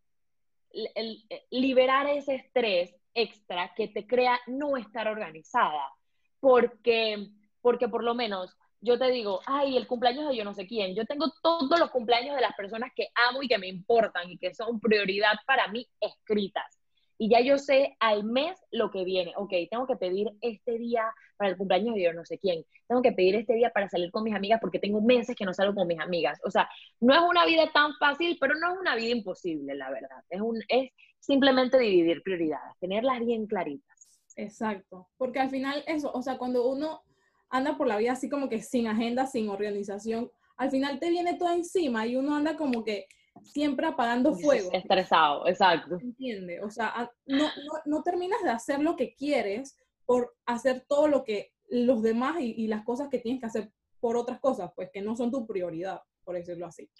liberar 1.51 2.09
ese 2.09 2.37
estrés 2.37 2.95
extra 3.15 3.73
que 3.75 3.89
te 3.89 4.07
crea 4.07 4.39
no 4.47 4.77
estar 4.77 5.09
organizada. 5.09 5.93
Porque, 6.41 7.29
porque 7.61 7.89
por 7.89 8.05
lo 8.05 8.15
menos 8.15 8.57
yo 8.81 8.99
te 8.99 9.11
digo, 9.11 9.41
ay, 9.47 9.77
el 9.77 9.87
cumpleaños 9.87 10.29
de 10.29 10.37
yo 10.37 10.45
no 10.45 10.55
sé 10.55 10.67
quién. 10.67 10.95
Yo 10.95 11.05
tengo 11.05 11.33
todos 11.43 11.79
los 11.79 11.91
cumpleaños 11.91 12.37
de 12.37 12.43
las 12.43 12.55
personas 12.55 12.93
que 12.95 13.09
amo 13.29 13.43
y 13.43 13.49
que 13.49 13.59
me 13.59 13.69
importan 13.69 14.31
y 14.31 14.39
que 14.39 14.55
son 14.55 14.81
prioridad 14.81 15.35
para 15.47 15.69
mí 15.69 15.87
escritas 16.01 16.78
y 17.19 17.29
ya 17.29 17.41
yo 17.41 17.59
sé 17.59 17.97
al 17.99 18.25
mes 18.25 18.59
lo 18.71 18.91
que 18.91 19.05
viene. 19.05 19.33
Ok, 19.37 19.53
tengo 19.71 19.87
que 19.87 19.97
pedir 19.97 20.33
este 20.41 20.79
día 20.79 21.13
para 21.37 21.51
el 21.51 21.57
cumpleaños 21.57 21.97
de 21.97 22.03
yo 22.03 22.13
no 22.13 22.25
sé 22.25 22.39
quién. 22.39 22.65
Tengo 22.87 23.03
que 23.03 23.13
pedir 23.13 23.35
este 23.35 23.55
día 23.55 23.71
para 23.71 23.89
salir 23.89 24.11
con 24.13 24.23
mis 24.23 24.35
amigas 24.35 24.61
porque 24.61 24.79
tengo 24.79 25.01
meses 25.01 25.35
que 25.37 25.45
no 25.45 25.53
salgo 25.53 25.75
con 25.75 25.89
mis 25.89 26.01
amigas. 26.01 26.39
O 26.45 26.51
sea, 26.51 26.69
no 27.01 27.13
es 27.13 27.21
una 27.21 27.45
vida 27.45 27.71
tan 27.73 27.93
fácil, 27.99 28.39
pero 28.41 28.55
no 28.55 28.73
es 28.73 28.79
una 28.79 28.95
vida 28.95 29.11
imposible, 29.11 29.75
la 29.75 29.91
verdad. 29.91 30.23
Es, 30.31 30.41
un, 30.41 30.63
es 30.69 30.91
simplemente 31.19 31.79
dividir 31.79 32.23
prioridades, 32.23 32.79
tenerlas 32.79 33.19
bien 33.21 33.47
claritas. 33.47 34.09
Exacto, 34.37 35.09
porque 35.17 35.41
al 35.41 35.51
final 35.51 35.83
eso, 35.89 36.13
o 36.13 36.23
sea, 36.23 36.39
cuando 36.39 36.69
uno 36.69 37.03
anda 37.51 37.77
por 37.77 37.89
la 37.89 37.97
vida 37.97 38.13
así 38.13 38.29
como 38.29 38.49
que 38.49 38.63
sin 38.63 38.87
agenda, 38.87 39.27
sin 39.27 39.49
organización, 39.49 40.31
al 40.57 40.71
final 40.71 41.01
te 41.01 41.11
viene 41.11 41.35
todo 41.35 41.53
encima 41.53 42.07
y 42.07 42.15
uno 42.15 42.37
anda 42.37 42.57
como 42.57 42.85
que 42.85 43.07
siempre 43.45 43.87
apagando 43.87 44.35
fuego. 44.35 44.71
Estresado, 44.73 45.47
exacto. 45.47 45.99
¿Entiende? 46.01 46.61
O 46.61 46.71
sea, 46.71 47.11
no, 47.27 47.45
no, 47.45 47.73
no, 47.85 48.03
terminas 48.03 48.43
de 48.43 48.51
hacer 48.51 48.81
lo 48.81 48.97
que 48.97 49.15
quieres 49.15 49.77
por 50.05 50.35
hacer 50.47 50.85
todo 50.89 51.09
lo 51.09 51.25
que 51.25 51.53
los 51.69 52.03
demás 52.03 52.37
y, 52.41 52.67
las 52.67 52.85
cosas 52.85 53.09
que 53.09 53.19
tienes 53.19 53.41
que 53.41 53.47
hacer 53.47 53.71
por 54.01 54.17
otras 54.17 54.41
cosas, 54.41 54.71
pues 54.75 54.91
que 54.93 55.03
no 55.03 55.17
son 55.17 55.31
tu 55.31 55.47
prioridad, 55.47 56.01
por 56.25 56.35
decirlo 56.35 56.67
así. 56.67 56.91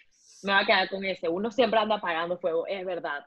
Me 0.43 0.53
va 0.53 0.61
a 0.61 0.67
quedar 0.67 0.91
con 0.91 1.05
ese. 1.05 1.29
Uno 1.29 1.51
siempre 1.51 1.79
anda 1.79 1.97
apagando 1.97 2.39
fuego, 2.39 2.67
es 2.67 2.85
verdad. 2.85 3.25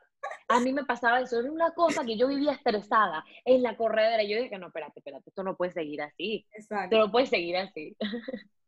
A 0.47 0.59
mí 0.59 0.71
me 0.71 0.85
pasaba 0.85 1.19
eso, 1.19 1.39
era 1.39 1.51
una 1.51 1.71
cosa 1.71 2.05
que 2.05 2.15
yo 2.15 2.27
vivía 2.27 2.51
estresada 2.51 3.25
en 3.43 3.63
la 3.63 3.75
corredera. 3.75 4.23
Yo 4.23 4.39
dije 4.39 4.57
no, 4.59 4.67
espérate, 4.67 4.99
espérate, 4.99 5.29
esto 5.29 5.43
no 5.43 5.55
puede 5.55 5.71
seguir 5.71 6.01
así. 6.01 6.45
Exacto. 6.53 6.95
Esto 6.95 7.07
no 7.07 7.11
puede 7.11 7.25
seguir 7.25 7.57
así. 7.57 7.97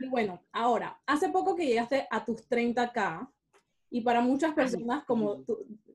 Y 0.00 0.08
bueno, 0.08 0.42
ahora, 0.52 1.00
hace 1.06 1.28
poco 1.28 1.54
que 1.54 1.66
llegaste 1.66 2.06
a 2.10 2.24
tus 2.24 2.48
30K 2.48 3.28
y 3.90 4.02
para 4.02 4.20
muchas 4.20 4.54
personas, 4.54 5.04
como, 5.04 5.44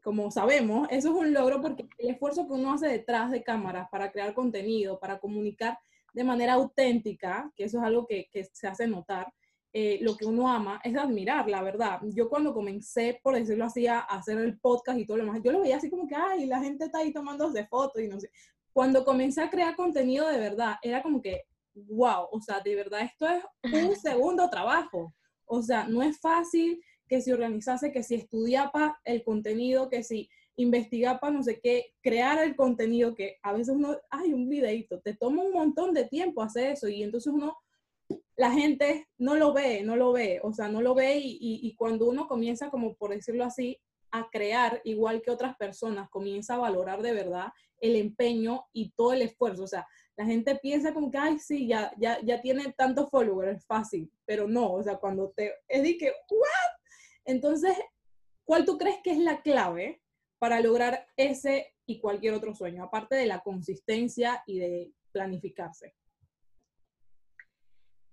como 0.03 0.32
sabemos, 0.32 0.88
eso 0.91 1.10
es 1.10 1.15
un 1.15 1.34
logro 1.34 1.62
porque 1.62 1.88
el 1.97 2.10
esfuerzo 2.10 2.47
que 2.47 2.53
uno 2.53 2.73
hace 2.73 2.88
detrás 2.88 3.32
de 3.32 3.43
cámaras 3.43 3.88
para 3.89 4.12
crear 4.12 4.34
contenido, 4.34 4.99
para 4.99 5.19
comunicar 5.19 5.77
de 6.13 6.23
manera 6.23 6.53
auténtica, 6.53 7.51
que 7.56 7.65
eso 7.65 7.79
es 7.79 7.84
algo 7.84 8.06
que, 8.06 8.29
que 8.32 8.43
se 8.45 8.67
hace 8.67 8.88
notar, 8.88 9.32
eh, 9.75 9.97
lo 10.01 10.15
que 10.15 10.25
uno 10.25 10.47
ama 10.47 10.79
es 10.84 10.95
admirar, 10.95 11.49
la 11.49 11.63
verdad. 11.63 11.99
Yo 12.13 12.29
cuando 12.29 12.53
comencé, 12.53 13.19
por 13.23 13.36
decirlo 13.36 13.65
así, 13.65 13.88
a 13.88 14.01
hacer 14.01 14.38
el 14.38 14.60
podcast 14.60 14.99
y 14.99 15.06
todo 15.06 15.17
lo 15.17 15.25
demás, 15.25 15.41
yo 15.43 15.51
lo 15.51 15.62
veía 15.62 15.77
así 15.77 15.89
como 15.89 16.08
que, 16.08 16.15
ay, 16.15 16.45
la 16.45 16.60
gente 16.60 16.86
está 16.86 16.99
ahí 16.99 17.12
tomándose 17.12 17.65
fotos 17.65 17.99
y 18.01 18.08
no 18.08 18.19
sé. 18.19 18.29
Cuando 18.71 19.03
comencé 19.03 19.41
a 19.41 19.49
crear 19.49 19.75
contenido 19.75 20.27
de 20.27 20.38
verdad, 20.38 20.75
era 20.84 21.01
como 21.01 21.21
que 21.21 21.45
wow, 21.75 22.27
o 22.31 22.41
sea, 22.41 22.59
de 22.59 22.75
verdad 22.75 23.01
esto 23.01 23.27
es 23.27 23.43
un 23.73 23.95
segundo 23.95 24.49
trabajo. 24.49 25.13
O 25.45 25.62
sea, 25.62 25.88
no 25.88 26.01
es 26.01 26.19
fácil 26.19 26.81
que 27.07 27.21
si 27.21 27.31
organizase, 27.31 27.91
que 27.91 28.03
si 28.03 28.15
estudia 28.15 28.71
para 28.71 28.99
el 29.03 29.23
contenido, 29.23 29.89
que 29.89 30.03
si 30.03 30.29
investiga 30.55 31.19
para 31.19 31.33
no 31.33 31.43
sé 31.43 31.59
qué, 31.62 31.93
crear 32.01 32.43
el 32.43 32.55
contenido, 32.55 33.15
que 33.15 33.38
a 33.41 33.53
veces 33.53 33.75
uno, 33.75 33.97
hay 34.09 34.33
un 34.33 34.49
videito, 34.49 34.99
te 35.01 35.15
toma 35.15 35.43
un 35.43 35.51
montón 35.51 35.93
de 35.93 36.05
tiempo 36.05 36.41
hacer 36.41 36.71
eso 36.71 36.88
y 36.88 37.03
entonces 37.03 37.33
uno, 37.33 37.57
la 38.36 38.51
gente 38.51 39.07
no 39.17 39.36
lo 39.36 39.53
ve, 39.53 39.81
no 39.83 39.95
lo 39.95 40.12
ve, 40.12 40.39
o 40.43 40.53
sea, 40.53 40.69
no 40.69 40.81
lo 40.81 40.93
ve 40.93 41.17
y, 41.17 41.38
y 41.39 41.75
cuando 41.75 42.07
uno 42.07 42.27
comienza, 42.27 42.69
como 42.69 42.95
por 42.95 43.12
decirlo 43.12 43.43
así, 43.43 43.79
a 44.12 44.29
crear 44.31 44.79
igual 44.83 45.23
que 45.23 45.31
otras 45.31 45.55
personas, 45.57 46.09
comienza 46.09 46.53
a 46.53 46.59
valorar 46.59 47.01
de 47.01 47.13
verdad 47.13 47.47
el 47.79 47.95
empeño 47.95 48.65
y 48.71 48.91
todo 48.91 49.13
el 49.13 49.23
esfuerzo. 49.23 49.63
O 49.63 49.67
sea, 49.67 49.88
la 50.15 50.26
gente 50.26 50.56
piensa 50.56 50.93
como 50.93 51.10
que, 51.10 51.17
ay, 51.17 51.39
sí, 51.39 51.67
ya, 51.67 51.91
ya, 51.97 52.19
ya 52.21 52.41
tiene 52.41 52.71
tantos 52.73 53.10
followers, 53.10 53.58
es 53.58 53.65
fácil, 53.65 54.12
pero 54.26 54.47
no, 54.47 54.73
o 54.73 54.84
sea, 54.84 54.97
cuando 54.97 55.32
te, 55.32 55.54
es 55.67 55.84
de 55.84 55.97
que, 55.97 56.13
¿what? 56.30 56.78
Entonces, 57.26 57.78
¿cuál 58.43 58.65
tú 58.65 58.78
crees 58.78 58.97
que 59.04 59.12
es 59.12 59.17
la 59.17 59.41
clave 59.41 60.02
para 60.39 60.60
lograr 60.60 61.08
ese 61.17 61.73
y 61.86 61.99
cualquier 61.99 62.34
otro 62.34 62.54
sueño, 62.54 62.84
aparte 62.84 63.15
de 63.15 63.26
la 63.26 63.39
consistencia 63.39 64.43
y 64.45 64.60
de 64.60 64.91
planificarse? 65.12 65.95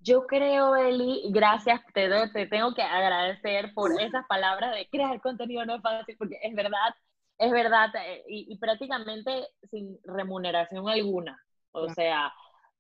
Yo 0.03 0.27
creo, 0.27 0.77
Eli, 0.77 1.25
gracias, 1.31 1.81
te, 1.93 2.09
te 2.33 2.47
tengo 2.47 2.73
que 2.75 2.81
agradecer 2.81 3.75
por 3.75 4.01
esas 4.01 4.27
palabras 4.27 4.75
de 4.75 4.89
crear 4.89 5.21
contenido 5.21 5.67
no 5.67 5.75
es 5.77 5.83
fácil, 5.83 6.17
porque 6.17 6.39
es 6.43 6.55
verdad, 6.55 6.95
es 7.37 7.51
verdad, 7.51 7.91
eh, 8.07 8.25
y, 8.27 8.57
prácticamente 8.57 9.49
sin 9.71 9.99
remuneración 10.05 10.89
alguna. 10.89 11.39
O 11.72 11.88
sea, 11.88 12.33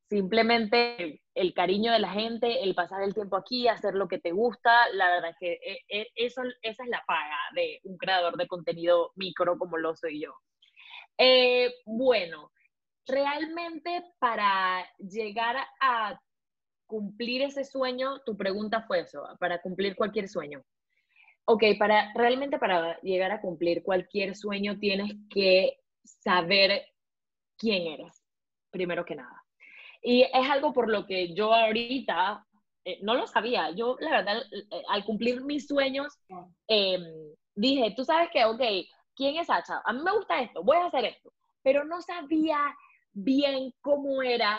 simplemente 0.08 1.22
el 1.34 1.54
cariño 1.54 1.92
de 1.92 2.00
la 2.00 2.10
gente, 2.10 2.62
el 2.62 2.74
pasar 2.74 3.02
el 3.02 3.14
tiempo 3.14 3.36
aquí, 3.36 3.68
hacer 3.68 3.94
lo 3.94 4.08
que 4.08 4.18
te 4.18 4.32
gusta, 4.32 4.88
la 4.92 5.08
verdad 5.10 5.30
es 5.30 5.36
que 5.38 5.52
eh, 5.52 5.80
eh, 5.88 6.06
eso, 6.16 6.42
esa 6.62 6.82
es 6.82 6.88
la 6.88 7.02
paga 7.06 7.38
de 7.54 7.80
un 7.84 7.96
creador 7.96 8.36
de 8.36 8.48
contenido 8.48 9.12
micro 9.16 9.56
como 9.58 9.76
lo 9.76 9.94
soy 9.96 10.20
yo. 10.20 10.34
bueno, 11.86 12.50
realmente 13.06 14.04
para 14.18 14.86
llegar 14.98 15.56
a 15.80 16.20
cumplir 16.90 17.42
ese 17.42 17.64
sueño, 17.64 18.20
tu 18.26 18.36
pregunta 18.36 18.82
fue 18.82 19.00
eso, 19.00 19.22
para 19.38 19.60
cumplir 19.62 19.94
cualquier 19.94 20.28
sueño. 20.28 20.64
Ok, 21.44 21.62
para 21.78 22.12
realmente 22.14 22.58
para 22.58 23.00
llegar 23.00 23.30
a 23.30 23.40
cumplir 23.40 23.82
cualquier 23.82 24.34
sueño 24.34 24.78
tienes 24.78 25.12
que 25.30 25.78
saber 26.02 26.84
quién 27.56 27.86
eres, 27.86 28.19
primero 28.70 29.04
que 29.04 29.16
nada. 29.16 29.44
Y 30.02 30.22
es 30.22 30.50
algo 30.50 30.72
por 30.72 30.88
lo 30.88 31.06
que 31.06 31.34
yo 31.34 31.52
ahorita 31.52 32.46
eh, 32.84 32.98
no 33.02 33.14
lo 33.14 33.26
sabía. 33.26 33.70
Yo, 33.70 33.96
la 34.00 34.10
verdad, 34.10 34.42
eh, 34.50 34.82
al 34.88 35.04
cumplir 35.04 35.42
mis 35.42 35.66
sueños, 35.66 36.18
em, 36.66 37.02
dije, 37.54 37.92
tú 37.94 38.04
sabes 38.04 38.30
que, 38.32 38.44
ok, 38.44 38.62
¿quién 39.14 39.36
es 39.36 39.46
Sacha? 39.46 39.82
A 39.84 39.92
mí 39.92 40.00
me 40.02 40.12
gusta 40.12 40.40
esto, 40.40 40.62
voy 40.62 40.76
a 40.76 40.86
hacer 40.86 41.04
esto. 41.04 41.32
Pero 41.62 41.84
no 41.84 42.00
sabía 42.00 42.58
bien 43.12 43.74
cómo 43.82 44.22
era 44.22 44.58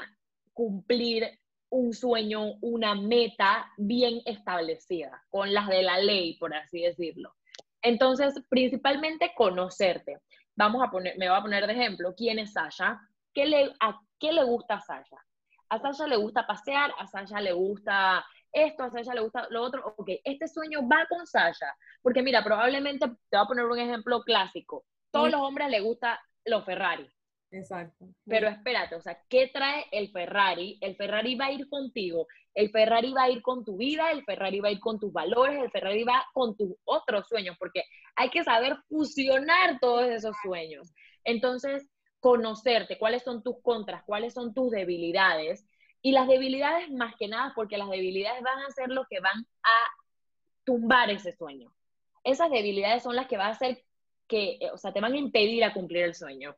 cumplir 0.54 1.28
un 1.70 1.94
sueño, 1.94 2.56
una 2.62 2.96
meta 2.96 3.72
bien 3.78 4.22
establecida, 4.26 5.24
con 5.30 5.54
las 5.54 5.68
de 5.68 5.82
la 5.82 5.98
ley, 6.00 6.38
por 6.38 6.54
así 6.54 6.82
decirlo. 6.82 7.34
Entonces, 7.82 8.36
principalmente 8.50 9.32
conocerte. 9.36 10.20
Vamos 10.56 10.84
a 10.84 10.92
poner, 10.92 11.18
me 11.18 11.30
voy 11.30 11.38
a 11.38 11.42
poner 11.42 11.66
de 11.66 11.74
ejemplo, 11.74 12.14
¿quién 12.16 12.40
es 12.40 12.54
Sasha? 12.54 13.00
¿Qué 13.34 13.46
le, 13.46 13.74
¿A 13.80 14.00
qué 14.20 14.32
le 14.32 14.44
gusta 14.44 14.76
a 14.76 14.82
Sasha? 14.82 15.18
A 15.70 15.80
Sasha 15.80 16.08
le 16.08 16.18
gusta 16.18 16.46
pasear, 16.46 16.94
a 16.98 17.08
Sasha 17.08 17.40
le 17.40 17.54
gusta 17.54 18.26
esto, 18.52 18.84
a 18.84 18.90
Sasha 18.90 19.14
le 19.14 19.22
gusta 19.22 19.48
lo 19.50 19.64
otro. 19.64 19.94
Ok, 19.98 20.10
este 20.24 20.48
sueño 20.48 20.88
va 20.88 21.06
con 21.10 21.26
Sasha. 21.26 21.74
Porque 22.02 22.22
mira, 22.22 22.44
probablemente, 22.44 23.08
te 23.08 23.38
voy 23.38 23.46
a 23.46 23.48
poner 23.48 23.66
un 23.66 23.80
ejemplo 23.80 24.22
clásico. 24.22 24.86
Todos 25.12 25.32
los 25.32 25.42
hombres 25.42 25.70
le 25.70 25.80
gusta 25.82 26.20
los 26.46 26.66
Ferrari. 26.66 27.10
Exacto. 27.52 28.06
Pero 28.26 28.48
espérate, 28.48 28.96
o 28.96 29.02
sea, 29.02 29.20
¿qué 29.30 29.50
trae 29.54 29.86
el 29.92 30.10
Ferrari? 30.12 30.78
El 30.82 30.96
Ferrari 30.96 31.36
va 31.36 31.48
a 31.48 31.52
ir 31.52 31.68
contigo, 31.68 32.28
el 32.54 32.72
Ferrari 32.72 33.12
va 33.12 33.24
a 33.24 33.30
ir 33.30 33.42
con 33.42 33.66
tu 33.66 33.76
vida, 33.76 34.10
el 34.12 34.24
Ferrari 34.24 34.62
va 34.62 34.70
a 34.70 34.72
ir 34.72 34.80
con 34.80 35.00
tus 35.00 35.12
valores, 35.12 35.62
el 35.62 35.70
Ferrari 35.70 36.04
va 36.06 36.26
con 36.34 36.56
tus 36.56 36.74
otros 36.86 37.28
sueños, 37.28 37.58
porque 37.60 37.84
hay 38.16 38.30
que 38.30 38.46
saber 38.46 38.78
fusionar 38.88 39.80
todos 39.82 40.06
esos 40.06 40.34
sueños. 40.42 40.94
Entonces, 41.26 41.90
conocerte, 42.22 42.98
cuáles 42.98 43.24
son 43.24 43.44
tus 43.44 43.62
contras, 43.62 44.04
cuáles 44.06 44.34
son 44.34 44.54
tus 44.54 44.72
debilidades. 44.72 45.68
Y 46.02 46.14
las 46.14 46.28
debilidades 46.28 46.90
más 46.90 47.16
que 47.18 47.28
nada, 47.28 47.52
porque 47.54 47.78
las 47.78 47.90
debilidades 47.90 48.42
van 48.42 48.60
a 48.60 48.72
ser 48.72 48.90
lo 48.90 49.06
que 49.10 49.20
van 49.20 49.46
a 49.64 49.78
tumbar 50.64 51.12
ese 51.12 51.34
sueño. 51.34 51.74
Esas 52.24 52.50
debilidades 52.50 53.04
son 53.04 53.16
las 53.16 53.28
que 53.28 53.38
van 53.38 53.48
a 53.48 53.52
hacer 53.52 53.84
que, 54.28 54.58
o 54.74 54.78
sea, 54.78 54.94
te 54.94 55.02
van 55.02 55.14
a 55.14 55.18
impedir 55.18 55.64
a 55.66 55.74
cumplir 55.74 56.06
el 56.06 56.16
sueño 56.16 56.56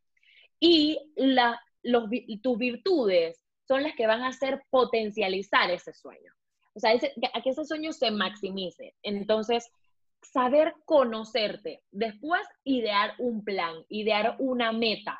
y 0.59 0.97
la, 1.15 1.59
los, 1.81 2.05
tus 2.41 2.57
virtudes 2.57 3.43
son 3.67 3.83
las 3.83 3.95
que 3.95 4.07
van 4.07 4.21
a 4.21 4.29
hacer 4.29 4.63
potencializar 4.69 5.69
ese 5.71 5.93
sueño. 5.93 6.31
O 6.73 6.79
sea, 6.79 6.91
a 6.91 7.41
que 7.41 7.49
ese 7.49 7.65
sueño 7.65 7.91
se 7.91 8.11
maximice. 8.11 8.95
Entonces, 9.03 9.69
saber 10.21 10.73
conocerte, 10.85 11.83
después 11.91 12.41
idear 12.63 13.13
un 13.19 13.43
plan, 13.43 13.75
idear 13.89 14.37
una 14.39 14.71
meta. 14.71 15.19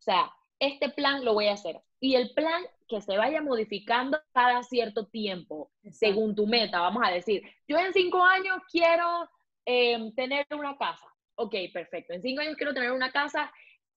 O 0.00 0.02
sea, 0.02 0.32
este 0.58 0.88
plan 0.88 1.24
lo 1.24 1.34
voy 1.34 1.46
a 1.46 1.52
hacer. 1.52 1.80
Y 2.00 2.16
el 2.16 2.32
plan 2.34 2.64
que 2.88 3.00
se 3.00 3.16
vaya 3.16 3.40
modificando 3.40 4.20
cada 4.32 4.62
cierto 4.62 5.06
tiempo, 5.06 5.70
según 5.90 6.34
tu 6.34 6.46
meta. 6.46 6.80
Vamos 6.80 7.02
a 7.06 7.12
decir, 7.12 7.42
yo 7.68 7.78
en 7.78 7.92
cinco 7.92 8.24
años 8.24 8.58
quiero 8.70 9.28
eh, 9.64 10.10
tener 10.16 10.46
una 10.50 10.76
casa. 10.76 11.06
Ok, 11.36 11.54
perfecto. 11.72 12.12
En 12.12 12.22
cinco 12.22 12.40
años 12.40 12.56
quiero 12.56 12.74
tener 12.74 12.90
una 12.92 13.12
casa 13.12 13.52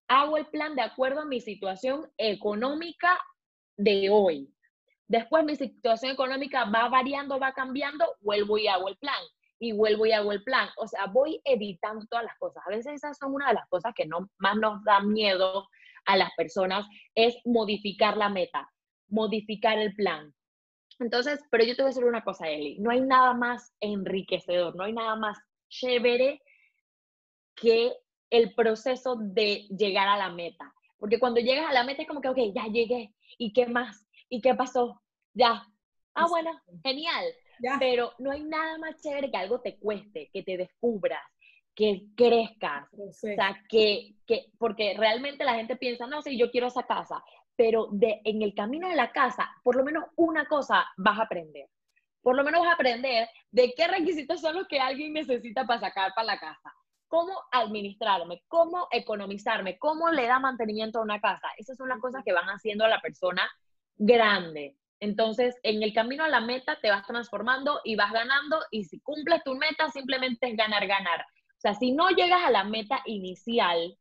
hago 0.07 0.37
el 0.37 0.45
plan 0.47 0.75
de 0.75 0.81
acuerdo 0.81 1.21
a 1.21 1.25
mi 1.25 1.41
situación 1.41 2.09
económica 2.17 3.19
de 3.77 4.09
hoy. 4.09 4.53
Después 5.07 5.43
mi 5.43 5.55
situación 5.55 6.11
económica 6.11 6.65
va 6.65 6.89
variando, 6.89 7.39
va 7.39 7.53
cambiando, 7.53 8.05
vuelvo 8.21 8.57
y 8.57 8.67
hago 8.67 8.87
el 8.87 8.97
plan. 8.97 9.21
Y 9.59 9.71
vuelvo 9.71 10.05
y 10.05 10.11
hago 10.11 10.31
el 10.31 10.43
plan. 10.43 10.69
O 10.77 10.87
sea, 10.87 11.05
voy 11.05 11.41
editando 11.45 12.05
todas 12.07 12.25
las 12.25 12.37
cosas. 12.37 12.63
A 12.65 12.69
veces 12.69 12.93
esas 12.93 13.17
son 13.17 13.33
una 13.33 13.47
de 13.47 13.53
las 13.53 13.67
cosas 13.69 13.93
que 13.95 14.05
no, 14.05 14.29
más 14.37 14.57
nos 14.57 14.83
da 14.83 14.99
miedo 14.99 15.67
a 16.05 16.17
las 16.17 16.31
personas, 16.35 16.85
es 17.15 17.35
modificar 17.45 18.17
la 18.17 18.29
meta, 18.29 18.69
modificar 19.07 19.77
el 19.77 19.95
plan. 19.95 20.33
Entonces, 20.99 21.39
pero 21.49 21.63
yo 21.63 21.75
te 21.75 21.81
voy 21.81 21.89
a 21.89 21.93
decir 21.93 22.05
una 22.05 22.23
cosa, 22.23 22.49
Eli, 22.49 22.79
no 22.79 22.91
hay 22.91 23.01
nada 23.01 23.33
más 23.33 23.73
enriquecedor, 23.79 24.75
no 24.75 24.83
hay 24.83 24.93
nada 24.93 25.15
más 25.15 25.37
chévere 25.69 26.41
que 27.55 27.93
el 28.29 28.53
proceso 28.53 29.15
de 29.19 29.67
llegar 29.77 30.07
a 30.07 30.17
la 30.17 30.29
meta. 30.29 30.73
Porque 30.97 31.19
cuando 31.19 31.39
llegas 31.39 31.69
a 31.69 31.73
la 31.73 31.83
meta 31.83 32.03
es 32.03 32.07
como 32.07 32.21
que, 32.21 32.29
ok, 32.29 32.37
ya 32.53 32.65
llegué. 32.65 33.13
¿Y 33.37 33.53
qué 33.53 33.65
más? 33.65 34.07
¿Y 34.29 34.41
qué 34.41 34.55
pasó? 34.55 35.01
Ya. 35.33 35.65
Ah, 36.15 36.27
bueno, 36.27 36.51
genial. 36.83 37.25
Pero 37.79 38.13
no 38.19 38.31
hay 38.31 38.43
nada 38.43 38.77
más 38.77 39.01
chévere 39.01 39.31
que 39.31 39.37
algo 39.37 39.61
te 39.61 39.77
cueste, 39.77 40.29
que 40.33 40.43
te 40.43 40.57
descubras, 40.57 41.21
que 41.75 42.07
crezcas. 42.15 42.87
O 42.93 43.11
sea, 43.11 43.61
que, 43.69 44.15
que, 44.25 44.51
porque 44.57 44.95
realmente 44.97 45.43
la 45.43 45.55
gente 45.55 45.75
piensa, 45.75 46.07
no, 46.07 46.21
sí, 46.21 46.37
yo 46.37 46.51
quiero 46.51 46.67
esa 46.67 46.83
casa. 46.83 47.23
Pero 47.55 47.87
de, 47.91 48.21
en 48.23 48.41
el 48.41 48.53
camino 48.55 48.87
a 48.87 48.95
la 48.95 49.11
casa, 49.11 49.49
por 49.63 49.75
lo 49.75 49.83
menos 49.83 50.05
una 50.15 50.45
cosa 50.45 50.85
vas 50.97 51.19
a 51.19 51.23
aprender. 51.23 51.67
Por 52.21 52.35
lo 52.35 52.43
menos 52.43 52.61
vas 52.61 52.71
a 52.71 52.75
aprender 52.75 53.27
de 53.51 53.73
qué 53.75 53.87
requisitos 53.87 54.41
son 54.41 54.55
los 54.55 54.67
que 54.67 54.79
alguien 54.79 55.13
necesita 55.13 55.65
para 55.65 55.79
sacar 55.79 56.13
para 56.15 56.27
la 56.27 56.39
casa 56.39 56.73
cómo 57.13 57.39
administrarme, 57.51 58.41
cómo 58.47 58.87
economizarme, 58.89 59.77
cómo 59.77 60.09
le 60.09 60.25
da 60.25 60.39
mantenimiento 60.39 60.97
a 60.97 61.03
una 61.03 61.21
casa. 61.21 61.47
Esas 61.59 61.77
son 61.77 61.87
las 61.87 61.99
cosas 61.99 62.23
que 62.25 62.33
van 62.33 62.47
haciendo 62.47 62.85
a 62.85 62.87
la 62.87 63.01
persona 63.01 63.47
grande. 63.97 64.77
Entonces, 64.99 65.55
en 65.61 65.83
el 65.83 65.93
camino 65.93 66.23
a 66.23 66.27
la 66.27 66.41
meta 66.41 66.79
te 66.81 66.89
vas 66.89 67.05
transformando 67.05 67.81
y 67.83 67.95
vas 67.95 68.11
ganando 68.11 68.57
y 68.71 68.85
si 68.85 68.99
cumples 69.01 69.43
tu 69.43 69.53
meta 69.53 69.91
simplemente 69.91 70.49
es 70.49 70.57
ganar, 70.57 70.87
ganar. 70.87 71.23
O 71.63 71.69
sea, 71.69 71.75
si 71.75 71.93
no 71.93 72.09
llegas 72.09 72.43
a 72.43 72.51
la 72.51 72.65
meta 72.65 72.99
inicial, 73.05 73.97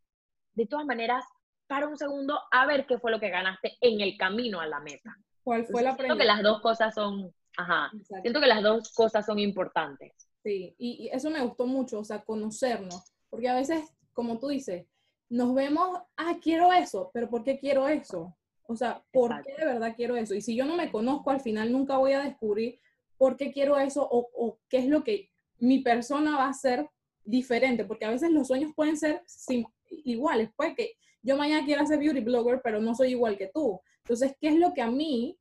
de 0.54 0.66
todas 0.66 0.84
maneras, 0.84 1.24
para 1.68 1.86
un 1.86 1.96
segundo 1.96 2.40
a 2.50 2.66
ver 2.66 2.86
qué 2.86 2.98
fue 2.98 3.12
lo 3.12 3.20
que 3.20 3.30
ganaste 3.30 3.78
en 3.80 4.00
el 4.00 4.16
camino 4.16 4.60
a 4.60 4.66
la 4.66 4.80
meta. 4.80 5.16
¿Cuál 5.44 5.64
fue 5.66 5.82
la 5.82 5.94
Siento 5.94 6.16
que 6.16 6.24
las 6.24 6.42
dos 6.42 6.60
cosas 6.60 6.92
son, 6.92 7.32
ajá, 7.56 7.92
siento 8.20 8.40
que 8.40 8.46
las 8.48 8.62
dos 8.62 8.92
cosas 8.92 9.24
son 9.24 9.38
importantes. 9.38 10.12
Sí, 10.42 10.74
y, 10.76 11.08
eso 11.12 11.30
me 11.30 11.40
gustó 11.40 11.66
mucho, 11.66 12.00
o 12.00 12.04
sea, 12.04 12.24
conocernos, 12.24 13.14
porque 13.30 13.48
a 13.48 13.54
veces, 13.54 13.94
como 14.12 14.40
tú 14.40 14.48
dices, 14.48 14.84
nos 15.28 15.54
vemos, 15.54 16.00
ah, 16.16 16.38
quiero 16.42 16.72
eso, 16.72 17.12
pero 17.14 17.30
¿por 17.30 17.44
qué 17.44 17.60
quiero 17.60 17.86
eso? 17.86 18.36
O 18.66 18.74
sea, 18.74 19.04
¿por 19.12 19.40
qué 19.44 19.54
de 19.56 19.66
verdad 19.66 19.94
quiero 19.94 20.16
eso? 20.16 20.34
Y 20.34 20.40
si 20.40 20.56
yo 20.56 20.66
no 20.66 20.74
me 20.74 20.90
conozco, 20.90 21.30
al 21.30 21.40
final 21.40 21.70
nunca 21.70 21.96
voy 21.96 22.12
a 22.12 22.22
descubrir 22.22 22.80
por 23.16 23.36
qué 23.36 23.52
quiero 23.52 23.78
eso 23.78 24.06
o, 24.10 24.58
qué 24.68 24.78
es 24.78 24.86
lo 24.86 25.04
que 25.04 25.30
mi 25.58 25.78
persona 25.78 26.36
va 26.36 26.48
a 26.48 26.54
ser 26.54 26.90
diferente, 27.24 27.84
porque 27.84 28.04
a 28.04 28.10
veces 28.10 28.30
los 28.30 28.48
sueños 28.48 28.72
pueden 28.74 28.96
ser 28.96 29.22
iguales, 29.88 30.50
puede 30.56 30.74
que 30.74 30.92
yo 31.22 31.36
mañana 31.36 31.64
quiera 31.64 31.86
ser 31.86 31.98
beauty 31.98 32.20
blogger, 32.20 32.60
pero 32.62 32.80
no 32.80 32.94
soy 32.94 33.10
igual 33.10 33.36
que 33.38 33.50
tú. 33.54 33.80
Entonces, 34.04 34.34
¿qué 34.40 34.48
es 34.48 34.56
lo 34.56 34.74
que 34.74 34.82
a 34.82 34.90
mí 34.90 35.38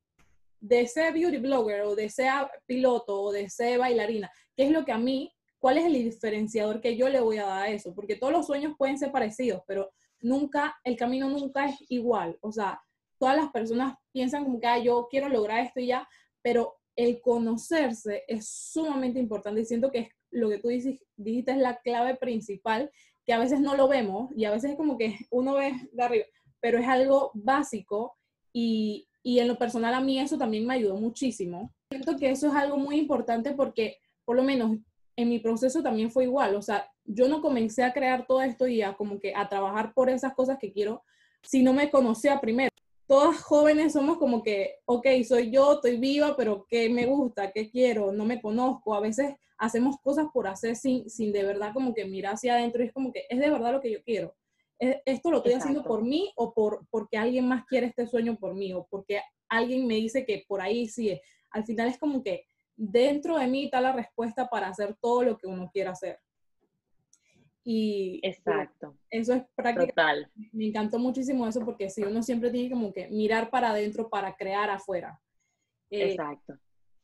de 0.62 0.86
ser 0.86 1.12
beauty 1.12 1.38
blogger 1.38 1.82
o 1.82 1.96
de 1.96 2.08
ser 2.08 2.30
piloto 2.66 3.20
o 3.20 3.32
de 3.32 3.50
ser 3.50 3.80
bailarina, 3.80 4.30
¿qué 4.56 4.64
es 4.64 4.70
lo 4.70 4.84
que 4.84 4.92
a 4.92 4.98
mí, 4.98 5.34
cuál 5.58 5.76
es 5.76 5.84
el 5.84 5.92
diferenciador 5.94 6.80
que 6.80 6.96
yo 6.96 7.08
le 7.08 7.20
voy 7.20 7.38
a 7.38 7.46
dar 7.46 7.62
a 7.64 7.68
eso? 7.68 7.92
Porque 7.94 8.14
todos 8.14 8.32
los 8.32 8.46
sueños 8.46 8.74
pueden 8.78 8.96
ser 8.96 9.10
parecidos, 9.10 9.62
pero 9.66 9.90
nunca, 10.20 10.76
el 10.84 10.96
camino 10.96 11.28
nunca 11.28 11.66
es 11.66 11.76
igual. 11.88 12.38
O 12.42 12.52
sea, 12.52 12.80
todas 13.18 13.36
las 13.36 13.50
personas 13.50 13.96
piensan 14.12 14.44
como 14.44 14.60
que 14.60 14.68
ah, 14.68 14.78
yo 14.78 15.08
quiero 15.10 15.28
lograr 15.28 15.66
esto 15.66 15.80
y 15.80 15.88
ya, 15.88 16.08
pero 16.42 16.76
el 16.94 17.20
conocerse 17.20 18.22
es 18.28 18.48
sumamente 18.48 19.18
importante 19.18 19.62
y 19.62 19.64
siento 19.64 19.90
que 19.90 19.98
es 19.98 20.08
lo 20.32 20.48
que 20.48 20.58
tú 20.58 20.68
dices, 20.68 20.98
dijiste 21.16 21.52
es 21.52 21.58
la 21.58 21.76
clave 21.80 22.16
principal, 22.16 22.90
que 23.24 23.32
a 23.32 23.38
veces 23.38 23.60
no 23.60 23.76
lo 23.76 23.86
vemos 23.86 24.30
y 24.36 24.44
a 24.44 24.50
veces 24.50 24.72
es 24.72 24.76
como 24.76 24.98
que 24.98 25.16
uno 25.30 25.54
ve 25.54 25.72
de 25.92 26.02
arriba, 26.02 26.24
pero 26.60 26.78
es 26.78 26.88
algo 26.88 27.30
básico 27.34 28.16
y, 28.52 29.08
y 29.22 29.38
en 29.38 29.48
lo 29.48 29.58
personal 29.58 29.94
a 29.94 30.00
mí 30.00 30.18
eso 30.18 30.36
también 30.36 30.66
me 30.66 30.74
ayudó 30.74 30.96
muchísimo. 30.96 31.72
Siento 31.90 32.16
que 32.16 32.30
eso 32.30 32.48
es 32.48 32.54
algo 32.54 32.76
muy 32.76 32.96
importante 32.98 33.52
porque 33.52 33.98
por 34.24 34.36
lo 34.36 34.42
menos 34.42 34.78
en 35.14 35.28
mi 35.28 35.38
proceso 35.38 35.82
también 35.82 36.10
fue 36.10 36.24
igual, 36.24 36.56
o 36.56 36.62
sea, 36.62 36.90
yo 37.04 37.28
no 37.28 37.42
comencé 37.42 37.82
a 37.82 37.92
crear 37.92 38.26
todo 38.26 38.42
esto 38.42 38.66
y 38.66 38.82
a 38.82 38.94
como 38.94 39.18
que 39.18 39.34
a 39.34 39.48
trabajar 39.48 39.92
por 39.92 40.08
esas 40.08 40.34
cosas 40.34 40.58
que 40.58 40.72
quiero 40.72 41.04
si 41.42 41.62
no 41.62 41.72
me 41.72 41.90
conocía 41.90 42.40
primero. 42.40 42.70
Todas 43.12 43.42
jóvenes 43.42 43.92
somos 43.92 44.16
como 44.16 44.42
que, 44.42 44.76
ok, 44.86 45.06
soy 45.28 45.50
yo, 45.50 45.74
estoy 45.74 45.98
viva, 45.98 46.34
pero 46.34 46.64
¿qué 46.66 46.88
me 46.88 47.04
gusta? 47.04 47.52
¿Qué 47.52 47.68
quiero? 47.68 48.10
No 48.10 48.24
me 48.24 48.40
conozco. 48.40 48.94
A 48.94 49.00
veces 49.00 49.34
hacemos 49.58 49.96
cosas 50.00 50.28
por 50.32 50.48
hacer 50.48 50.76
sin, 50.76 51.10
sin 51.10 51.30
de 51.30 51.42
verdad 51.42 51.74
como 51.74 51.92
que 51.92 52.06
mirar 52.06 52.36
hacia 52.36 52.54
adentro 52.54 52.82
y 52.82 52.86
es 52.86 52.92
como 52.94 53.12
que 53.12 53.26
es 53.28 53.38
de 53.38 53.50
verdad 53.50 53.72
lo 53.72 53.82
que 53.82 53.92
yo 53.92 54.02
quiero. 54.02 54.34
¿Esto 54.78 55.30
lo 55.30 55.36
estoy 55.36 55.52
haciendo 55.52 55.84
por 55.84 56.02
mí 56.02 56.32
o 56.36 56.54
por, 56.54 56.86
porque 56.88 57.18
alguien 57.18 57.46
más 57.46 57.66
quiere 57.66 57.88
este 57.88 58.06
sueño 58.06 58.38
por 58.38 58.54
mí 58.54 58.72
o 58.72 58.86
porque 58.88 59.20
alguien 59.50 59.86
me 59.86 59.96
dice 59.96 60.24
que 60.24 60.46
por 60.48 60.62
ahí 60.62 60.88
sí? 60.88 61.20
Al 61.50 61.66
final 61.66 61.88
es 61.88 61.98
como 61.98 62.22
que 62.22 62.46
dentro 62.76 63.36
de 63.36 63.46
mí 63.46 63.66
está 63.66 63.82
la 63.82 63.92
respuesta 63.92 64.48
para 64.48 64.68
hacer 64.68 64.96
todo 65.02 65.22
lo 65.22 65.36
que 65.36 65.48
uno 65.48 65.68
quiera 65.70 65.90
hacer. 65.90 66.18
Y 67.64 68.20
Exacto. 68.22 68.96
Eso 69.08 69.34
es 69.34 69.42
prácticamente. 69.54 70.30
Me 70.52 70.66
encantó 70.66 70.98
muchísimo 70.98 71.46
eso 71.46 71.64
porque 71.64 71.90
si 71.90 72.02
uno 72.02 72.22
siempre 72.22 72.50
tiene 72.50 72.70
como 72.70 72.92
que 72.92 73.08
mirar 73.08 73.50
para 73.50 73.70
adentro 73.70 74.08
para 74.08 74.34
crear 74.34 74.70
afuera. 74.70 75.20
Eh, 75.90 76.10
Exacto. 76.10 76.58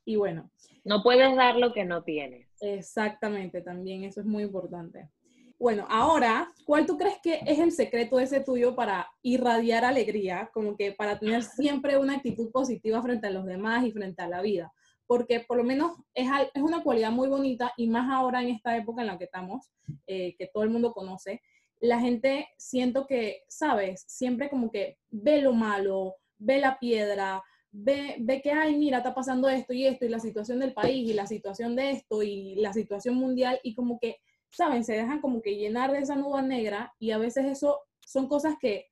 Y 0.05 0.17
bueno. 0.17 0.51
No 0.85 1.03
puedes 1.03 1.35
dar 1.37 1.57
lo 1.57 1.73
que 1.73 1.85
no 1.85 2.03
tienes. 2.03 2.49
Exactamente, 2.61 3.61
también 3.61 4.05
eso 4.05 4.21
es 4.21 4.27
muy 4.27 4.43
importante. 4.45 5.11
Bueno, 5.59 5.87
ahora, 5.91 6.53
¿cuál 6.65 6.87
tú 6.87 6.97
crees 6.97 7.19
que 7.23 7.41
es 7.45 7.59
el 7.59 7.73
secreto 7.73 8.19
ese 8.21 8.41
tuyo 8.41 8.75
para 8.77 9.11
irradiar 9.23 9.85
alegría? 9.85 10.51
Como 10.55 10.77
que 10.77 10.93
para 10.93 11.19
tener 11.19 11.43
siempre 11.43 11.99
una 11.99 12.15
actitud 12.15 12.51
positiva 12.53 13.03
frente 13.03 13.27
a 13.27 13.31
los 13.31 13.45
demás 13.45 13.85
y 13.85 13.93
frente 13.93 14.23
a 14.23 14.29
la 14.29 14.41
vida 14.41 14.73
porque 15.09 15.41
por 15.41 15.57
lo 15.57 15.65
menos 15.65 15.93
es, 16.15 16.29
es, 16.55 16.63
una 16.63 16.83
cualidad 16.83 17.11
muy 17.11 17.29
bonita 17.29 17.73
y 17.79 17.89
más 17.89 18.09
ahora 18.13 18.43
en 18.43 18.51
esta 18.51 18.77
época 18.77 19.01
en 19.01 19.09
la 19.09 19.19
que 19.19 19.25
estamos, 19.25 19.71
eh, 20.07 20.37
que 20.37 20.47
todo 20.47 20.63
el 20.63 20.71
mundo 20.71 20.93
conoce, 20.93 21.41
la 21.81 21.99
gente 21.99 22.49
siento 22.59 23.07
que, 23.07 23.43
sabes, 23.49 24.05
siempre 24.07 24.51
como 24.51 24.71
que 24.71 24.99
ve 25.11 25.41
lo 25.41 25.55
malo, 25.55 26.17
ve 26.37 26.59
la 26.59 26.79
piedra, 26.79 27.43
ve, 27.73 28.17
ve 28.19 28.43
que, 28.43 28.53
ay, 28.53 28.77
mira, 28.77 28.99
está 28.99 29.15
pasando 29.15 29.49
esto 29.49 29.73
y 29.73 29.87
esto 29.87 30.05
y 30.05 30.11
la 30.11 30.21
situación 30.21 30.61
del 30.61 30.75
país 30.75 31.09
y 31.09 31.15
la 31.15 31.27
situación 31.27 31.75
de 31.75 31.93
esto 31.93 32.23
y 32.23 32.57
la 32.57 32.75
situación 32.75 33.15
mundial 33.15 33.59
y 33.63 33.75
como 33.75 33.99
que, 33.99 34.19
saben, 34.51 34.85
se 34.85 34.93
dejan 34.93 35.23
como 35.23 35.41
que 35.41 35.57
llenar 35.57 35.91
de 35.91 36.01
esa 36.01 36.17
nube 36.17 36.43
negra 36.43 36.95
y 36.99 37.13
a 37.13 37.19
veces 37.19 37.47
eso 37.47 37.81
son 38.05 38.29
cosas 38.29 38.57
que, 38.61 38.89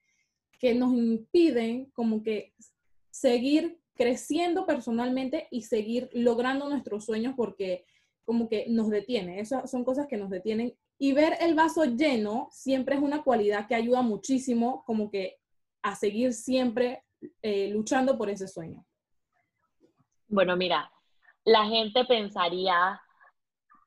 que 0.59 0.75
nos 0.75 0.95
impiden 0.95 1.91
como 1.93 2.23
que 2.23 2.55
seguir 3.11 3.79
creciendo 3.97 4.67
personalmente 4.67 5.49
y 5.51 5.63
seguir 5.63 6.09
logrando 6.13 6.69
nuestros 6.69 7.05
sueños 7.05 7.35
porque 7.37 7.85
como 8.25 8.49
que 8.49 8.67
nos 8.69 8.91
detiene. 8.91 9.41
Esas 9.41 9.71
son 9.71 9.85
cosas 9.85 10.07
que 10.07 10.17
nos 10.17 10.31
detienen. 10.31 10.77
Y 10.99 11.13
ver 11.13 11.37
el 11.41 11.55
vaso 11.55 11.85
lleno 11.85 12.49
siempre 12.51 12.97
es 12.97 13.03
una 13.03 13.23
cualidad 13.23 13.67
que 13.67 13.75
ayuda 13.75 14.03
muchísimo 14.03 14.85
como 14.85 15.11
que 15.11 15.39
a 15.83 15.95
seguir 15.95 16.33
siempre 16.33 17.05
eh, 17.43 17.69
luchando 17.69 18.19
por 18.19 18.29
ese 18.29 18.49
sueño. 18.49 18.85
Bueno, 20.29 20.57
mira, 20.57 20.91
la 21.45 21.65
gente 21.67 22.05
pensaría 22.05 23.01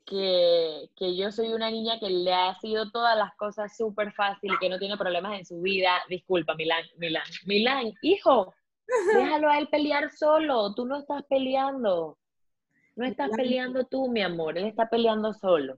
que, 0.05 0.89
que, 0.95 1.15
yo 1.15 1.31
soy 1.31 1.49
una 1.49 1.69
niña 1.69 1.99
que 1.99 2.09
le 2.09 2.33
ha 2.33 2.57
sido 2.59 2.89
todas 2.89 3.17
las 3.17 3.35
cosas 3.35 3.75
súper 3.75 4.13
fácil 4.13 4.57
que 4.59 4.69
no 4.69 4.79
tiene 4.79 4.97
problemas 4.97 5.37
en 5.37 5.45
su 5.45 5.61
vida. 5.61 6.01
Disculpa, 6.09 6.55
Milán, 6.55 6.83
Milán, 6.97 7.25
Milán, 7.45 7.93
hijo, 8.01 8.53
Déjalo 9.13 9.49
a 9.49 9.59
él 9.59 9.67
pelear 9.69 10.11
solo, 10.11 10.73
tú 10.73 10.85
no 10.85 10.97
estás 10.97 11.23
peleando. 11.29 12.17
No 12.95 13.05
estás 13.05 13.29
peleando 13.35 13.85
tú, 13.85 14.09
mi 14.09 14.21
amor, 14.21 14.57
él 14.57 14.65
está 14.65 14.89
peleando 14.89 15.33
solo. 15.33 15.77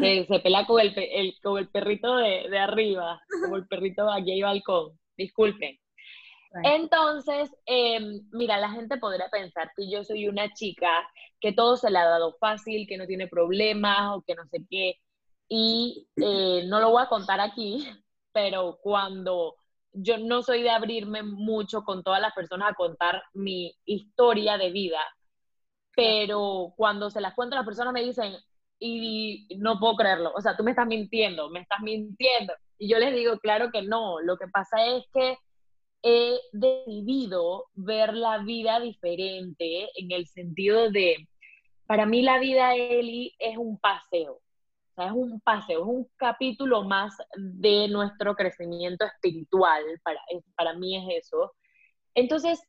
Que 0.00 0.26
se 0.26 0.40
pelea 0.40 0.66
con 0.66 0.80
el, 0.80 0.94
con 1.42 1.58
el 1.58 1.68
perrito 1.68 2.16
de, 2.16 2.58
arriba, 2.58 3.20
como 3.42 3.56
el 3.56 3.66
perrito 3.66 4.10
aquí 4.10 4.32
hay 4.32 4.42
balcón. 4.42 4.98
Disculpen. 5.16 5.78
Entonces, 6.62 7.50
em, 7.66 8.20
mira, 8.32 8.58
la 8.58 8.70
gente 8.70 8.98
podría 8.98 9.28
pensar 9.28 9.72
que 9.76 9.90
yo 9.90 10.04
soy 10.04 10.28
una 10.28 10.52
chica 10.52 10.88
que 11.40 11.52
todo 11.52 11.76
se 11.76 11.90
le 11.90 11.98
ha 11.98 12.04
dado 12.04 12.36
fácil, 12.38 12.86
que 12.86 12.96
no 12.96 13.06
tiene 13.06 13.26
problemas 13.26 14.16
o 14.16 14.22
que 14.22 14.34
no 14.34 14.46
sé 14.46 14.58
qué. 14.70 15.00
Y 15.48 16.08
eh, 16.16 16.64
no 16.66 16.80
lo 16.80 16.90
voy 16.90 17.02
a 17.02 17.08
contar 17.08 17.40
aquí, 17.40 17.86
pero 18.32 18.78
cuando 18.82 19.56
yo 19.94 20.18
no 20.18 20.42
soy 20.42 20.62
de 20.62 20.70
abrirme 20.70 21.22
mucho 21.22 21.82
con 21.82 22.02
todas 22.02 22.20
las 22.20 22.34
personas 22.34 22.70
a 22.70 22.74
contar 22.74 23.22
mi 23.32 23.74
historia 23.84 24.58
de 24.58 24.70
vida, 24.70 25.00
pero 25.94 26.74
cuando 26.76 27.10
se 27.10 27.20
las 27.20 27.34
cuento 27.34 27.56
las 27.56 27.64
personas 27.64 27.92
me 27.92 28.02
dicen, 28.02 28.34
y 28.78 29.46
no 29.58 29.78
puedo 29.78 29.96
creerlo, 29.96 30.32
o 30.34 30.40
sea, 30.40 30.56
tú 30.56 30.64
me 30.64 30.72
estás 30.72 30.86
mintiendo, 30.86 31.48
me 31.48 31.60
estás 31.60 31.80
mintiendo. 31.80 32.52
Y 32.76 32.88
yo 32.88 32.98
les 32.98 33.14
digo, 33.14 33.38
claro 33.38 33.70
que 33.70 33.82
no, 33.82 34.20
lo 34.20 34.36
que 34.36 34.48
pasa 34.48 34.84
es 34.84 35.04
que 35.12 35.38
he 36.02 36.38
decidido 36.52 37.66
ver 37.74 38.14
la 38.14 38.38
vida 38.38 38.80
diferente 38.80 39.88
en 39.94 40.10
el 40.10 40.26
sentido 40.26 40.90
de, 40.90 41.28
para 41.86 42.04
mí 42.04 42.20
la 42.20 42.38
vida, 42.38 42.74
Eli, 42.74 43.34
es 43.38 43.56
un 43.56 43.78
paseo 43.78 44.40
es 44.96 45.12
un 45.12 45.40
paseo, 45.40 45.80
es 45.82 45.86
un 45.86 46.08
capítulo 46.16 46.84
más 46.84 47.14
de 47.36 47.88
nuestro 47.88 48.34
crecimiento 48.34 49.04
espiritual, 49.04 49.82
para, 50.02 50.20
para 50.56 50.74
mí 50.74 50.96
es 50.96 51.24
eso. 51.24 51.52
Entonces, 52.14 52.62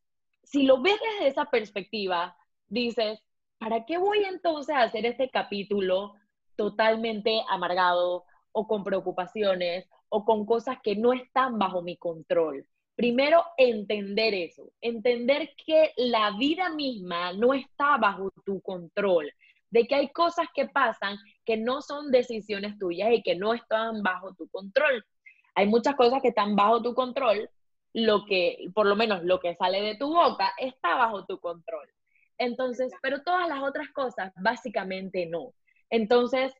si 0.43 0.63
lo 0.63 0.81
ves 0.81 0.97
desde 1.13 1.29
esa 1.29 1.45
perspectiva, 1.45 2.35
dices, 2.67 3.19
¿para 3.57 3.85
qué 3.85 3.97
voy 3.97 4.23
entonces 4.23 4.75
a 4.75 4.83
hacer 4.83 5.05
este 5.05 5.29
capítulo 5.29 6.13
totalmente 6.55 7.41
amargado 7.49 8.25
o 8.51 8.67
con 8.67 8.83
preocupaciones 8.83 9.87
o 10.09 10.23
con 10.25 10.45
cosas 10.45 10.77
que 10.83 10.95
no 10.95 11.13
están 11.13 11.59
bajo 11.59 11.81
mi 11.81 11.97
control? 11.97 12.65
Primero, 12.95 13.43
entender 13.57 14.33
eso, 14.33 14.71
entender 14.79 15.49
que 15.65 15.91
la 15.97 16.31
vida 16.37 16.69
misma 16.69 17.33
no 17.33 17.53
está 17.53 17.97
bajo 17.97 18.31
tu 18.45 18.61
control, 18.61 19.29
de 19.75 19.87
que 19.87 19.95
hay 19.95 20.09
cosas 20.13 20.47
que 20.55 20.67
pasan 20.67 21.17
que 21.43 21.57
no 21.57 21.81
son 21.81 22.09
decisiones 22.09 22.79
tuyas 22.79 23.09
y 23.11 23.21
que 23.21 23.35
no 23.35 23.53
están 23.53 24.01
bajo 24.03 24.33
tu 24.35 24.47
control. 24.47 25.05
Hay 25.53 25.67
muchas 25.67 25.95
cosas 25.95 26.21
que 26.21 26.29
están 26.29 26.55
bajo 26.55 26.81
tu 26.81 26.93
control, 26.93 27.49
lo 27.91 28.23
que, 28.25 28.69
por 28.73 28.85
lo 28.85 28.95
menos 28.95 29.25
lo 29.25 29.41
que 29.41 29.53
sale 29.55 29.81
de 29.81 29.97
tu 29.97 30.07
boca, 30.13 30.49
está 30.57 30.95
bajo 30.95 31.25
tu 31.25 31.41
control. 31.41 31.89
Entonces, 32.37 32.93
pero 33.01 33.21
todas 33.23 33.49
las 33.49 33.61
otras 33.63 33.89
cosas, 33.89 34.31
básicamente 34.37 35.25
no. 35.25 35.53
Entonces, 35.89 36.53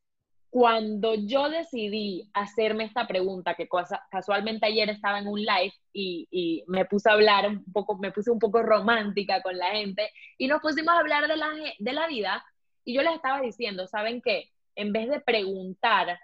cuando 0.49 1.15
yo 1.15 1.49
decidí 1.49 2.30
hacerme 2.34 2.84
esta 2.84 3.08
pregunta, 3.08 3.56
que 3.56 3.69
casualmente 4.12 4.65
ayer 4.65 4.89
estaba 4.89 5.19
en 5.19 5.28
un 5.28 5.39
live 5.39 5.73
y, 5.93 6.65
me 6.67 6.84
puse 6.84 7.10
a 7.10 7.13
hablar 7.13 7.47
un 7.47 7.63
poco, 7.71 7.97
me 7.97 8.12
puse 8.12 8.30
un 8.30 8.39
poco 8.39 8.62
romántica 8.62 9.41
con 9.41 9.58
la 9.58 9.67
gente 9.67 10.10
y 10.38 10.47
nos 10.47 10.60
pusimos 10.62 10.93
a 10.93 10.99
hablar 10.99 11.30
de 11.30 11.38
la, 11.38 11.47
de 11.80 11.93
la 11.93 12.08
vida 12.08 12.43
y 12.86 12.93
yo 12.93 13.02
les 13.02 13.15
estaba 13.15 13.41
diciendo, 13.41 13.88
¿saben 13.88 14.21
qué? 14.21 14.52
En 14.76 14.93
vez 14.93 15.10
de 15.10 15.19
preguntar, 15.19 16.19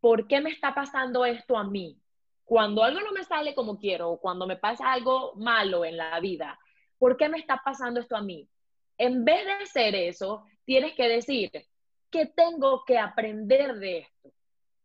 ¿por 0.00 0.26
qué 0.26 0.40
me 0.40 0.50
está 0.50 0.74
pasando 0.74 1.24
esto 1.24 1.56
a 1.56 1.64
mí? 1.64 1.98
Cuando 2.44 2.82
algo 2.82 3.00
no 3.00 3.12
me 3.12 3.24
sale 3.24 3.54
como 3.54 3.78
quiero 3.78 4.10
o 4.10 4.20
cuando 4.20 4.46
me 4.46 4.56
pasa 4.56 4.92
algo 4.92 5.34
malo 5.36 5.84
en 5.84 5.96
la 5.96 6.18
vida, 6.20 6.58
¿por 6.98 7.16
qué 7.16 7.28
me 7.28 7.38
está 7.38 7.62
pasando 7.64 8.00
esto 8.00 8.16
a 8.16 8.22
mí? 8.22 8.48
En 8.98 9.24
vez 9.24 9.44
de 9.44 9.52
hacer 9.52 9.94
eso, 9.94 10.44
tienes 10.64 10.94
que 10.94 11.08
decir, 11.08 11.50
¿qué 12.10 12.26
tengo 12.26 12.84
que 12.84 12.98
aprender 12.98 13.76
de 13.76 13.98
esto? 13.98 14.32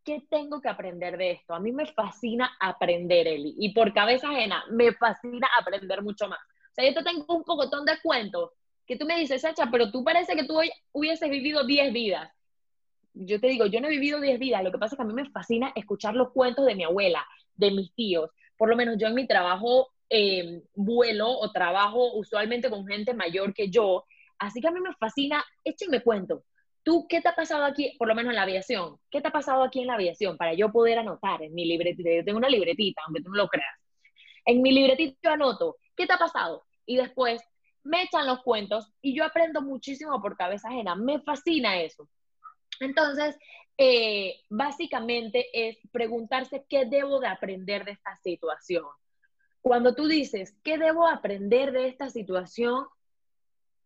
¿Qué 0.04 0.24
tengo 0.28 0.60
que 0.60 0.68
aprender 0.68 1.16
de 1.16 1.32
esto? 1.32 1.54
A 1.54 1.60
mí 1.60 1.72
me 1.72 1.86
fascina 1.86 2.56
aprender, 2.60 3.26
Eli. 3.26 3.54
Y 3.58 3.72
por 3.72 3.92
cabeza 3.92 4.30
ajena, 4.30 4.64
me 4.70 4.92
fascina 4.92 5.48
aprender 5.58 6.02
mucho 6.02 6.28
más. 6.28 6.40
O 6.40 6.74
sea, 6.74 6.88
yo 6.88 6.94
te 6.94 7.04
tengo 7.04 7.24
un 7.34 7.44
pocotón 7.44 7.84
de 7.84 8.00
cuentos 8.02 8.50
que 8.92 8.98
tú 8.98 9.06
me 9.06 9.18
dices, 9.18 9.40
Sacha, 9.40 9.70
pero 9.70 9.90
tú 9.90 10.04
parece 10.04 10.36
que 10.36 10.44
tú 10.44 10.58
hoy 10.58 10.70
hubieses 10.92 11.30
vivido 11.30 11.64
10 11.64 11.94
vidas. 11.94 12.30
Yo 13.14 13.40
te 13.40 13.46
digo, 13.46 13.64
yo 13.64 13.80
no 13.80 13.88
he 13.88 13.90
vivido 13.90 14.20
10 14.20 14.38
vidas, 14.38 14.62
lo 14.62 14.70
que 14.70 14.76
pasa 14.76 14.94
es 14.94 14.96
que 14.98 15.02
a 15.02 15.06
mí 15.06 15.14
me 15.14 15.30
fascina 15.30 15.72
escuchar 15.74 16.14
los 16.14 16.30
cuentos 16.32 16.66
de 16.66 16.74
mi 16.74 16.84
abuela, 16.84 17.26
de 17.54 17.70
mis 17.70 17.94
tíos. 17.94 18.30
Por 18.58 18.68
lo 18.68 18.76
menos 18.76 18.96
yo 18.98 19.06
en 19.06 19.14
mi 19.14 19.26
trabajo 19.26 19.88
em, 20.10 20.62
vuelo 20.74 21.30
o 21.30 21.50
trabajo 21.52 22.12
usualmente 22.14 22.68
con 22.68 22.86
gente 22.86 23.14
mayor 23.14 23.54
que 23.54 23.70
yo, 23.70 24.04
así 24.38 24.60
que 24.60 24.68
a 24.68 24.72
mí 24.72 24.80
me 24.80 24.92
fascina, 24.94 25.42
échenme 25.64 26.02
cuento. 26.02 26.44
¿Tú 26.82 27.06
qué 27.08 27.22
te 27.22 27.28
ha 27.28 27.34
pasado 27.34 27.64
aquí, 27.64 27.94
por 27.98 28.08
lo 28.08 28.14
menos 28.14 28.30
en 28.30 28.36
la 28.36 28.42
aviación? 28.42 28.96
¿Qué 29.10 29.22
te 29.22 29.28
ha 29.28 29.32
pasado 29.32 29.62
aquí 29.62 29.80
en 29.80 29.86
la 29.86 29.94
aviación 29.94 30.36
para 30.36 30.52
yo 30.52 30.70
poder 30.70 30.98
anotar 30.98 31.42
en 31.42 31.54
mi 31.54 31.64
libretita? 31.64 32.10
Yo 32.14 32.24
tengo 32.24 32.38
una 32.38 32.50
libretita, 32.50 33.00
aunque 33.06 33.22
tú 33.22 33.30
no 33.30 33.36
lo 33.36 33.48
creas. 33.48 33.74
En 34.44 34.60
mi 34.60 34.70
libretita 34.70 35.16
yo 35.22 35.30
anoto, 35.30 35.76
¿qué 35.96 36.06
te 36.06 36.12
ha 36.12 36.18
pasado? 36.18 36.64
Y 36.84 36.96
después 36.96 37.42
me 37.84 38.02
echan 38.02 38.26
los 38.26 38.42
cuentos 38.42 38.92
y 39.00 39.14
yo 39.14 39.24
aprendo 39.24 39.62
muchísimo 39.62 40.20
por 40.20 40.36
cabeza 40.36 40.68
ajena. 40.68 40.94
Me 40.94 41.20
fascina 41.20 41.80
eso. 41.80 42.08
Entonces, 42.80 43.36
eh, 43.78 44.40
básicamente 44.48 45.46
es 45.52 45.78
preguntarse 45.90 46.64
qué 46.68 46.84
debo 46.84 47.20
de 47.20 47.28
aprender 47.28 47.84
de 47.84 47.92
esta 47.92 48.16
situación. 48.16 48.84
Cuando 49.60 49.94
tú 49.94 50.08
dices, 50.08 50.56
¿qué 50.62 50.78
debo 50.78 51.06
aprender 51.06 51.72
de 51.72 51.88
esta 51.88 52.10
situación? 52.10 52.86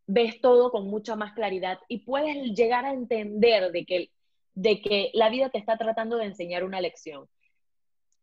Ves 0.07 0.41
todo 0.41 0.71
con 0.71 0.89
mucha 0.89 1.17
más 1.17 1.35
claridad 1.35 1.79
y 1.89 2.05
puedes 2.05 2.55
llegar 2.55 2.85
a 2.85 2.93
entender 2.93 3.73
de 3.73 3.85
que 3.85 4.11
de 4.57 4.81
que 4.81 5.11
la 5.13 5.29
vida 5.29 5.51
te 5.51 5.59
está 5.59 5.77
tratando 5.77 6.17
de 6.17 6.25
enseñar 6.25 6.65
una 6.65 6.81
lección. 6.81 7.29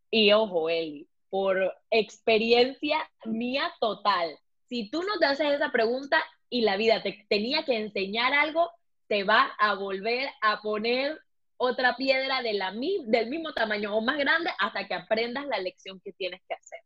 Y 0.10 0.34
ojo, 0.34 0.68
Eli, 0.68 1.08
por 1.30 1.74
experiencia 1.92 2.98
mía 3.26 3.72
total, 3.80 4.36
si 4.68 4.90
tú 4.90 5.04
no 5.04 5.18
te 5.20 5.26
haces 5.26 5.54
esa 5.54 5.72
pregunta 5.72 6.24
y 6.50 6.62
la 6.62 6.78
vida 6.78 7.02
te 7.02 7.26
tenía 7.30 7.64
que 7.64 7.78
enseñar 7.78 8.34
algo, 8.34 8.72
te 9.08 9.24
va 9.24 9.52
a 9.60 9.76
volver 9.76 10.30
a 10.42 10.62
poner 10.62 11.20
otra 11.58 11.96
piedra 11.96 12.42
de 12.42 12.54
la, 12.54 12.72
del 12.72 13.30
mismo 13.30 13.54
tamaño 13.54 13.96
o 13.96 14.02
más 14.02 14.18
grande 14.18 14.52
hasta 14.60 14.88
que 14.88 14.94
aprendas 14.94 15.48
la 15.48 15.60
lección 15.60 16.02
que 16.04 16.14
tienes 16.14 16.42
que 16.48 16.56
hacer. 16.56 16.80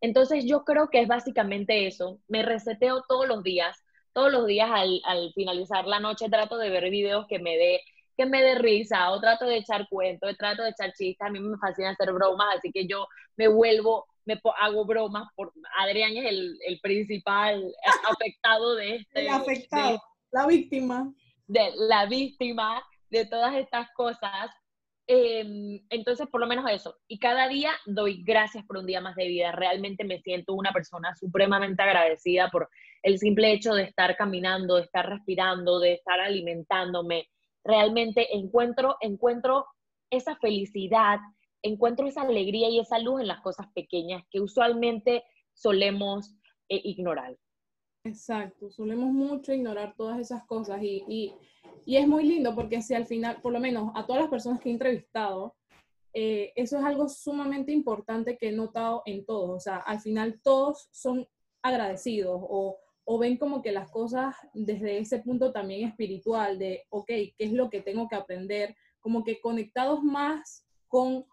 Entonces 0.00 0.44
yo 0.44 0.64
creo 0.64 0.88
que 0.90 1.00
es 1.00 1.08
básicamente 1.08 1.86
eso. 1.86 2.20
Me 2.28 2.42
reseteo 2.42 3.02
todos 3.08 3.26
los 3.26 3.42
días. 3.42 3.76
Todos 4.12 4.32
los 4.32 4.46
días 4.46 4.70
al, 4.72 5.00
al 5.04 5.32
finalizar 5.34 5.86
la 5.86 6.00
noche 6.00 6.28
trato 6.28 6.56
de 6.56 6.70
ver 6.70 6.90
videos 6.90 7.26
que 7.26 7.38
me 7.38 7.56
dé 7.56 7.80
que 8.16 8.26
me 8.26 8.42
dé 8.42 8.54
risa, 8.54 9.10
o 9.10 9.20
trato 9.20 9.44
de 9.44 9.58
echar 9.58 9.86
cuentos, 9.88 10.36
trato 10.38 10.62
de 10.62 10.70
echar 10.70 10.92
chistes, 10.94 11.26
a 11.26 11.30
mí 11.30 11.38
me 11.38 11.58
fascina 11.58 11.90
hacer 11.90 12.12
bromas, 12.12 12.56
así 12.56 12.72
que 12.72 12.86
yo 12.86 13.06
me 13.36 13.48
vuelvo, 13.48 14.06
me 14.26 14.40
hago 14.60 14.84
bromas, 14.84 15.28
por 15.34 15.52
Adrián 15.78 16.16
es 16.16 16.26
el, 16.26 16.58
el 16.66 16.80
principal 16.80 17.64
afectado 18.10 18.74
de 18.74 18.96
este. 18.96 19.20
El 19.20 19.28
afectado, 19.28 20.02
la 20.32 20.46
víctima. 20.46 21.12
De 21.46 21.70
la 21.76 22.06
víctima 22.06 22.82
de 23.08 23.24
todas 23.24 23.54
estas 23.54 23.88
cosas. 23.94 24.50
Em, 25.08 25.80
entonces, 25.88 26.26
por 26.26 26.40
lo 26.40 26.48
menos 26.48 26.68
eso. 26.68 26.96
Y 27.06 27.20
cada 27.20 27.46
día 27.46 27.70
doy 27.86 28.24
gracias 28.24 28.64
por 28.66 28.78
un 28.78 28.86
día 28.86 29.00
más 29.00 29.14
de 29.14 29.28
vida. 29.28 29.52
Realmente 29.52 30.02
me 30.04 30.20
siento 30.20 30.54
una 30.54 30.72
persona 30.72 31.14
supremamente 31.14 31.80
agradecida 31.80 32.50
por 32.50 32.68
el 33.02 33.18
simple 33.20 33.52
hecho 33.52 33.74
de 33.74 33.84
estar 33.84 34.16
caminando, 34.16 34.74
de 34.74 34.82
estar 34.82 35.08
respirando, 35.08 35.78
de 35.78 35.92
estar 35.92 36.18
alimentándome. 36.18 37.28
Realmente 37.62 38.36
encuentro, 38.36 38.96
encuentro 39.00 39.66
esa 40.10 40.36
felicidad, 40.36 41.20
encuentro 41.62 42.06
esa 42.06 42.22
alegría 42.22 42.68
y 42.68 42.78
esa 42.78 42.98
luz 42.98 43.20
en 43.20 43.28
las 43.28 43.40
cosas 43.40 43.66
pequeñas 43.74 44.22
que 44.30 44.40
usualmente 44.40 45.24
solemos 45.52 46.36
eh, 46.68 46.80
ignorar. 46.84 47.36
Exacto, 48.04 48.70
solemos 48.70 49.12
mucho 49.12 49.52
ignorar 49.52 49.94
todas 49.96 50.20
esas 50.20 50.44
cosas 50.46 50.80
y, 50.82 51.02
y, 51.08 51.34
y, 51.84 51.96
es 51.96 52.06
muy 52.06 52.24
lindo 52.24 52.54
porque 52.54 52.80
si 52.80 52.94
al 52.94 53.06
final, 53.06 53.40
por 53.42 53.52
lo 53.52 53.58
menos 53.58 53.90
a 53.96 54.06
todas 54.06 54.22
las 54.22 54.30
personas 54.30 54.60
que 54.60 54.68
he 54.68 54.72
entrevistado, 54.72 55.56
eh, 56.14 56.52
eso 56.54 56.78
es 56.78 56.84
algo 56.84 57.08
sumamente 57.08 57.72
importante 57.72 58.38
que 58.38 58.48
he 58.48 58.52
notado 58.52 59.02
en 59.06 59.26
todos, 59.26 59.50
o 59.50 59.60
sea, 59.60 59.78
al 59.78 60.00
final 60.00 60.40
todos 60.42 60.88
son 60.92 61.26
agradecidos 61.62 62.40
o, 62.42 62.78
o 63.04 63.18
ven 63.18 63.36
como 63.36 63.60
que 63.60 63.72
las 63.72 63.90
cosas 63.90 64.34
desde 64.54 64.98
ese 64.98 65.18
punto 65.18 65.52
también 65.52 65.88
espiritual 65.88 66.58
de, 66.58 66.84
ok, 66.90 67.06
¿qué 67.06 67.34
es 67.38 67.52
lo 67.52 67.70
que 67.70 67.80
tengo 67.80 68.08
que 68.08 68.16
aprender? 68.16 68.76
Como 69.00 69.24
que 69.24 69.40
conectados 69.40 70.02
más 70.02 70.64
con, 70.88 71.24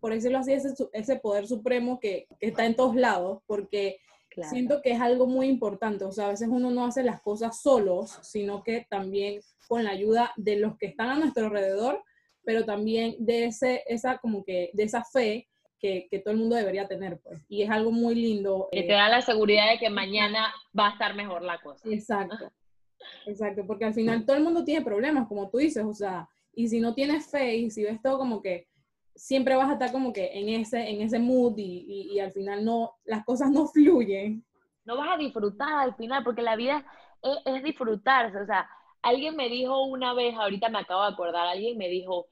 por 0.00 0.12
decirlo 0.12 0.38
así, 0.38 0.52
ese, 0.52 0.74
ese 0.92 1.16
poder 1.16 1.46
supremo 1.46 1.98
que, 2.00 2.26
que 2.38 2.48
está 2.48 2.66
en 2.66 2.76
todos 2.76 2.94
lados, 2.96 3.42
porque 3.46 3.98
Siento 4.44 4.82
que 4.82 4.92
es 4.92 5.00
algo 5.00 5.26
muy 5.26 5.46
importante, 5.48 6.04
o 6.04 6.12
sea, 6.12 6.26
a 6.26 6.30
veces 6.30 6.48
uno 6.50 6.70
no 6.70 6.84
hace 6.84 7.02
las 7.02 7.22
cosas 7.22 7.60
solos, 7.62 8.18
sino 8.22 8.62
que 8.62 8.86
también 8.90 9.40
con 9.66 9.84
la 9.84 9.90
ayuda 9.90 10.32
de 10.36 10.56
los 10.56 10.76
que 10.76 10.86
están 10.86 11.08
a 11.08 11.18
nuestro 11.18 11.46
alrededor, 11.46 12.02
pero 12.44 12.64
también 12.64 13.16
de 13.18 13.46
ese, 13.46 13.82
esa 13.86 14.18
como 14.18 14.44
que, 14.44 14.70
de 14.74 14.82
esa 14.82 15.04
fe 15.04 15.48
que, 15.78 16.06
que 16.10 16.18
todo 16.18 16.32
el 16.32 16.40
mundo 16.40 16.54
debería 16.54 16.86
tener, 16.86 17.18
pues. 17.20 17.42
Y 17.48 17.62
es 17.62 17.70
algo 17.70 17.90
muy 17.90 18.14
lindo. 18.14 18.68
Que 18.70 18.82
te 18.82 18.92
da 18.92 19.08
la 19.08 19.22
seguridad 19.22 19.70
de 19.70 19.78
que 19.78 19.90
mañana 19.90 20.52
va 20.78 20.88
a 20.88 20.92
estar 20.92 21.14
mejor 21.14 21.42
la 21.42 21.58
cosa. 21.60 21.88
Exacto, 21.88 22.52
exacto, 23.26 23.66
porque 23.66 23.86
al 23.86 23.94
final 23.94 24.26
todo 24.26 24.36
el 24.36 24.44
mundo 24.44 24.64
tiene 24.64 24.84
problemas, 24.84 25.28
como 25.28 25.48
tú 25.48 25.58
dices, 25.58 25.84
o 25.84 25.94
sea, 25.94 26.28
y 26.52 26.68
si 26.68 26.80
no 26.80 26.94
tienes 26.94 27.26
fe 27.26 27.56
y 27.56 27.70
si 27.70 27.84
ves 27.84 28.02
todo 28.02 28.18
como 28.18 28.42
que 28.42 28.66
siempre 29.16 29.56
vas 29.56 29.70
a 29.70 29.74
estar 29.74 29.92
como 29.92 30.12
que 30.12 30.38
en 30.38 30.48
ese, 30.48 30.88
en 30.88 31.00
ese 31.00 31.18
mood 31.18 31.56
y, 31.56 32.12
y, 32.12 32.20
al 32.20 32.32
final 32.32 32.64
no, 32.64 32.96
las 33.04 33.24
cosas 33.24 33.50
no 33.50 33.66
fluyen. 33.72 34.44
No 34.84 34.96
vas 34.96 35.14
a 35.14 35.18
disfrutar 35.18 35.72
al 35.72 35.94
final, 35.96 36.22
porque 36.22 36.42
la 36.42 36.56
vida 36.56 36.84
es, 37.22 37.38
es, 37.44 37.62
disfrutarse. 37.62 38.38
O 38.38 38.46
sea, 38.46 38.68
alguien 39.02 39.34
me 39.34 39.48
dijo 39.48 39.84
una 39.84 40.14
vez, 40.14 40.34
ahorita 40.36 40.68
me 40.68 40.78
acabo 40.78 41.02
de 41.02 41.12
acordar, 41.12 41.46
alguien 41.46 41.76
me 41.76 41.88
dijo, 41.88 42.28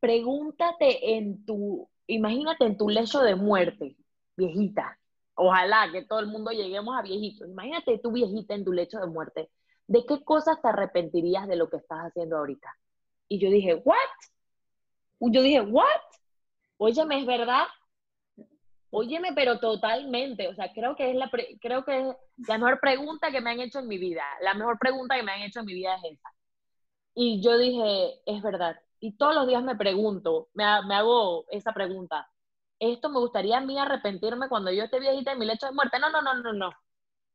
pregúntate 0.00 1.16
en 1.16 1.44
tu, 1.46 1.88
imagínate 2.06 2.66
en 2.66 2.76
tu 2.76 2.88
lecho 2.88 3.20
de 3.20 3.36
muerte, 3.36 3.96
viejita. 4.36 4.98
Ojalá 5.36 5.90
que 5.90 6.04
todo 6.04 6.20
el 6.20 6.26
mundo 6.26 6.50
lleguemos 6.50 6.96
a 6.96 7.02
viejitos. 7.02 7.48
Imagínate 7.48 7.98
tú 7.98 8.12
viejita 8.12 8.54
en 8.54 8.64
tu 8.64 8.72
lecho 8.72 9.00
de 9.00 9.06
muerte. 9.06 9.50
¿De 9.86 10.04
qué 10.06 10.22
cosas 10.22 10.60
te 10.62 10.68
arrepentirías 10.68 11.48
de 11.48 11.56
lo 11.56 11.68
que 11.68 11.78
estás 11.78 11.98
haciendo 12.00 12.36
ahorita? 12.36 12.68
Y 13.28 13.38
yo 13.38 13.50
dije, 13.50 13.74
¿what? 13.74 13.96
Yo 15.20 15.42
dije, 15.42 15.60
¿what? 15.60 15.86
Óyeme, 16.78 17.20
es 17.20 17.26
verdad. 17.26 17.64
Óyeme, 18.90 19.32
pero 19.34 19.58
totalmente. 19.58 20.48
O 20.48 20.54
sea, 20.54 20.72
creo 20.72 20.94
que 20.94 21.10
es 21.10 21.16
la, 21.16 21.30
creo 21.60 21.84
que 21.84 22.00
es 22.00 22.16
la 22.48 22.58
mejor 22.58 22.80
pregunta 22.80 23.30
que 23.30 23.40
me 23.40 23.50
han 23.50 23.60
hecho 23.60 23.80
en 23.80 23.88
mi 23.88 23.98
vida. 23.98 24.24
La 24.40 24.54
mejor 24.54 24.78
pregunta 24.78 25.16
que 25.16 25.22
me 25.22 25.32
han 25.32 25.42
hecho 25.42 25.60
en 25.60 25.66
mi 25.66 25.74
vida 25.74 25.96
es 25.96 26.12
esa. 26.12 26.28
Y 27.14 27.42
yo 27.42 27.58
dije, 27.58 28.20
es 28.26 28.42
verdad. 28.42 28.76
Y 29.00 29.16
todos 29.16 29.34
los 29.34 29.46
días 29.46 29.62
me 29.62 29.76
pregunto, 29.76 30.48
me, 30.54 30.64
me 30.86 30.94
hago 30.94 31.44
esa 31.50 31.72
pregunta. 31.72 32.28
¿Esto 32.78 33.08
me 33.08 33.18
gustaría 33.18 33.58
a 33.58 33.60
mí 33.60 33.78
arrepentirme 33.78 34.48
cuando 34.48 34.70
yo 34.70 34.84
esté 34.84 35.00
viejita 35.00 35.32
en 35.32 35.38
mi 35.38 35.46
lecho 35.46 35.66
de 35.66 35.72
muerte? 35.72 35.98
No, 35.98 36.10
no, 36.10 36.22
no, 36.22 36.34
no, 36.34 36.52
no. 36.52 36.70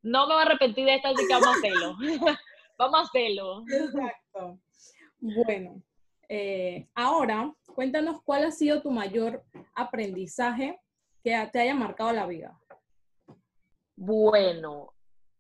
No 0.02 0.28
me 0.28 0.34
voy 0.34 0.44
a 0.44 0.46
arrepentir 0.46 0.86
de 0.86 0.96
esto, 0.96 1.10
así 1.10 1.28
que 1.28 1.34
vamos 1.34 1.48
a 1.48 1.58
hacerlo. 1.58 1.96
vamos 2.78 3.00
a 3.00 3.04
hacerlo. 3.04 3.64
Exacto. 3.68 4.60
Bueno, 5.20 5.82
eh, 6.30 6.88
ahora, 6.94 7.52
cuéntanos 7.74 8.22
cuál 8.22 8.46
ha 8.46 8.52
sido 8.52 8.82
tu 8.82 8.92
mayor 8.92 9.44
aprendizaje 9.74 10.80
que 11.24 11.50
te 11.52 11.60
haya 11.60 11.74
marcado 11.74 12.14
la 12.14 12.28
vida. 12.28 12.58
Bueno, 13.96 14.94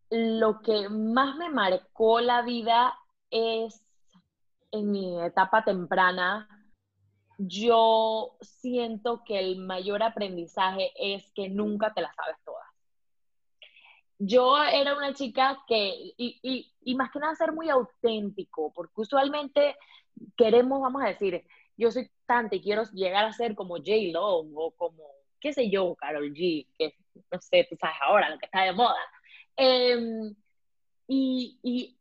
lo 0.09 0.61
que 0.61 0.89
más 0.89 1.35
me 1.35 1.49
marcó 1.49 2.19
la 2.21 2.41
vida 2.41 2.97
es 3.29 3.85
en 4.71 4.91
mi 4.91 5.21
etapa 5.21 5.63
temprana. 5.63 6.47
Yo 7.37 8.35
siento 8.41 9.23
que 9.23 9.39
el 9.39 9.59
mayor 9.59 10.01
aprendizaje 10.01 10.91
es 10.95 11.31
que 11.33 11.49
nunca 11.49 11.93
te 11.93 12.01
la 12.01 12.11
sabes 12.13 12.35
todas. 12.43 12.67
Yo 14.17 14.57
era 14.61 14.97
una 14.97 15.13
chica 15.13 15.63
que, 15.67 15.93
y, 16.17 16.39
y, 16.41 16.73
y 16.81 16.95
más 16.95 17.11
que 17.11 17.19
nada 17.19 17.35
ser 17.35 17.53
muy 17.53 17.69
auténtico, 17.69 18.73
porque 18.73 19.01
usualmente 19.01 19.77
queremos, 20.37 20.81
vamos 20.81 21.03
a 21.03 21.07
decir, 21.07 21.45
yo 21.77 21.91
soy 21.91 22.09
tanta 22.25 22.55
y 22.55 22.61
quiero 22.61 22.83
llegar 22.91 23.25
a 23.25 23.33
ser 23.33 23.55
como 23.55 23.77
J-Lo 23.77 24.39
o 24.39 24.71
como, 24.71 25.03
qué 25.39 25.53
sé 25.53 25.69
yo, 25.69 25.95
Carol 25.95 26.33
G, 26.33 26.67
que 26.77 26.93
no 27.31 27.39
sé, 27.39 27.67
tú 27.69 27.75
sabes 27.79 27.95
ahora 28.01 28.29
lo 28.29 28.37
que 28.37 28.45
está 28.45 28.63
de 28.63 28.73
moda. 28.73 28.99
Em, 29.55 30.35
y, 31.07 31.59
y 31.63 31.97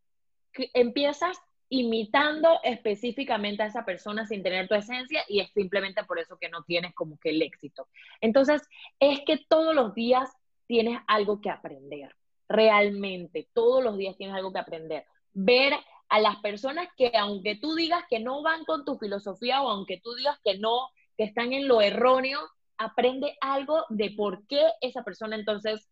empiezas 0.74 1.38
imitando 1.70 2.60
específicamente 2.62 3.62
a 3.62 3.66
esa 3.66 3.84
persona 3.84 4.26
sin 4.26 4.42
tener 4.42 4.68
tu 4.68 4.74
esencia 4.74 5.22
y 5.28 5.40
es 5.40 5.50
simplemente 5.52 6.02
por 6.04 6.18
eso 6.18 6.38
que 6.38 6.48
no 6.48 6.62
tienes 6.62 6.94
como 6.94 7.18
que 7.18 7.30
el 7.30 7.42
éxito. 7.42 7.88
Entonces, 8.20 8.62
es 8.98 9.20
que 9.26 9.38
todos 9.48 9.74
los 9.74 9.94
días 9.94 10.30
tienes 10.66 11.00
algo 11.06 11.40
que 11.40 11.50
aprender, 11.50 12.14
realmente, 12.48 13.48
todos 13.52 13.82
los 13.82 13.96
días 13.98 14.16
tienes 14.16 14.36
algo 14.36 14.52
que 14.52 14.58
aprender. 14.58 15.04
Ver 15.34 15.74
a 16.08 16.20
las 16.20 16.36
personas 16.36 16.88
que 16.96 17.12
aunque 17.16 17.56
tú 17.56 17.74
digas 17.74 18.04
que 18.08 18.20
no 18.20 18.42
van 18.42 18.64
con 18.64 18.84
tu 18.84 18.96
filosofía 18.96 19.62
o 19.62 19.68
aunque 19.68 20.00
tú 20.02 20.14
digas 20.14 20.38
que 20.42 20.58
no, 20.58 20.88
que 21.16 21.24
están 21.24 21.52
en 21.52 21.68
lo 21.68 21.80
erróneo, 21.80 22.40
aprende 22.78 23.36
algo 23.40 23.84
de 23.88 24.10
por 24.10 24.46
qué 24.46 24.62
esa 24.80 25.02
persona 25.02 25.36
entonces, 25.36 25.88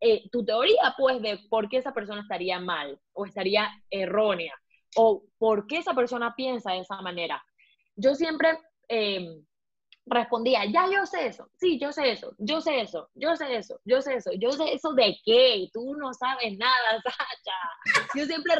eh, 0.00 0.28
tu 0.30 0.44
teoría 0.44 0.94
pues 0.96 1.20
de 1.20 1.38
por 1.50 1.68
qué 1.68 1.78
esa 1.78 1.92
persona 1.92 2.22
estaría 2.22 2.60
mal 2.60 3.00
o 3.12 3.26
estaría 3.26 3.68
errónea 3.90 4.54
o 4.96 5.24
por 5.38 5.66
qué 5.66 5.78
esa 5.78 5.94
persona 5.94 6.34
piensa 6.36 6.72
de 6.72 6.80
esa 6.80 7.02
manera. 7.02 7.44
Yo 7.96 8.14
siempre 8.14 8.58
em, 8.88 9.44
respondía, 10.10 10.64
ya 10.66 10.86
yo 10.92 11.06
sé 11.06 11.26
eso, 11.26 11.48
sí, 11.56 11.78
yo 11.78 11.92
sé 11.92 12.12
eso, 12.12 12.34
yo 12.38 12.60
sé 12.60 12.80
eso, 12.80 13.08
yo 13.14 13.36
sé 13.36 13.56
eso, 13.56 13.80
yo 13.84 14.00
sé 14.00 14.14
eso, 14.14 14.30
yo 14.38 14.52
sé 14.52 14.72
eso 14.72 14.92
de 14.92 15.16
qué, 15.24 15.68
tú 15.72 15.94
no 15.94 16.12
sabes 16.14 16.56
nada, 16.58 17.02
Sacha. 17.04 18.06
Yo 18.14 18.24
siempre 18.26 18.54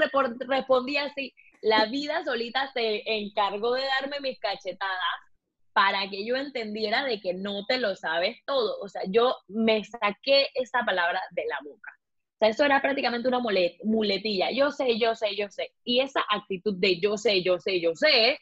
respondía 0.47 1.05
así, 1.05 1.35
la 1.63 1.87
vida 1.87 2.25
solita 2.25 2.71
se 2.73 3.03
encargó 3.07 3.75
de 3.75 3.83
darme 4.01 4.21
mis 4.21 4.39
cachetadas 4.39 5.29
para 5.73 6.09
que 6.11 6.27
yo 6.27 6.37
entendiera 6.37 7.05
de 7.05 7.21
que 7.21 7.35
no 7.35 7.65
te 7.67 7.79
lo 7.79 7.95
sabes 7.95 8.39
todo. 8.47 8.81
O 8.81 8.89
sea, 8.89 9.03
yo 9.07 9.37
me 9.47 9.85
saqué 9.85 10.49
esa 10.55 10.81
palabra 10.85 11.21
de 11.31 11.45
la 11.47 11.57
boca. 11.63 11.93
O 12.35 12.39
sea, 12.39 12.49
eso 12.49 12.65
era 12.65 12.83
prácticamente 12.83 13.29
una 13.29 13.39
muletilla. 13.39 14.51
Yo 14.51 14.73
sé, 14.73 14.99
yo 14.99 15.15
sé, 15.15 15.37
yo 15.37 15.49
sé. 15.51 15.73
Y 15.85 16.01
esa 16.01 16.25
actitud 16.31 16.75
de 16.79 16.99
yo 16.99 17.17
sé, 17.17 17.43
yo 17.45 17.61
sé, 17.61 17.81
yo 17.81 17.95
sé, 17.95 18.39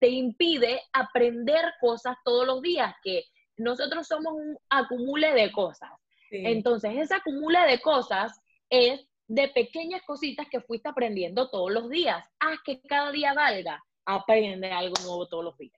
te 0.00 0.08
impide 0.08 0.80
aprender 0.92 1.64
cosas 1.80 2.16
todos 2.24 2.46
los 2.46 2.62
días, 2.62 2.94
que 3.02 3.24
nosotros 3.56 4.06
somos 4.06 4.32
un 4.34 4.56
acumule 4.68 5.32
de 5.32 5.50
cosas. 5.52 5.90
Entonces, 6.30 6.92
ese 6.96 7.14
acumule 7.14 7.60
de 7.60 7.80
cosas 7.80 8.38
es 8.68 9.00
de 9.26 9.48
pequeñas 9.48 10.02
cositas 10.06 10.46
que 10.50 10.60
fuiste 10.60 10.88
aprendiendo 10.88 11.50
todos 11.50 11.72
los 11.72 11.88
días. 11.88 12.24
Haz 12.38 12.58
que 12.64 12.80
cada 12.82 13.10
día 13.12 13.34
valga, 13.34 13.82
aprende 14.04 14.70
algo 14.70 14.94
nuevo 15.02 15.26
todos 15.26 15.44
los 15.44 15.58
días. 15.58 15.74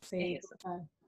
Sí, 0.00 0.38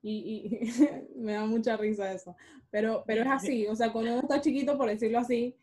y, 0.03 0.13
y 0.13 0.51
me 1.17 1.33
da 1.35 1.45
mucha 1.45 1.77
risa 1.77 2.13
eso. 2.13 2.37
Pero, 2.71 3.05
pero 3.07 3.23
es 3.23 3.29
así, 3.29 3.67
o 3.67 3.75
sea, 3.75 3.93
cuando 3.93 4.13
uno 4.13 4.21
está 4.21 4.41
chiquito, 4.41 4.77
por 4.77 4.89
decirlo 4.89 5.19
así, 5.19 5.57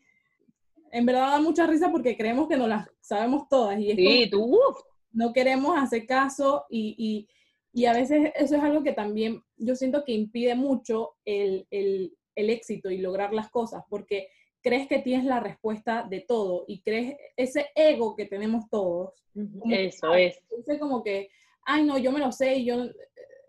en 0.90 1.06
verdad 1.06 1.32
da 1.32 1.40
mucha 1.40 1.66
risa 1.66 1.90
porque 1.90 2.16
creemos 2.16 2.48
que 2.48 2.56
no 2.56 2.66
las 2.66 2.88
sabemos 3.00 3.48
todas. 3.48 3.78
Y 3.78 3.94
sí, 3.94 4.28
tú, 4.30 4.58
No 5.16 5.32
queremos 5.32 5.78
hacer 5.78 6.06
caso 6.06 6.66
y, 6.68 7.26
y, 7.72 7.86
a 7.86 7.92
veces 7.92 8.32
eso 8.36 8.56
es 8.56 8.62
algo 8.62 8.82
que 8.82 8.92
también 8.92 9.42
yo 9.56 9.74
siento 9.74 10.04
que 10.04 10.12
impide 10.12 10.54
mucho 10.54 11.14
el, 11.24 11.66
el, 11.70 12.16
el 12.34 12.50
éxito 12.50 12.90
y 12.90 12.98
lograr 12.98 13.32
las 13.32 13.50
cosas, 13.50 13.82
porque 13.88 14.28
crees 14.62 14.88
que 14.88 14.98
tienes 14.98 15.24
la 15.24 15.40
respuesta 15.40 16.06
de 16.08 16.20
todo 16.20 16.64
y 16.68 16.82
crees 16.82 17.16
ese 17.36 17.68
ego 17.74 18.14
que 18.14 18.26
tenemos 18.26 18.68
todos. 18.70 19.14
Eso 19.70 20.14
es. 20.14 20.38
Dice 20.56 20.78
como 20.78 21.02
que, 21.02 21.28
ay, 21.62 21.84
no, 21.84 21.98
yo 21.98 22.12
me 22.12 22.20
lo 22.20 22.32
sé 22.32 22.56
y 22.56 22.64
yo, 22.66 22.84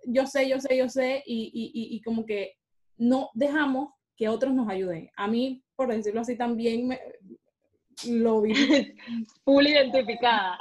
yo 0.05 0.25
sé, 0.25 0.47
yo 0.47 0.59
sé, 0.59 0.77
yo 0.77 0.87
sé, 0.89 1.23
y, 1.25 1.51
y, 1.53 1.95
y, 1.95 2.01
como 2.01 2.25
que 2.25 2.53
no 2.97 3.29
dejamos 3.33 3.93
que 4.15 4.29
otros 4.29 4.53
nos 4.53 4.69
ayuden. 4.69 5.09
A 5.17 5.27
mí, 5.27 5.63
por 5.75 5.87
decirlo 5.93 6.21
así, 6.21 6.37
también 6.37 6.87
me, 6.87 6.99
lo 8.05 8.41
vi. 8.41 8.53
Full 9.45 9.67
identificada. 9.67 10.57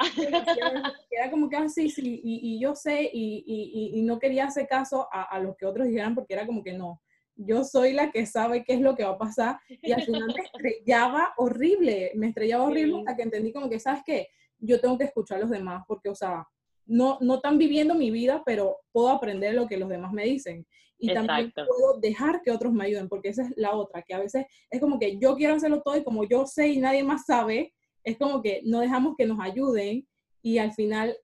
Era 1.10 1.30
como 1.30 1.48
que 1.48 1.56
así, 1.56 1.86
ah, 1.86 1.92
sí, 1.94 2.20
y, 2.22 2.56
y, 2.56 2.60
yo 2.60 2.74
sé, 2.74 3.10
y, 3.12 3.92
y, 3.94 4.02
no 4.02 4.18
quería 4.18 4.46
hacer 4.46 4.66
caso 4.66 5.08
a, 5.12 5.22
a, 5.22 5.40
lo 5.40 5.56
que 5.56 5.66
otros 5.66 5.86
dijeran 5.86 6.14
porque 6.14 6.34
era 6.34 6.46
como 6.46 6.62
que 6.62 6.72
no 6.72 7.00
yo 7.36 7.64
soy 7.64 7.92
la 7.92 8.10
que 8.10 8.26
sabe 8.26 8.64
qué 8.64 8.74
es 8.74 8.80
lo 8.80 8.96
que 8.96 9.04
va 9.04 9.10
a 9.10 9.18
pasar 9.18 9.58
y 9.68 9.92
al 9.92 10.02
final 10.02 10.34
me 10.34 10.42
estrellaba 10.42 11.34
horrible, 11.36 12.12
me 12.14 12.28
estrellaba 12.28 12.64
horrible 12.64 12.98
hasta 13.00 13.16
que 13.16 13.22
entendí 13.22 13.52
como 13.52 13.68
que, 13.68 13.78
¿sabes 13.78 14.02
qué? 14.04 14.28
Yo 14.58 14.80
tengo 14.80 14.96
que 14.96 15.04
escuchar 15.04 15.38
a 15.38 15.40
los 15.42 15.50
demás 15.50 15.84
porque, 15.86 16.08
o 16.08 16.14
sea, 16.14 16.46
no, 16.86 17.18
no 17.20 17.36
están 17.36 17.58
viviendo 17.58 17.94
mi 17.94 18.10
vida, 18.10 18.42
pero 18.44 18.78
puedo 18.92 19.10
aprender 19.10 19.54
lo 19.54 19.66
que 19.66 19.76
los 19.76 19.88
demás 19.88 20.12
me 20.12 20.24
dicen. 20.24 20.66
Y 20.98 21.12
también 21.12 21.52
puedo 21.52 21.98
dejar 22.00 22.40
que 22.42 22.50
otros 22.50 22.72
me 22.72 22.84
ayuden, 22.84 23.08
porque 23.08 23.28
esa 23.28 23.42
es 23.42 23.52
la 23.56 23.74
otra, 23.74 24.02
que 24.02 24.14
a 24.14 24.18
veces 24.18 24.46
es 24.70 24.80
como 24.80 24.98
que 24.98 25.18
yo 25.18 25.36
quiero 25.36 25.54
hacerlo 25.54 25.82
todo 25.82 25.96
y 25.96 26.04
como 26.04 26.24
yo 26.24 26.46
sé 26.46 26.68
y 26.68 26.78
nadie 26.78 27.04
más 27.04 27.26
sabe, 27.26 27.74
es 28.02 28.16
como 28.16 28.40
que 28.40 28.62
no 28.64 28.80
dejamos 28.80 29.14
que 29.16 29.26
nos 29.26 29.40
ayuden 29.40 30.06
y 30.42 30.58
al 30.58 30.72
final, 30.72 31.16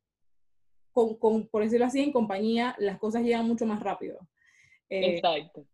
con, 0.91 1.17
con 1.17 1.49
por 1.49 1.63
decirlo 1.63 1.87
así, 1.87 2.01
en 2.01 2.13
compañía, 2.13 2.75
las 2.79 2.99
cosas 2.99 3.23
llegan 3.23 3.47
mucho 3.47 3.65
más 3.67 3.81
rápido. 3.81 4.19
Eh, 4.91 5.15
Exacto. 5.15 5.67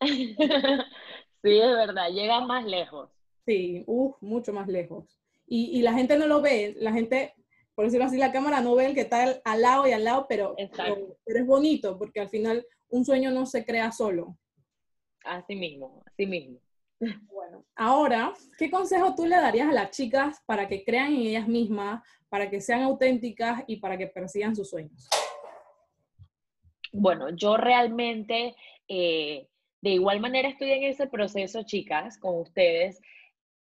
sí, 0.00 0.34
es 0.38 1.76
verdad, 1.76 2.08
llega 2.10 2.40
más 2.40 2.64
lejos. 2.64 3.10
Sí, 3.46 3.84
uff, 3.86 4.16
mucho 4.20 4.52
más 4.52 4.66
lejos. 4.66 5.20
Y, 5.46 5.78
y, 5.78 5.82
la 5.82 5.92
gente 5.92 6.16
no 6.16 6.26
lo 6.26 6.40
ve, 6.40 6.74
la 6.78 6.92
gente, 6.92 7.34
por 7.80 7.86
decirlo 7.86 8.04
así, 8.04 8.18
la 8.18 8.30
cámara 8.30 8.60
no 8.60 8.74
ve 8.74 8.84
el 8.84 8.94
que 8.94 9.00
está 9.00 9.40
al 9.42 9.62
lado 9.62 9.88
y 9.88 9.92
al 9.92 10.04
lado, 10.04 10.26
pero, 10.28 10.54
pero, 10.76 11.16
es 11.24 11.46
bonito, 11.46 11.96
porque 11.96 12.20
al 12.20 12.28
final 12.28 12.66
un 12.90 13.06
sueño 13.06 13.30
no 13.30 13.46
se 13.46 13.64
crea 13.64 13.90
solo. 13.90 14.36
Así 15.24 15.56
mismo, 15.56 16.02
así 16.04 16.26
mismo. 16.26 16.58
Bueno, 17.32 17.64
ahora, 17.74 18.34
¿qué 18.58 18.70
consejo 18.70 19.14
tú 19.14 19.24
le 19.24 19.36
darías 19.36 19.70
a 19.70 19.72
las 19.72 19.92
chicas 19.92 20.42
para 20.44 20.68
que 20.68 20.84
crean 20.84 21.14
en 21.14 21.20
ellas 21.22 21.48
mismas, 21.48 22.06
para 22.28 22.50
que 22.50 22.60
sean 22.60 22.82
auténticas 22.82 23.64
y 23.66 23.76
para 23.76 23.96
que 23.96 24.08
persigan 24.08 24.54
sus 24.54 24.68
sueños? 24.68 25.08
Bueno, 26.92 27.30
yo 27.30 27.56
realmente 27.56 28.56
eh, 28.88 29.48
de 29.80 29.90
igual 29.90 30.20
manera 30.20 30.50
estoy 30.50 30.72
en 30.72 30.82
ese 30.82 31.06
proceso, 31.06 31.62
chicas, 31.62 32.18
con 32.18 32.40
ustedes. 32.40 33.00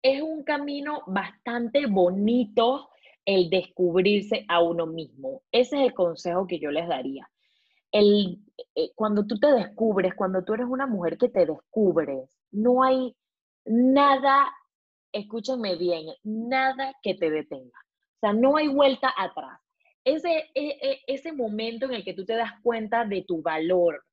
Es 0.01 0.23
un 0.23 0.43
camino 0.43 1.03
bastante 1.07 1.85
bonito 1.85 2.89
el 3.27 3.51
descubrirse 3.51 4.47
a 4.49 4.63
uno 4.63 4.87
mismo. 4.87 5.43
Ese 5.53 5.77
es 5.77 5.89
el 5.89 5.95
consejo 5.95 6.47
que 6.47 6.61
yo 6.61 6.71
les 6.71 6.89
daría. 6.89 7.29
El, 7.93 8.39
eh, 8.75 8.93
cuando 8.95 9.27
tú 9.27 9.39
te 9.39 9.49
descubres, 9.49 10.15
cuando 10.15 10.45
tú 10.45 10.55
eres 10.55 10.67
una 10.69 10.87
mujer 10.87 11.19
que 11.19 11.29
te 11.29 11.45
descubres, 11.45 12.31
no 12.53 12.83
hay 12.83 13.15
nada, 13.65 14.49
escúchenme 15.13 15.77
bien, 15.77 16.07
nada 16.23 16.95
que 17.03 17.15
te 17.15 17.31
detenga. 17.31 17.79
O 18.17 18.19
sea, 18.21 18.33
no 18.33 18.57
hay 18.57 18.69
vuelta 18.69 19.13
atrás. 19.17 19.61
Ese, 20.05 20.51
e, 20.55 20.69
e, 20.81 21.01
ese 21.09 21.33
momento 21.33 21.87
en 21.87 21.95
el 21.95 22.05
que 22.05 22.15
tú 22.15 22.25
te 22.25 22.37
das 22.37 22.53
cuenta 22.63 23.05
de 23.05 23.25
tu 23.27 23.43
valor, 23.43 24.05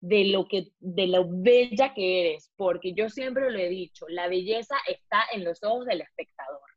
de 0.00 0.26
lo 0.26 0.46
que 0.46 0.72
de 0.78 1.06
lo 1.06 1.26
bella 1.28 1.94
que 1.94 2.20
eres, 2.20 2.52
porque 2.56 2.92
yo 2.94 3.08
siempre 3.08 3.50
lo 3.50 3.58
he 3.58 3.68
dicho, 3.68 4.06
la 4.08 4.28
belleza 4.28 4.76
está 4.86 5.22
en 5.32 5.44
los 5.44 5.62
ojos 5.62 5.86
del 5.86 6.02
espectador. 6.02 6.69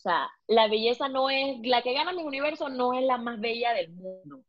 O 0.00 0.02
sea, 0.02 0.30
la 0.46 0.66
belleza 0.66 1.10
no 1.10 1.28
es 1.28 1.58
la 1.62 1.82
que 1.82 1.92
gana 1.92 2.14
mi 2.14 2.22
universo 2.22 2.70
no 2.70 2.94
es 2.94 3.04
la 3.04 3.18
más 3.18 3.38
bella 3.38 3.74
del 3.74 3.90
mundo. 3.90 4.42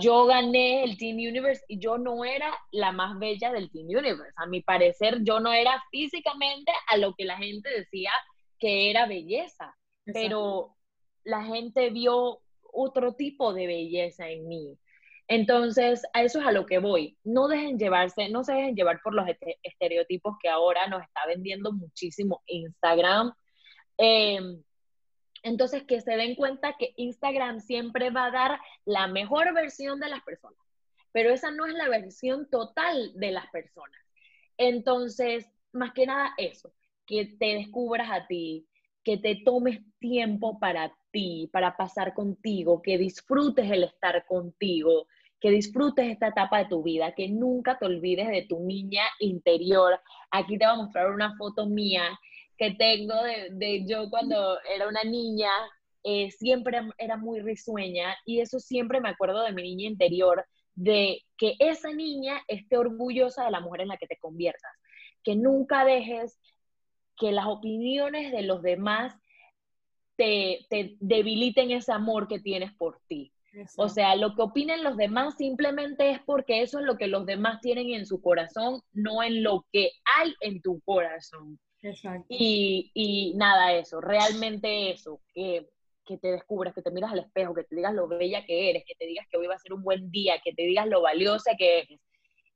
Yo 0.00 0.26
gané 0.26 0.82
el 0.82 0.98
Teen 0.98 1.14
Universe 1.14 1.62
y 1.68 1.78
yo 1.78 1.96
no 1.96 2.24
era 2.24 2.52
la 2.72 2.90
más 2.90 3.16
bella 3.20 3.52
del 3.52 3.70
Teen 3.70 3.86
Universe. 3.86 4.32
A 4.34 4.46
mi 4.46 4.62
parecer, 4.62 5.20
yo 5.22 5.38
no 5.38 5.52
era 5.52 5.80
físicamente 5.92 6.72
a 6.88 6.96
lo 6.96 7.14
que 7.14 7.24
la 7.24 7.36
gente 7.36 7.70
decía 7.70 8.10
que 8.58 8.90
era 8.90 9.06
belleza, 9.06 9.76
pero 10.06 10.74
la 11.22 11.44
gente 11.44 11.90
vio 11.90 12.40
otro 12.72 13.14
tipo 13.14 13.54
de 13.54 13.68
belleza 13.68 14.28
en 14.28 14.48
mí. 14.48 14.76
Entonces, 15.28 16.02
a 16.14 16.24
eso 16.24 16.40
es 16.40 16.46
a 16.48 16.50
lo 16.50 16.66
que 16.66 16.80
voy. 16.80 17.16
No 17.22 17.46
dejen 17.46 17.78
llevarse, 17.78 18.28
no 18.28 18.42
se 18.42 18.54
dejen 18.54 18.74
llevar 18.74 19.00
por 19.04 19.14
los 19.14 19.26
estereotipos 19.62 20.34
que 20.42 20.48
ahora 20.48 20.88
nos 20.88 21.00
está 21.04 21.20
vendiendo 21.28 21.70
muchísimo 21.72 22.42
Instagram. 22.46 23.32
Em, 23.96 24.60
entonces, 25.42 25.84
que 25.84 26.00
se 26.00 26.16
den 26.16 26.34
cuenta 26.34 26.76
que 26.78 26.92
Instagram 26.96 27.60
siempre 27.60 28.10
va 28.10 28.26
a 28.26 28.30
dar 28.30 28.60
la 28.84 29.06
mejor 29.06 29.52
versión 29.54 30.00
de 30.00 30.08
las 30.08 30.22
personas, 30.22 30.58
pero 31.12 31.30
esa 31.30 31.50
no 31.50 31.66
es 31.66 31.74
la 31.74 31.88
versión 31.88 32.48
total 32.50 33.12
de 33.14 33.30
las 33.30 33.48
personas. 33.50 34.00
Entonces, 34.58 35.50
más 35.72 35.92
que 35.92 36.06
nada 36.06 36.34
eso, 36.36 36.72
que 37.06 37.24
te 37.38 37.54
descubras 37.54 38.10
a 38.10 38.26
ti, 38.26 38.66
que 39.02 39.16
te 39.16 39.36
tomes 39.44 39.80
tiempo 39.98 40.58
para 40.58 40.94
ti, 41.10 41.48
para 41.52 41.76
pasar 41.76 42.14
contigo, 42.14 42.82
que 42.82 42.98
disfrutes 42.98 43.70
el 43.70 43.84
estar 43.84 44.26
contigo, 44.26 45.06
que 45.40 45.50
disfrutes 45.50 46.10
esta 46.10 46.28
etapa 46.28 46.58
de 46.58 46.66
tu 46.66 46.82
vida, 46.82 47.14
que 47.14 47.28
nunca 47.28 47.78
te 47.78 47.86
olvides 47.86 48.28
de 48.28 48.42
tu 48.42 48.60
niña 48.60 49.02
interior. 49.18 49.98
Aquí 50.30 50.58
te 50.58 50.66
voy 50.66 50.74
a 50.74 50.82
mostrar 50.82 51.10
una 51.10 51.34
foto 51.36 51.66
mía 51.66 52.02
que 52.60 52.72
tengo 52.72 53.14
de, 53.52 53.86
yo 53.86 54.10
cuando 54.10 54.58
era 54.68 54.86
una 54.86 55.02
niña, 55.02 55.50
eh, 56.04 56.30
siempre 56.30 56.78
era 56.98 57.16
muy 57.16 57.40
risueña 57.40 58.14
y 58.26 58.40
eso 58.40 58.60
siempre 58.60 59.00
me 59.00 59.08
acuerdo 59.08 59.42
de 59.42 59.52
mi 59.52 59.62
niña 59.62 59.88
interior, 59.88 60.44
de 60.74 61.22
que 61.38 61.54
esa 61.58 61.90
niña 61.94 62.42
esté 62.48 62.76
orgullosa 62.76 63.46
de 63.46 63.50
la 63.50 63.60
mujer 63.60 63.80
en 63.80 63.88
la 63.88 63.96
que 63.96 64.06
te 64.06 64.18
conviertas, 64.18 64.72
que 65.24 65.36
nunca 65.36 65.86
dejes 65.86 66.38
que 67.16 67.32
las 67.32 67.46
opiniones 67.46 68.30
de 68.30 68.42
los 68.42 68.60
demás 68.60 69.14
te, 70.16 70.66
te 70.68 70.96
debiliten 71.00 71.70
ese 71.70 71.92
amor 71.92 72.28
que 72.28 72.40
tienes 72.40 72.74
por 72.74 73.00
ti. 73.08 73.32
O 73.78 73.88
sea, 73.88 74.16
lo 74.16 74.34
que 74.34 74.42
opinen 74.42 74.84
los 74.84 74.98
demás 74.98 75.34
simplemente 75.38 76.10
es 76.10 76.20
porque 76.26 76.60
eso 76.60 76.78
es 76.78 76.84
lo 76.84 76.98
que 76.98 77.06
los 77.06 77.24
demás 77.24 77.60
tienen 77.62 77.88
en 77.94 78.04
su 78.04 78.20
corazón, 78.20 78.82
no 78.92 79.22
en 79.22 79.42
lo 79.42 79.64
que 79.72 79.92
hay 80.18 80.34
en 80.42 80.60
tu 80.60 80.78
corazón. 80.82 81.58
Exacto. 81.82 82.26
Y, 82.28 82.90
y 82.94 83.34
nada, 83.36 83.72
eso, 83.74 84.00
realmente 84.00 84.90
eso, 84.90 85.20
que, 85.32 85.68
que 86.04 86.18
te 86.18 86.32
descubras, 86.32 86.74
que 86.74 86.82
te 86.82 86.90
miras 86.90 87.12
al 87.12 87.20
espejo, 87.20 87.54
que 87.54 87.64
te 87.64 87.76
digas 87.76 87.94
lo 87.94 88.08
bella 88.08 88.44
que 88.44 88.70
eres, 88.70 88.84
que 88.86 88.94
te 88.94 89.06
digas 89.06 89.26
que 89.30 89.38
hoy 89.38 89.46
va 89.46 89.54
a 89.54 89.58
ser 89.58 89.72
un 89.72 89.82
buen 89.82 90.10
día, 90.10 90.40
que 90.44 90.52
te 90.52 90.62
digas 90.62 90.86
lo 90.86 91.02
valiosa 91.02 91.52
que 91.56 91.78
eres 91.80 92.00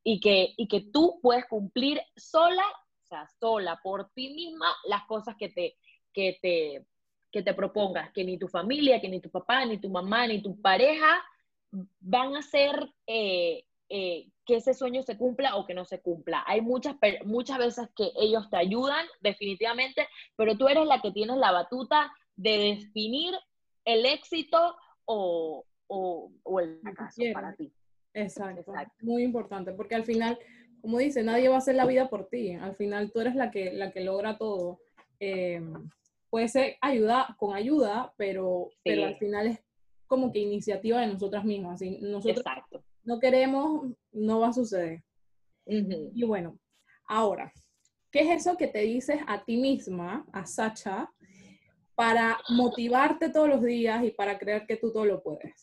y 0.03 0.21
que, 0.21 0.53
y 0.57 0.69
que 0.69 0.83
tú 0.93 1.19
puedes 1.23 1.47
cumplir 1.47 2.01
sola, 2.17 2.65
o 3.03 3.07
sea, 3.07 3.27
sola, 3.41 3.81
por 3.83 4.11
ti 4.13 4.35
misma, 4.35 4.75
las 4.87 5.05
cosas 5.05 5.37
que 5.37 5.49
te, 5.49 5.77
que 6.13 6.39
te, 6.43 6.85
que 7.33 7.43
te 7.43 7.55
propongas, 7.55 8.13
que 8.13 8.25
ni 8.25 8.39
tu 8.39 8.49
familia, 8.49 9.01
que 9.01 9.09
ni 9.09 9.21
tu 9.21 9.31
papá, 9.31 9.65
ni 9.65 9.79
tu 9.79 9.89
mamá, 9.89 10.27
ni 10.27 10.43
tu 10.43 10.61
pareja 10.61 11.25
van 12.01 12.37
a 12.37 12.41
hacer 12.41 12.93
eh, 13.07 13.65
eh, 13.89 14.29
que 14.47 14.57
ese 14.57 14.75
sueño 14.75 15.03
se 15.03 15.17
cumpla 15.17 15.57
o 15.57 15.67
que 15.67 15.75
no 15.75 15.85
se 15.85 16.01
cumpla. 16.01 16.43
Hay 16.47 16.61
muchas, 16.61 16.97
muchas 17.25 17.59
veces 17.59 17.89
que 17.97 18.13
ellos 18.17 18.49
te 18.51 18.57
ayudan, 18.57 19.07
definitivamente, 19.21 20.07
pero 20.37 20.57
tú 20.57 20.69
eres 20.69 20.87
la 20.87 21.01
que 21.01 21.13
tienes 21.13 21.37
la 21.37 21.53
batuta 21.53 22.13
de 22.37 22.79
definir 22.81 23.35
el 23.85 24.07
éxito 24.07 24.77
o, 25.05 25.65
o, 25.87 26.61
el 26.61 26.81
fracaso 26.81 27.23
para 27.33 27.55
ti. 27.55 27.73
Exacto. 28.13 28.73
Muy 29.01 29.23
importante, 29.23 29.73
porque 29.73 29.95
al 29.95 30.05
final, 30.05 30.39
como 30.81 30.99
dice, 30.99 31.23
nadie 31.23 31.49
va 31.49 31.57
a 31.57 31.59
hacer 31.59 31.75
la 31.75 31.87
vida 31.87 32.09
por 32.09 32.29
ti. 32.29 32.53
Al 32.53 32.77
final 32.77 33.13
tú 33.13 33.21
eres 33.21 33.35
la 33.35 33.51
que, 33.51 33.73
la 33.73 33.93
que 33.93 34.01
logra 34.01 34.39
todo. 34.39 34.81
Eh, 35.21 35.63
puede 36.31 36.49
ser 36.49 36.77
ayuda, 36.81 37.35
con 37.39 37.55
ayuda, 37.55 38.13
pero, 38.17 38.71
pero 38.83 39.05
al 39.05 39.17
final 39.17 39.47
es 39.47 39.61
como 40.07 40.33
que 40.33 40.39
iniciativa 40.39 41.01
de 41.01 41.09
nosotras 41.09 41.45
mismas. 41.45 41.81
Si 41.81 41.99
nosotros 42.01 42.45
no 43.05 43.21
queremos, 43.21 43.93
no 44.13 44.41
va 44.41 44.49
a 44.49 44.53
suceder. 44.53 45.03
Y 45.67 46.25
bueno, 46.25 46.59
ahora, 47.07 47.53
¿qué 48.11 48.21
es 48.21 48.41
eso 48.41 48.57
que 48.57 48.67
te 48.67 48.81
dices 48.81 49.21
a 49.27 49.45
ti 49.45 49.57
misma, 49.57 50.27
a 50.33 50.45
Sacha, 50.47 51.11
para 51.95 52.39
motivarte 52.49 53.31
todos 53.31 53.49
los 53.49 53.63
días 53.63 54.05
y 54.05 54.11
para 54.11 54.39
creer 54.39 54.67
que 54.67 54.77
tú 54.77 54.93
todo 54.93 55.05
lo 55.05 55.23
puedes? 55.23 55.55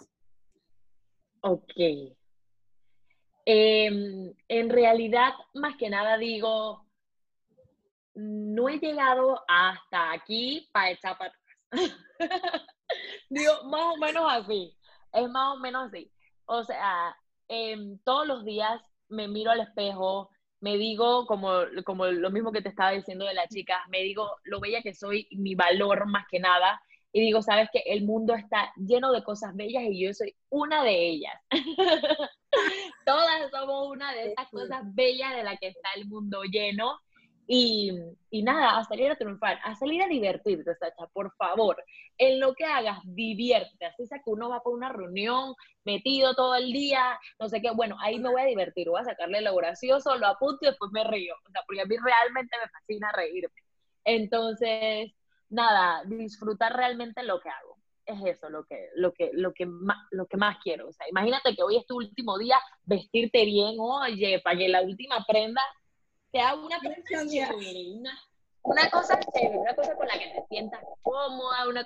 Ok. 1.41 1.73
Em, 3.45 4.33
en 4.47 4.69
realidad, 4.69 5.33
más 5.53 5.75
que 5.77 5.89
nada 5.89 6.17
digo, 6.17 6.85
no 8.13 8.69
he 8.69 8.77
llegado 8.77 9.43
hasta 9.47 10.11
aquí 10.11 10.69
para 10.71 10.91
echar 10.91 11.17
para 11.17 11.31
atrás. 11.31 11.97
digo, 13.29 13.51
más 13.65 13.81
o 13.81 13.97
menos 13.97 14.25
así. 14.27 14.77
Es 15.13 15.29
más 15.29 15.55
o 15.55 15.59
menos 15.59 15.87
así. 15.87 16.11
O 16.45 16.63
sea, 16.63 17.15
em, 17.51 17.99
todos 18.05 18.25
los 18.25 18.45
días 18.45 18.81
me 19.09 19.27
miro 19.27 19.51
al 19.51 19.59
espejo, 19.59 20.29
me 20.61 20.77
digo, 20.77 21.25
como, 21.25 21.51
como 21.85 22.05
lo 22.07 22.31
mismo 22.31 22.51
que 22.51 22.61
te 22.61 22.69
estaba 22.69 22.91
diciendo 22.91 23.25
de 23.25 23.33
la 23.33 23.47
chica, 23.47 23.83
me 23.89 24.01
digo 24.01 24.29
lo 24.43 24.59
bella 24.61 24.81
que 24.81 24.93
soy, 24.93 25.27
mi 25.31 25.53
valor 25.55 26.07
más 26.07 26.25
que 26.29 26.39
nada, 26.39 26.81
y 27.11 27.19
digo, 27.19 27.41
sabes 27.41 27.67
que 27.73 27.79
el 27.85 28.05
mundo 28.05 28.33
está 28.35 28.71
lleno 28.77 29.11
de 29.11 29.23
cosas 29.23 29.53
bellas 29.55 29.83
y 29.83 30.05
yo 30.05 30.13
soy 30.13 30.33
una 30.49 30.83
de 30.83 31.09
ellas. 31.09 31.33
Todas 33.05 33.51
somos 33.51 33.89
una 33.89 34.13
de 34.13 34.31
esas 34.31 34.47
cosas 34.49 34.81
bellas 34.95 35.35
de 35.35 35.43
las 35.43 35.59
que 35.59 35.67
está 35.67 35.89
el 35.97 36.07
mundo 36.07 36.43
lleno 36.43 36.99
y, 37.53 38.43
nada, 38.43 38.77
a 38.77 38.83
salir 38.85 39.11
a 39.11 39.17
triunfar, 39.17 39.59
a 39.65 39.75
salir 39.75 40.01
a 40.01 40.07
divertirte, 40.07 40.73
Sacha, 40.75 41.05
por 41.11 41.35
favor. 41.35 41.83
En 42.17 42.39
lo 42.39 42.53
que 42.53 42.63
hagas, 42.63 42.99
divierte. 43.03 43.85
Así 43.85 44.05
sea 44.05 44.19
que 44.19 44.29
uno 44.29 44.47
va 44.47 44.63
por 44.63 44.73
una 44.73 44.87
reunión 44.87 45.53
metido 45.83 46.33
todo 46.33 46.55
el 46.55 46.71
día, 46.71 47.19
no 47.39 47.49
sé 47.49 47.61
qué. 47.61 47.71
Bueno, 47.71 47.97
ahí 47.99 48.19
me 48.19 48.29
voy 48.29 48.41
a 48.41 48.45
divertir, 48.45 48.87
voy 48.87 49.01
a 49.01 49.03
sacarle 49.03 49.41
lo 49.41 49.53
gracioso, 49.53 50.15
lo 50.15 50.27
apunto 50.27 50.59
y 50.61 50.67
después 50.67 50.91
me 50.93 51.03
río. 51.03 51.35
O 51.45 51.51
sea, 51.51 51.61
porque 51.67 51.81
a 51.81 51.85
mí 51.85 51.97
realmente 51.97 52.55
me 52.57 52.69
fascina 52.69 53.11
reírme. 53.11 53.61
Entonces, 54.05 55.11
nada, 55.49 56.03
disfrutar 56.05 56.73
realmente 56.73 57.21
lo 57.23 57.41
que 57.41 57.49
hago. 57.49 57.77
Es 58.05 58.37
eso 58.37 58.49
lo 58.49 58.63
que, 58.63 58.87
lo 58.95 59.11
que, 59.11 59.31
lo 59.33 59.53
que, 59.53 59.65
más, 59.65 59.97
lo 60.11 60.25
que 60.25 60.37
más 60.37 60.57
quiero. 60.63 60.87
O 60.87 60.93
sea, 60.93 61.05
imagínate 61.09 61.53
que 61.53 61.63
hoy 61.63 61.75
es 61.75 61.85
tu 61.85 61.97
último 61.97 62.37
día, 62.37 62.57
vestirte 62.85 63.43
bien, 63.43 63.75
oye, 63.77 64.41
que 64.41 64.69
la 64.69 64.81
última 64.83 65.25
prenda 65.27 65.61
te 66.31 66.39
haga 66.39 66.55
una 66.55 66.79
una, 66.79 68.11
una 68.63 68.89
cosa 68.89 69.19
chévere, 69.19 69.57
una 69.57 69.75
cosa 69.75 69.95
con 69.95 70.07
la 70.07 70.13
que 70.13 70.27
te 70.27 70.45
sientas 70.49 70.81
cómoda, 71.01 71.67
una 71.67 71.85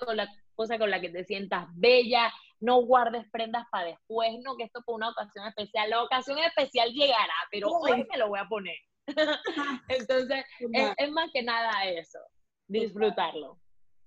cosa 0.56 0.78
con 0.78 0.90
la 0.90 1.02
que 1.02 1.10
te 1.10 1.24
sientas 1.24 1.68
bella, 1.76 2.32
no 2.60 2.84
guardes 2.84 3.26
prendas 3.32 3.66
para 3.72 3.88
después, 3.88 4.32
no 4.44 4.56
que 4.58 4.66
esto 4.66 4.82
por 4.86 4.96
una 4.96 5.10
ocasión 5.10 5.48
especial, 5.48 5.90
la 5.90 6.04
ocasión 6.04 6.38
especial 6.40 6.92
llegará, 6.92 7.34
pero 7.52 7.70
hoy 7.70 8.06
me 8.10 8.18
lo 8.18 8.30
voy 8.30 8.40
a 8.40 8.48
poner. 8.48 8.78
Entonces, 9.90 10.46
es, 10.60 11.12
más 11.12 11.30
que 11.34 11.44
nada 11.44 11.86
eso, 11.86 12.20
disfrutarlo. 12.68 13.60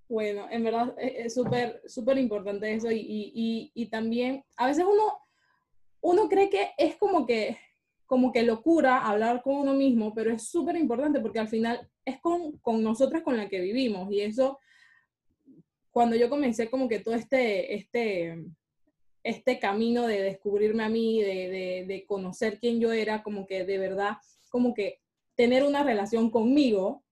Bueno, 0.09 0.47
en 0.51 0.65
verdad 0.65 0.95
es 0.99 1.35
súper, 1.35 1.83
súper 1.87 2.17
importante 2.17 2.73
eso 2.73 2.91
y, 2.91 2.99
y, 2.99 3.71
y, 3.75 3.91
también 3.91 4.43
a 4.57 4.67
veces 4.67 4.85
uno, 4.85 5.19
uno 6.01 6.29
cree 6.31 6.49
que 6.49 6.73
es 6.79 6.97
como 6.97 7.27
que 7.27 7.59
como 8.09 8.33
que 8.33 8.43
locura 8.43 9.07
hablar 9.07 9.43
con 9.43 9.57
uno 9.57 9.75
mismo, 9.75 10.15
pero 10.15 10.33
es 10.33 10.49
súper 10.49 10.77
importante 10.77 11.21
porque 11.21 11.41
al 11.41 11.49
final 11.49 11.87
es 12.07 12.19
con, 12.21 12.53
con 12.59 12.83
nosotras 12.83 13.23
con 13.23 13.37
la 13.37 13.51
que 13.51 13.61
vivimos 13.61 14.11
y 14.11 14.23
eso, 14.23 14.59
cuando 15.91 16.17
yo 16.17 16.31
comencé 16.31 16.71
como 16.71 16.89
que 16.89 17.01
todo 17.01 17.15
este, 17.15 17.75
este, 17.75 18.47
este 19.23 19.59
camino 19.59 20.07
de 20.07 20.23
descubrirme 20.23 20.85
a 20.85 20.89
mí, 20.89 21.21
de, 21.21 21.51
de, 21.51 21.85
de 21.87 22.07
conocer 22.07 22.59
quién 22.59 22.81
yo 22.81 22.93
era, 22.93 23.23
como 23.23 23.47
que 23.47 23.67
de 23.67 23.77
verdad, 23.77 24.17
como 24.49 24.73
que 24.73 25.01
tener 25.35 25.63
una 25.63 25.85
relación 25.85 26.31
conmigo, 26.31 27.05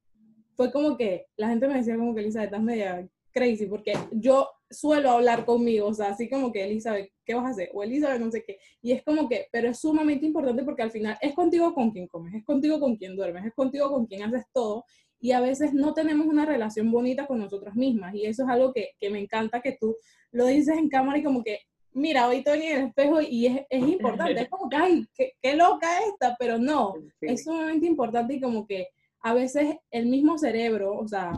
fue 0.54 0.72
como 0.72 0.96
que 0.96 1.26
la 1.36 1.48
gente 1.50 1.68
me 1.68 1.74
decía 1.74 1.96
como 1.96 2.14
que 2.14 2.22
Elizabeth, 2.22 2.46
estás 2.46 2.62
media 2.62 3.06
crazy, 3.36 3.66
porque 3.66 3.92
yo 4.12 4.48
suelo 4.70 5.10
hablar 5.10 5.44
conmigo, 5.44 5.88
o 5.88 5.94
sea, 5.94 6.08
así 6.08 6.28
como 6.28 6.50
que 6.50 6.64
Elizabeth, 6.64 7.12
¿qué 7.22 7.34
vas 7.34 7.44
a 7.44 7.50
hacer? 7.50 7.70
O 7.74 7.82
Elizabeth, 7.82 8.18
no 8.18 8.30
sé 8.30 8.42
qué. 8.42 8.58
Y 8.80 8.92
es 8.92 9.04
como 9.04 9.28
que, 9.28 9.46
pero 9.52 9.68
es 9.68 9.78
sumamente 9.78 10.24
importante 10.24 10.64
porque 10.64 10.82
al 10.82 10.90
final 10.90 11.18
es 11.20 11.34
contigo 11.34 11.74
con 11.74 11.90
quien 11.90 12.08
comes, 12.08 12.34
es 12.34 12.44
contigo 12.44 12.80
con 12.80 12.96
quien 12.96 13.14
duermes, 13.14 13.44
es 13.44 13.52
contigo 13.54 13.90
con 13.90 14.06
quien 14.06 14.22
haces 14.22 14.46
todo. 14.54 14.84
Y 15.20 15.32
a 15.32 15.40
veces 15.40 15.74
no 15.74 15.92
tenemos 15.92 16.26
una 16.26 16.46
relación 16.46 16.90
bonita 16.90 17.26
con 17.26 17.38
nosotras 17.38 17.74
mismas. 17.74 18.14
Y 18.14 18.24
eso 18.24 18.44
es 18.44 18.48
algo 18.48 18.72
que, 18.72 18.92
que 18.98 19.10
me 19.10 19.18
encanta 19.18 19.60
que 19.60 19.76
tú 19.78 19.96
lo 20.30 20.46
dices 20.46 20.76
en 20.78 20.88
cámara 20.88 21.18
y 21.18 21.22
como 21.22 21.44
que, 21.44 21.60
mira, 21.92 22.28
hoy 22.28 22.38
estoy 22.38 22.62
en 22.62 22.76
el 22.76 22.86
espejo 22.86 23.20
y 23.20 23.46
es, 23.46 23.60
es 23.68 23.86
importante. 23.86 24.40
es 24.40 24.48
como 24.48 24.70
que, 24.70 24.76
ay, 24.76 25.06
qué, 25.14 25.32
qué 25.42 25.56
loca 25.56 25.88
esta, 26.08 26.36
pero 26.38 26.58
no, 26.58 26.94
es 27.20 27.44
sumamente 27.44 27.86
importante 27.86 28.34
y 28.34 28.40
como 28.40 28.66
que 28.66 28.88
a 29.20 29.34
veces 29.34 29.76
el 29.90 30.06
mismo 30.06 30.38
cerebro, 30.38 30.96
o 30.98 31.06
sea, 31.06 31.32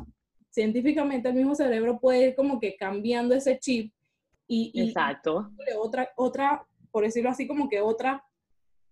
científicamente 0.59 1.29
el 1.29 1.37
mismo 1.37 1.55
cerebro 1.55 2.01
puede 2.01 2.31
ir 2.31 2.35
como 2.35 2.59
que 2.59 2.77
cambiando 2.77 3.33
ese 3.33 3.61
chip 3.61 3.95
y, 4.49 4.73
Exacto. 4.75 5.51
otra, 5.79 6.11
otra, 6.17 6.67
por 6.91 7.05
decirlo 7.05 7.31
así, 7.31 7.47
como 7.47 7.69
que 7.69 7.81
otra, 7.81 8.25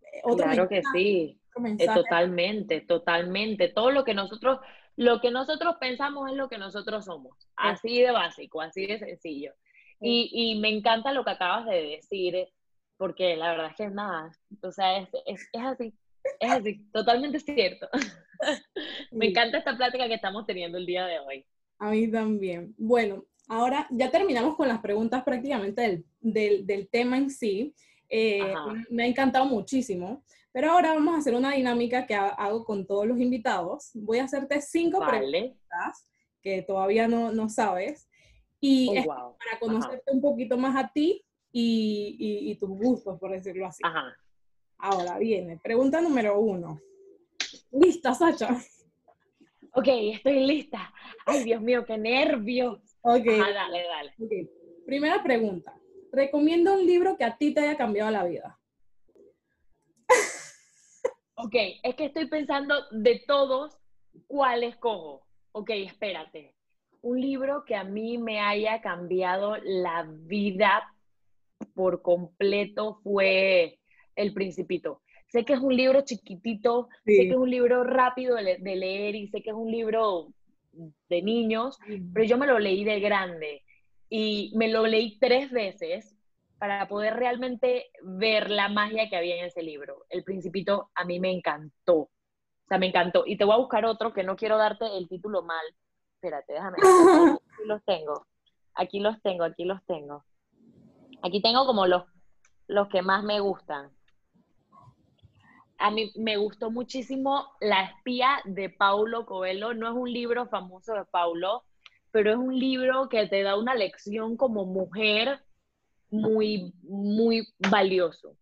eh, 0.01 0.21
otra 0.23 0.53
claro 0.53 0.69
que 0.69 0.83
sí, 0.93 1.41
eh, 1.79 1.87
totalmente, 1.93 2.83
totalmente. 2.83 3.69
Todo 3.69 3.91
lo 3.91 4.05
que 4.05 4.15
nosotros, 4.15 4.61
lo 4.95 5.21
que 5.21 5.33
nosotros 5.33 5.75
pensamos 5.81 6.31
es 6.31 6.37
lo 6.37 6.49
que 6.49 6.59
nosotros 6.59 7.07
somos, 7.07 7.37
así 7.57 8.01
de 8.01 8.13
básico, 8.13 8.61
así 8.61 8.87
de 8.87 9.01
sencillo. 9.01 9.53
Y, 10.01 10.31
y 10.33 10.61
me 10.61 10.69
encanta 10.69 11.13
lo 11.13 11.25
que 11.25 11.31
acabas 11.31 11.67
de 11.67 11.83
decir, 11.97 12.49
porque 12.97 13.35
la 13.35 13.51
verdad 13.51 13.71
es 13.71 13.77
que 13.77 13.85
es 13.85 13.93
nada, 13.93 14.31
o 14.63 14.71
sea, 14.71 14.99
es, 14.99 15.09
es, 15.27 15.49
es 15.53 15.63
así, 15.63 15.95
es 16.39 16.51
así, 16.53 16.91
totalmente 16.93 17.41
cierto. 17.41 17.89
Me 19.11 19.27
encanta 19.27 19.59
esta 19.59 19.77
plática 19.77 20.07
que 20.07 20.15
estamos 20.15 20.47
teniendo 20.47 20.79
el 20.79 20.87
día 20.87 21.07
de 21.07 21.19
hoy. 21.19 21.47
A 21.79 21.91
mí 21.91 22.11
también. 22.11 22.75
Bueno, 22.79 23.25
ahora 23.49 23.87
ya 23.91 24.11
terminamos 24.11 24.57
con 24.57 24.69
las 24.69 24.81
preguntas 24.81 25.23
prácticamente 25.23 26.05
del, 26.21 26.67
del, 26.67 26.89
tema 26.89 27.19
en 27.19 27.31
sí. 27.31 27.75
Eh, 28.09 28.55
me 28.91 29.05
ha 29.05 29.07
encantado 29.07 29.47
muchísimo, 29.47 30.23
pero 30.53 30.71
ahora 30.71 30.95
vamos 30.95 31.15
a 31.15 31.19
hacer 31.19 31.35
una 31.35 31.53
dinámica 31.53 32.07
que 32.07 32.15
hago 32.15 32.65
con 32.65 32.87
todos 32.87 33.07
los 33.07 33.21
invitados. 33.21 33.91
Voy 33.95 34.19
a 34.19 34.25
hacerte 34.25 34.61
cinco 34.61 35.05
preguntas 35.07 36.11
que 36.41 36.63
todavía 36.63 37.09
no, 37.09 37.33
no 37.33 37.49
sabes 37.49 38.09
y 38.61 38.89
oh, 38.99 39.37
para 39.39 39.59
conocerte 39.61 40.13
un 40.13 40.21
poquito 40.21 40.57
más 40.57 40.77
a 40.77 40.91
ti 40.93 41.23
y, 41.53 42.17
y, 42.19 42.51
y, 42.51 42.55
tus 42.57 42.71
gustos, 42.71 43.19
por 43.19 43.31
decirlo 43.31 43.67
así. 43.67 43.83
Ajá. 43.85 44.17
Ahora 44.79 45.19
viene, 45.19 45.59
pregunta 45.63 46.01
número 46.01 46.39
uno. 46.39 46.81
¿Lista, 47.71 48.15
Sacha? 48.15 48.57
Ok, 49.77 49.89
estoy 49.89 50.47
lista. 50.47 50.91
Ay, 51.27 51.45
Dios 51.45 51.61
mío, 51.61 51.85
qué 51.85 51.99
nervios. 51.99 52.81
Ok. 53.03 53.27
dale, 53.27 53.85
dale. 53.85 54.15
Primera 54.87 55.23
pregunta. 55.23 55.79
Recomienda 56.13 56.73
un 56.73 56.87
libro 56.87 57.19
que 57.19 57.25
a 57.25 57.37
ti 57.37 57.53
te 57.53 57.61
haya 57.61 57.77
cambiado 57.77 58.11
la 58.11 58.25
vida. 58.25 58.59
Ok, 61.35 61.55
es 61.83 61.95
que 61.95 62.07
estoy 62.07 62.27
pensando 62.29 62.75
de 62.91 63.23
todos, 63.27 63.79
¿cuál 64.27 64.65
escojo? 64.65 65.27
Ok, 65.53 65.69
espérate. 65.71 66.55
Un 67.03 67.21
libro 67.21 67.67
que 67.67 67.77
a 67.77 67.85
mí 67.85 68.17
me 68.17 68.41
haya 68.41 68.81
cambiado 68.81 69.59
la 69.63 70.09
vida 70.11 70.91
por 71.75 72.01
completo 72.01 73.01
fue 73.03 73.79
El 74.15 74.33
Principito. 74.33 75.03
Sé 75.29 75.45
que 75.45 75.55
es 75.55 75.61
un 75.61 75.75
libro 75.75 76.03
chiquitito, 76.03 76.89
sé 77.05 77.23
que 77.23 77.31
es 77.31 77.37
un 77.37 77.51
libro 77.51 77.83
rápido 77.85 78.37
de, 78.37 78.59
leer 78.59 79.17
y 79.17 79.29
sé 79.29 79.43
que 79.43 79.51
es 79.51 79.57
un 79.57 79.71
libro 79.71 80.29
de 81.09 81.23
niños, 81.23 81.79
pero 82.13 82.25
yo 82.25 82.39
me 82.39 82.47
lo 82.47 82.59
leí 82.59 82.85
de 82.85 83.01
grande 83.01 83.63
y 84.09 84.53
me 84.55 84.69
lo 84.69 84.87
leí 84.87 85.19
tres 85.19 85.51
veces 85.51 86.17
para 86.59 86.87
poder 86.87 87.15
realmente 87.15 87.91
ver 88.03 88.51
la 88.51 88.69
magia 88.69 89.09
que 89.09 89.17
había 89.17 89.37
en 89.37 89.47
ese 89.47 89.63
libro. 89.63 90.07
El 90.11 90.23
Principito 90.23 90.91
a 90.95 91.05
mí 91.05 91.19
me 91.19 91.33
encantó, 91.33 91.97
o 91.97 92.11
sea, 92.69 92.79
me 92.79 92.87
encantó. 92.87 93.25
Y 93.27 93.37
te 93.37 93.45
voy 93.45 93.55
a 93.55 93.59
buscar 93.59 93.85
otro 93.85 94.13
que 94.13 94.23
no 94.23 94.37
quiero 94.37 94.57
darte 94.57 94.87
el 94.97 95.09
título 95.09 95.43
mal. 95.43 95.65
Espérate, 96.15 96.53
déjame. 96.53 96.77
Aquí 97.41 97.65
los 97.67 97.85
tengo. 97.85 98.27
Aquí 98.75 99.01
los 99.01 99.21
tengo, 99.23 99.45
aquí 99.45 99.65
los 99.65 99.85
tengo. 99.87 100.25
Aquí 101.23 101.41
tengo 101.41 101.65
como 101.65 101.87
los, 101.87 102.05
los 102.69 102.89
que 102.89 103.01
más 103.01 103.25
me 103.25 103.41
gustan 103.41 103.96
a 105.79 105.91
mí 105.91 106.13
me 106.17 106.37
gustó 106.37 106.71
muchísimo 106.71 107.47
La 107.61 107.85
espía 107.85 108.41
de 108.45 108.71
Paulo 108.71 109.27
Coelho. 109.27 109.75
No 109.75 109.89
es 109.89 109.95
un 109.95 110.13
libro 110.13 110.47
famoso 110.47 110.95
de 110.95 111.05
Paulo, 111.05 111.65
pero 112.11 112.31
es 112.31 112.37
un 112.37 112.59
libro 112.59 113.09
que 113.09 113.27
te 113.27 113.43
da 113.43 113.59
una 113.59 113.75
lección 113.75 114.37
como 114.37 114.65
mujer 114.65 115.41
muy, 116.11 116.73
muy 116.83 117.49
valioso. 117.71 118.37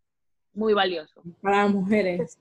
Muy 0.53 0.75
valioso. 0.75 1.23
Para 1.41 1.67
mujeres. 1.67 2.39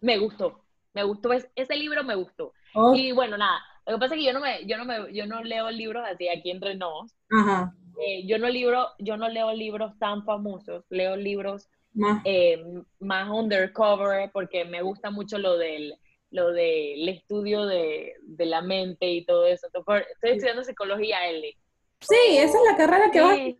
Me 0.00 0.18
gustó. 0.18 0.60
Me 0.94 1.02
gustó. 1.02 1.32
ese 1.32 1.76
libro 1.76 2.04
me 2.04 2.14
gustó. 2.14 2.52
Y 2.94 3.12
bueno, 3.12 3.36
nada. 3.36 3.60
Lo 3.86 3.94
que 3.94 4.00
pasa 4.00 4.14
es 4.14 4.20
que 4.20 4.26
yo 4.26 4.32
no 4.32 4.40
me, 4.40 4.66
yo 4.66 4.76
no 4.76 4.84
me, 4.84 5.12
yo 5.12 5.26
no 5.26 5.42
leo 5.42 5.70
libros 5.70 6.04
así 6.06 6.28
aquí 6.28 6.50
entre 6.50 6.76
nos. 6.76 7.14
Ajá. 7.30 7.74
Eh, 8.00 8.26
yo 8.26 8.38
no 8.38 8.48
libro, 8.48 8.88
yo 8.98 9.16
no 9.16 9.28
leo 9.28 9.52
libros 9.52 9.98
tan 9.98 10.24
famosos. 10.24 10.84
Leo 10.90 11.16
libros 11.16 11.68
más. 11.94 12.22
Eh, 12.24 12.62
más 13.00 13.28
undercover, 13.30 14.30
porque 14.32 14.64
me 14.64 14.82
gusta 14.82 15.10
mucho 15.10 15.38
lo 15.38 15.56
del 15.56 15.94
lo 16.30 16.52
del 16.52 17.08
estudio 17.08 17.64
de, 17.64 18.14
de, 18.22 18.46
la 18.46 18.60
mente 18.60 19.10
y 19.10 19.24
todo 19.24 19.46
eso. 19.46 19.66
Estoy 19.66 20.04
estudiando 20.22 20.62
psicología, 20.62 21.26
Eli. 21.26 21.56
Sí, 22.00 22.36
esa 22.36 22.58
es 22.58 22.64
la 22.70 22.76
carrera 22.76 23.10
que 23.10 23.20
vas 23.20 23.30
a 23.30 23.36
estudiar. 23.36 23.58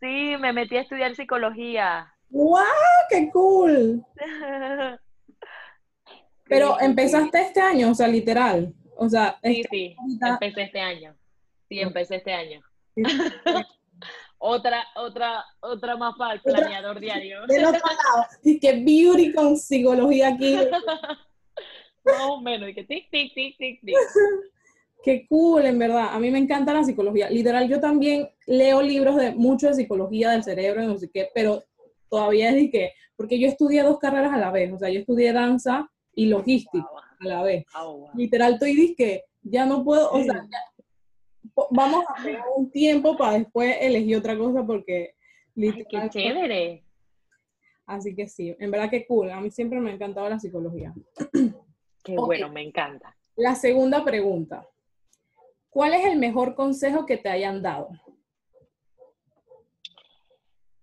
Sí, 0.00 0.36
me 0.40 0.52
metí 0.52 0.76
a 0.76 0.80
estudiar 0.80 1.14
psicología. 1.14 2.12
¡Wow! 2.30 2.62
¡Qué 3.10 3.30
cool! 3.30 4.02
Pero 6.44 6.80
empezaste 6.80 7.40
este 7.42 7.60
año, 7.60 7.90
o 7.90 7.94
sea, 7.94 8.08
literal. 8.08 8.74
O 8.96 9.08
sea, 9.08 9.38
sí, 9.42 9.62
sí, 9.70 9.96
empecé 10.20 10.62
este 10.62 10.80
año. 10.80 11.14
Sí, 11.68 11.80
empecé 11.80 12.16
este 12.16 12.32
año. 12.32 12.60
otra, 14.40 14.84
otra, 14.96 15.44
otra 15.60 15.96
más 15.96 16.14
para 16.16 16.34
el 16.34 16.40
planeador 16.40 16.98
diario. 16.98 17.46
Del 17.46 17.64
otro 17.66 17.80
lado. 17.80 18.26
Y 18.42 18.58
que 18.58 18.72
beauty 18.72 19.32
con 19.32 19.56
psicología 19.56 20.28
aquí. 20.28 20.56
Más 22.04 22.22
o 22.22 22.40
menos, 22.40 22.70
y 22.70 22.74
que 22.74 22.84
tic, 22.84 23.10
tic, 23.10 23.34
tic, 23.34 23.56
tic, 23.58 23.80
tic. 23.82 23.96
Qué 25.02 25.26
cool, 25.28 25.66
en 25.66 25.78
verdad. 25.78 26.08
A 26.12 26.18
mí 26.18 26.30
me 26.30 26.38
encanta 26.38 26.72
la 26.72 26.84
psicología. 26.84 27.30
Literal, 27.30 27.68
yo 27.68 27.80
también 27.80 28.28
leo 28.46 28.82
libros 28.82 29.16
de 29.16 29.32
mucho 29.32 29.68
de 29.68 29.74
psicología 29.74 30.30
del 30.30 30.42
cerebro, 30.42 30.82
no 30.82 30.98
sé 30.98 31.10
qué, 31.10 31.28
pero 31.34 31.62
todavía 32.08 32.50
es 32.50 32.54
de 32.56 32.70
que, 32.70 32.92
porque 33.16 33.38
yo 33.38 33.46
estudié 33.48 33.82
dos 33.82 33.98
carreras 33.98 34.32
a 34.32 34.38
la 34.38 34.50
vez, 34.50 34.72
o 34.72 34.78
sea, 34.78 34.90
yo 34.90 35.00
estudié 35.00 35.32
danza 35.32 35.90
y 36.14 36.26
logística 36.26 36.86
a 37.20 37.26
la 37.26 37.42
vez. 37.42 37.64
Oh, 37.78 38.10
Literal, 38.14 38.54
estoy 38.54 38.94
que 38.94 39.24
ya 39.42 39.64
no 39.64 39.84
puedo, 39.84 40.10
o 40.10 40.22
sea, 40.22 40.46
vamos 41.70 42.04
a 42.08 42.22
tener 42.22 42.40
un 42.56 42.70
tiempo 42.70 43.16
para 43.16 43.38
después 43.38 43.76
elegir 43.80 44.16
otra 44.16 44.36
cosa 44.36 44.64
porque 44.64 45.14
literal. 45.54 46.10
qué 46.10 46.20
chévere. 46.20 46.84
Así 47.86 48.14
que 48.14 48.28
sí, 48.28 48.54
en 48.58 48.70
verdad 48.70 48.88
que 48.88 49.06
cool. 49.06 49.30
A 49.30 49.40
mí 49.40 49.50
siempre 49.50 49.80
me 49.80 49.90
ha 49.90 49.94
encantado 49.94 50.28
la 50.28 50.38
psicología. 50.38 50.94
Qué 52.04 52.16
bueno, 52.16 52.48
me 52.48 52.62
encanta. 52.62 53.16
La 53.36 53.54
segunda 53.54 54.04
pregunta. 54.04 54.66
¿Cuál 55.68 55.94
es 55.94 56.06
el 56.06 56.18
mejor 56.18 56.54
consejo 56.54 57.04
que 57.04 57.16
te 57.16 57.28
hayan 57.28 57.62
dado? 57.62 57.90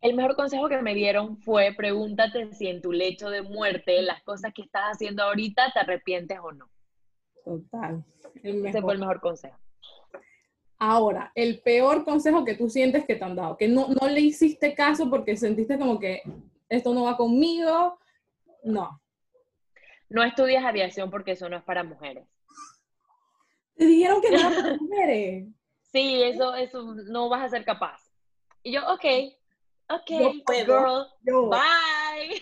El 0.01 0.15
mejor 0.15 0.35
consejo 0.35 0.69
que 0.69 0.81
me 0.81 0.93
dieron 0.93 1.37
fue 1.37 1.73
pregúntate 1.75 2.53
si 2.53 2.67
en 2.67 2.81
tu 2.81 2.91
lecho 2.91 3.29
de 3.29 3.41
muerte 3.41 4.01
las 4.01 4.21
cosas 4.23 4.53
que 4.53 4.61
estás 4.61 4.83
haciendo 4.91 5.23
ahorita 5.23 5.71
te 5.73 5.79
arrepientes 5.79 6.37
o 6.41 6.51
no. 6.51 6.69
Total. 7.43 8.05
Ese 8.43 8.81
fue 8.81 8.93
el 8.93 8.99
mejor 8.99 9.19
consejo. 9.19 9.57
Ahora, 10.79 11.31
el 11.33 11.59
peor 11.61 12.03
consejo 12.03 12.45
que 12.45 12.53
tú 12.53 12.69
sientes 12.69 13.05
que 13.05 13.15
te 13.15 13.23
han 13.23 13.35
dado, 13.35 13.57
que 13.57 13.67
no, 13.67 13.87
no 13.99 14.07
le 14.07 14.21
hiciste 14.21 14.75
caso 14.75 15.09
porque 15.09 15.35
sentiste 15.35 15.79
como 15.79 15.99
que 15.99 16.21
esto 16.69 16.93
no 16.93 17.03
va 17.03 17.17
conmigo, 17.17 17.97
no. 18.63 19.01
No 20.09 20.23
estudias 20.23 20.63
aviación 20.63 21.09
porque 21.09 21.31
eso 21.31 21.49
no 21.49 21.57
es 21.57 21.63
para 21.63 21.83
mujeres. 21.83 22.27
Te 23.75 23.85
dijeron 23.85 24.21
que 24.21 24.31
no 24.31 24.37
era 24.37 24.49
para 24.49 24.77
mujeres. 24.81 25.47
Sí, 25.91 26.21
eso, 26.23 26.55
eso 26.55 26.95
no 27.07 27.29
vas 27.29 27.43
a 27.43 27.49
ser 27.49 27.65
capaz. 27.65 28.11
Y 28.63 28.73
yo, 28.73 28.81
ok, 28.87 29.05
ok, 29.89 30.09
girl, 30.65 31.07
bye. 31.49 32.41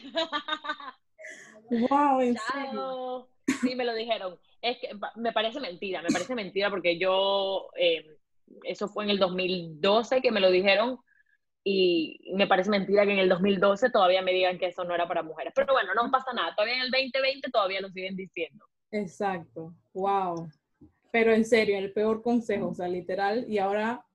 Wow, 1.90 2.22
¿en 2.22 2.36
Chao. 2.36 3.28
Sí, 3.62 3.76
me 3.76 3.86
lo 3.86 3.94
dijeron. 3.94 4.40
Es 4.62 4.78
que 4.78 4.90
me 5.16 5.32
parece 5.32 5.60
mentira, 5.60 6.02
me 6.02 6.10
parece 6.10 6.36
mentira 6.36 6.70
porque 6.70 6.98
yo, 6.98 7.70
eh, 7.76 8.18
eso 8.64 8.88
fue 8.88 9.04
en 9.04 9.12
el 9.12 9.20
2012 9.20 10.22
que 10.22 10.32
me 10.32 10.40
lo 10.40 10.50
dijeron 10.50 11.00
y 11.64 12.32
me 12.36 12.46
parece 12.46 12.70
mentira 12.70 13.06
que 13.06 13.14
en 13.14 13.20
el 13.20 13.30
2012 13.30 13.90
todavía 13.90 14.22
me 14.22 14.34
digan 14.34 14.60
que 14.60 14.68
eso 14.68 14.84
no 14.84 14.94
era 14.94 15.08
para 15.08 15.24
mujeres. 15.24 15.52
Pero 15.56 15.74
bueno, 15.74 15.94
no 15.96 16.12
pasa 16.12 16.32
nada, 16.34 16.54
todavía 16.56 16.76
en 16.76 16.82
el 16.82 16.92
2020 16.92 17.50
todavía 17.50 17.82
lo 17.82 17.90
siguen 17.90 18.16
diciendo. 18.16 18.66
Exacto, 18.92 19.74
wow. 19.94 20.48
Pero 21.12 21.34
en 21.34 21.44
serio, 21.44 21.78
el 21.78 21.92
peor 21.92 22.22
consejo, 22.22 22.70
o 22.70 22.74
sea, 22.74 22.88
literal, 22.88 23.46
y 23.50 23.58
ahora... 23.58 24.06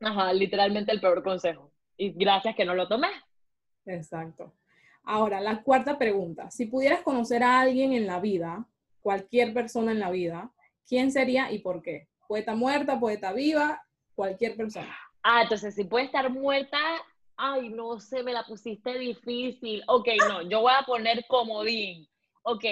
Ajá, 0.00 0.32
literalmente 0.32 0.92
el 0.92 1.00
peor 1.00 1.22
consejo. 1.24 1.72
Y 1.96 2.10
gracias 2.10 2.54
que 2.54 2.64
no 2.64 2.74
lo 2.74 2.86
tomé. 2.86 3.08
Exacto. 3.86 4.54
Ahora, 5.02 5.40
la 5.40 5.62
cuarta 5.62 5.98
pregunta. 5.98 6.50
Si 6.50 6.66
pudieras 6.66 7.02
conocer 7.02 7.42
a 7.42 7.60
alguien 7.60 7.92
en 7.92 8.06
la 8.06 8.20
vida, 8.20 8.68
cualquier 9.00 9.54
persona 9.54 9.90
en 9.90 10.00
la 10.00 10.10
vida, 10.10 10.52
¿quién 10.86 11.10
sería 11.10 11.50
y 11.50 11.60
por 11.60 11.82
qué? 11.82 12.08
Poeta 12.28 12.54
muerta, 12.54 13.00
poeta 13.00 13.32
viva, 13.32 13.82
cualquier 14.14 14.56
persona. 14.56 14.96
Ah, 15.24 15.42
entonces 15.42 15.74
si 15.74 15.82
puede 15.82 16.04
estar 16.04 16.30
muerta, 16.30 16.78
ay, 17.36 17.70
no 17.70 17.98
sé, 17.98 18.22
me 18.22 18.32
la 18.32 18.44
pusiste 18.44 18.96
difícil. 18.98 19.82
Ok, 19.88 20.08
no, 20.28 20.42
yo 20.42 20.60
voy 20.60 20.72
a 20.78 20.86
poner 20.86 21.24
comodín. 21.26 22.06
Ok, 22.42 22.64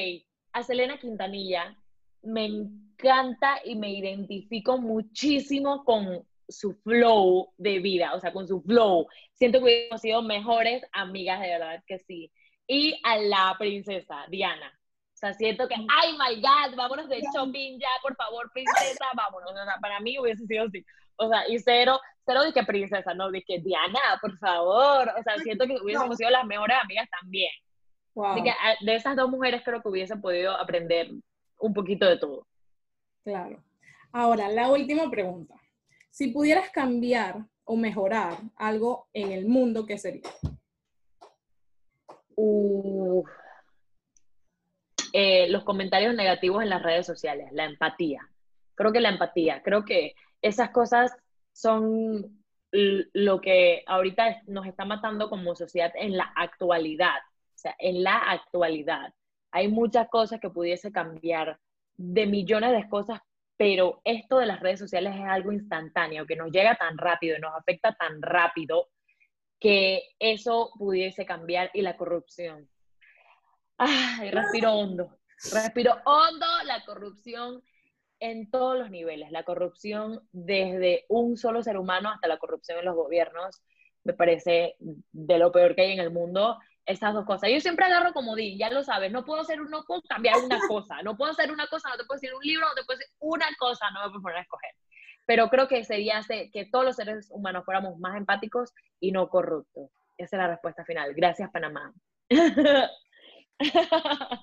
a 0.53 0.63
Selena 0.63 0.99
Quintanilla 0.99 1.77
me 2.23 2.47
encanta 2.47 3.61
y 3.65 3.77
me 3.77 3.91
identifico 3.91 4.79
muchísimo 4.79 5.85
con 5.85 6.27
su 6.49 6.75
flow 6.75 7.53
de 7.57 7.79
vida, 7.79 8.15
o 8.15 8.21
sea, 8.21 8.33
con 8.33 8.47
su 8.47 8.61
flow. 8.63 9.07
Siento 9.35 9.59
que 9.59 9.65
hubiéramos 9.65 10.01
sido 10.01 10.23
mejores 10.23 10.85
amigas, 10.93 11.41
de 11.41 11.49
verdad 11.49 11.83
que 11.87 11.99
sí. 11.99 12.31
Y 12.67 13.01
a 13.05 13.19
la 13.19 13.57
princesa, 13.59 14.27
Diana. 14.29 14.73
Sea, 15.27 15.35
siento 15.35 15.67
que, 15.67 15.75
ay, 15.75 16.13
my 16.13 16.41
God, 16.41 16.77
vámonos 16.77 17.09
de 17.09 17.21
shopping 17.35 17.79
ya, 17.79 17.89
por 18.03 18.15
favor, 18.15 18.51
princesa, 18.53 19.07
vámonos. 19.15 19.51
O 19.51 19.55
sea, 19.55 19.77
para 19.81 19.99
mí 20.01 20.19
hubiese 20.19 20.47
sido 20.47 20.67
así. 20.67 20.85
O 21.17 21.29
sea, 21.29 21.49
y 21.49 21.59
cero, 21.59 21.99
cero 22.25 22.43
de 22.43 22.53
que 22.53 22.63
princesa, 22.63 23.15
no, 23.15 23.31
de 23.31 23.43
que 23.43 23.59
Diana, 23.59 24.19
por 24.21 24.37
favor. 24.39 25.11
O 25.19 25.23
sea, 25.23 25.39
siento 25.39 25.67
que 25.67 25.79
hubiésemos 25.83 26.17
sido 26.17 26.31
las 26.31 26.45
mejores 26.47 26.77
amigas 26.83 27.09
también. 27.21 27.51
Así 28.25 28.43
que 28.43 28.51
ah, 28.51 28.75
de 28.81 28.95
esas 28.95 29.17
dos 29.17 29.29
mujeres 29.29 29.63
creo 29.65 29.83
que 29.83 29.89
hubiesen 29.89 30.21
podido 30.21 30.53
aprender 30.53 31.11
un 31.59 31.75
poquito 31.75 32.07
de 32.07 32.19
todo. 32.19 32.47
Claro. 33.25 33.63
Ahora, 34.13 34.49
la 34.49 34.69
última 34.69 35.11
pregunta. 35.11 35.55
Si 36.11 36.29
pudieras 36.29 36.71
cambiar 36.71 37.45
o 37.65 37.77
mejorar 37.77 38.39
algo 38.57 39.09
en 39.13 39.33
el 39.33 39.47
mundo, 39.47 39.85
¿qué 39.85 39.99
sería? 39.99 40.23
Eh, 45.19 45.49
los 45.49 45.65
comentarios 45.65 46.15
negativos 46.15 46.63
en 46.63 46.69
las 46.69 46.83
redes 46.83 47.07
sociales, 47.07 47.51
la 47.51 47.65
empatía. 47.65 48.29
Creo 48.75 48.93
que 48.93 49.01
la 49.01 49.09
empatía, 49.09 49.63
creo 49.63 49.83
que 49.83 50.15
esas 50.43 50.69
cosas 50.73 51.11
son 51.53 52.45
lo 52.71 53.41
que 53.41 53.83
ahorita 53.87 54.43
nos 54.47 54.67
está 54.67 54.85
matando 54.85 55.31
como 55.31 55.55
sociedad 55.55 55.91
en 55.95 56.19
la 56.19 56.35
actualidad. 56.37 57.17
O 57.55 57.59
sea, 57.59 57.75
en 57.79 58.03
la 58.03 58.19
actualidad. 58.31 59.15
Hay 59.53 59.69
muchas 59.69 60.07
cosas 60.11 60.39
que 60.39 60.51
pudiese 60.51 60.93
cambiar 60.93 61.59
de 61.97 62.27
millones 62.27 62.73
de 62.73 62.87
cosas, 62.87 63.23
pero 63.57 64.03
esto 64.05 64.37
de 64.37 64.45
las 64.45 64.61
redes 64.61 64.81
sociales 64.81 65.15
es 65.17 65.25
algo 65.25 65.51
instantáneo, 65.51 66.27
que 66.27 66.37
nos 66.37 66.51
llega 66.51 66.75
tan 66.75 66.99
rápido 66.99 67.39
y 67.39 67.41
nos 67.41 67.55
afecta 67.55 67.95
tan 67.95 68.21
rápido 68.21 68.91
que 69.59 70.03
eso 70.19 70.73
pudiese 70.79 71.25
cambiar 71.25 71.71
y 71.73 71.81
la 71.81 71.97
corrupción. 71.97 72.69
Ay, 73.79 74.31
respiro 74.31 74.73
hondo, 74.73 75.19
respiro 75.53 75.97
hondo, 76.05 76.47
la 76.65 76.85
corrupción 76.85 77.63
en 78.21 78.51
todos 78.51 78.79
los 78.79 78.91
niveles, 78.91 79.31
la 79.31 79.43
corrupción 79.43 80.27
desde 80.33 81.05
un 81.09 81.37
solo 81.37 81.63
ser 81.63 81.77
humano 81.77 82.11
hasta 82.11 82.29
la 82.29 82.39
corrupción 82.39 82.79
en 82.79 82.87
los 82.87 82.95
gobiernos, 82.95 83.63
me 84.05 84.15
parece 84.15 84.77
de 84.79 85.39
lo 85.39 85.53
peor 85.53 85.75
que 85.75 85.83
hay 85.83 85.93
en 85.93 86.01
el 86.01 86.11
mundo 86.11 86.59
esas 86.87 87.13
dos 87.13 87.27
cosas. 87.27 87.51
Yo 87.51 87.61
siempre 87.61 87.85
agarro 87.85 88.13
como 88.13 88.37
di, 88.37 88.57
ya 88.57 88.71
lo 88.71 88.85
sabes, 88.85 89.11
no 89.13 89.25
puedo 89.25 89.43
hacer 89.43 89.59
no 89.61 89.85
puedo 89.85 90.01
cambiar 90.03 90.37
una 90.39 90.59
cosa, 90.69 91.03
no 91.03 91.17
puedo 91.17 91.33
hacer 91.33 91.51
una 91.51 91.67
cosa, 91.67 91.91
no 91.91 91.97
te 91.97 92.05
puedo 92.05 92.21
decir 92.21 92.35
un 92.35 92.43
libro, 92.43 92.67
no 92.69 92.75
te 92.75 92.85
puedo 92.85 92.99
decir 92.99 93.13
una 93.19 93.47
cosa, 93.59 93.91
no 93.91 94.05
me 94.05 94.09
puedo 94.11 94.23
poner 94.23 94.39
a 94.39 94.43
escoger. 94.43 94.71
Pero 95.27 95.49
creo 95.49 95.67
que 95.67 95.85
sería 95.85 96.21
que 96.53 96.69
todos 96.71 96.85
los 96.85 96.97
seres 96.97 97.29
humanos 97.31 97.65
fuéramos 97.65 97.99
más 97.99 98.17
empáticos 98.17 98.73
y 99.01 99.11
no 99.11 99.29
corruptos. 99.29 99.91
Esa 100.17 100.37
es 100.37 100.41
la 100.41 100.49
respuesta 100.49 100.85
final. 100.85 101.13
Gracias, 101.15 101.51
Panamá. 101.51 101.93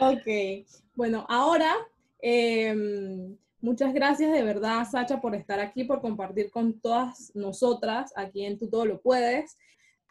ok, 0.00 0.66
bueno, 0.94 1.26
ahora 1.28 1.74
em, 2.20 3.36
muchas 3.60 3.92
gracias 3.92 4.32
de 4.32 4.42
verdad, 4.42 4.86
Sacha, 4.90 5.20
por 5.20 5.34
estar 5.34 5.60
aquí, 5.60 5.84
por 5.84 6.00
compartir 6.00 6.50
con 6.50 6.80
todas 6.80 7.34
nosotras 7.34 8.12
aquí 8.16 8.44
en 8.44 8.58
Tú 8.58 8.68
Todo 8.68 8.84
Lo 8.84 9.00
Puedes. 9.00 9.56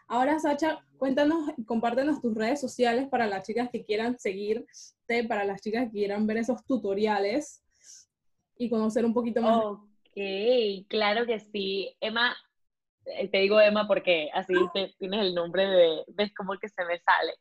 Ahora, 0.08 0.40
Sacha, 0.40 0.84
cuéntanos, 0.98 1.52
compártenos 1.68 2.20
tus 2.20 2.34
redes 2.34 2.60
sociales 2.60 3.08
para 3.10 3.28
las 3.28 3.46
chicas 3.46 3.70
que 3.72 3.86
quieran 3.86 4.18
seguirte, 4.18 5.24
para 5.28 5.46
las 5.46 5.62
chicas 5.62 5.86
que 5.86 5.92
quieran 5.92 6.26
ver 6.26 6.38
esos 6.38 6.66
tutoriales 6.66 7.64
y 8.58 8.70
conocer 8.70 9.06
un 9.06 9.14
poquito 9.14 9.42
más. 9.42 9.64
Ok, 9.64 10.88
claro 10.88 11.28
que 11.28 11.40
sí. 11.40 11.96
Emma, 12.02 12.36
eh, 13.06 13.28
te 13.28 13.38
digo 13.38 13.62
Emma 13.62 13.88
porque 13.88 14.30
así 14.34 14.54
tienes 14.74 15.22
el 15.22 15.36
nombre 15.36 15.68
de, 15.68 16.04
ves 16.08 16.34
cómo 16.36 16.58
que 16.60 16.70
se 16.70 16.84
me 16.86 17.00
sale. 17.00 17.34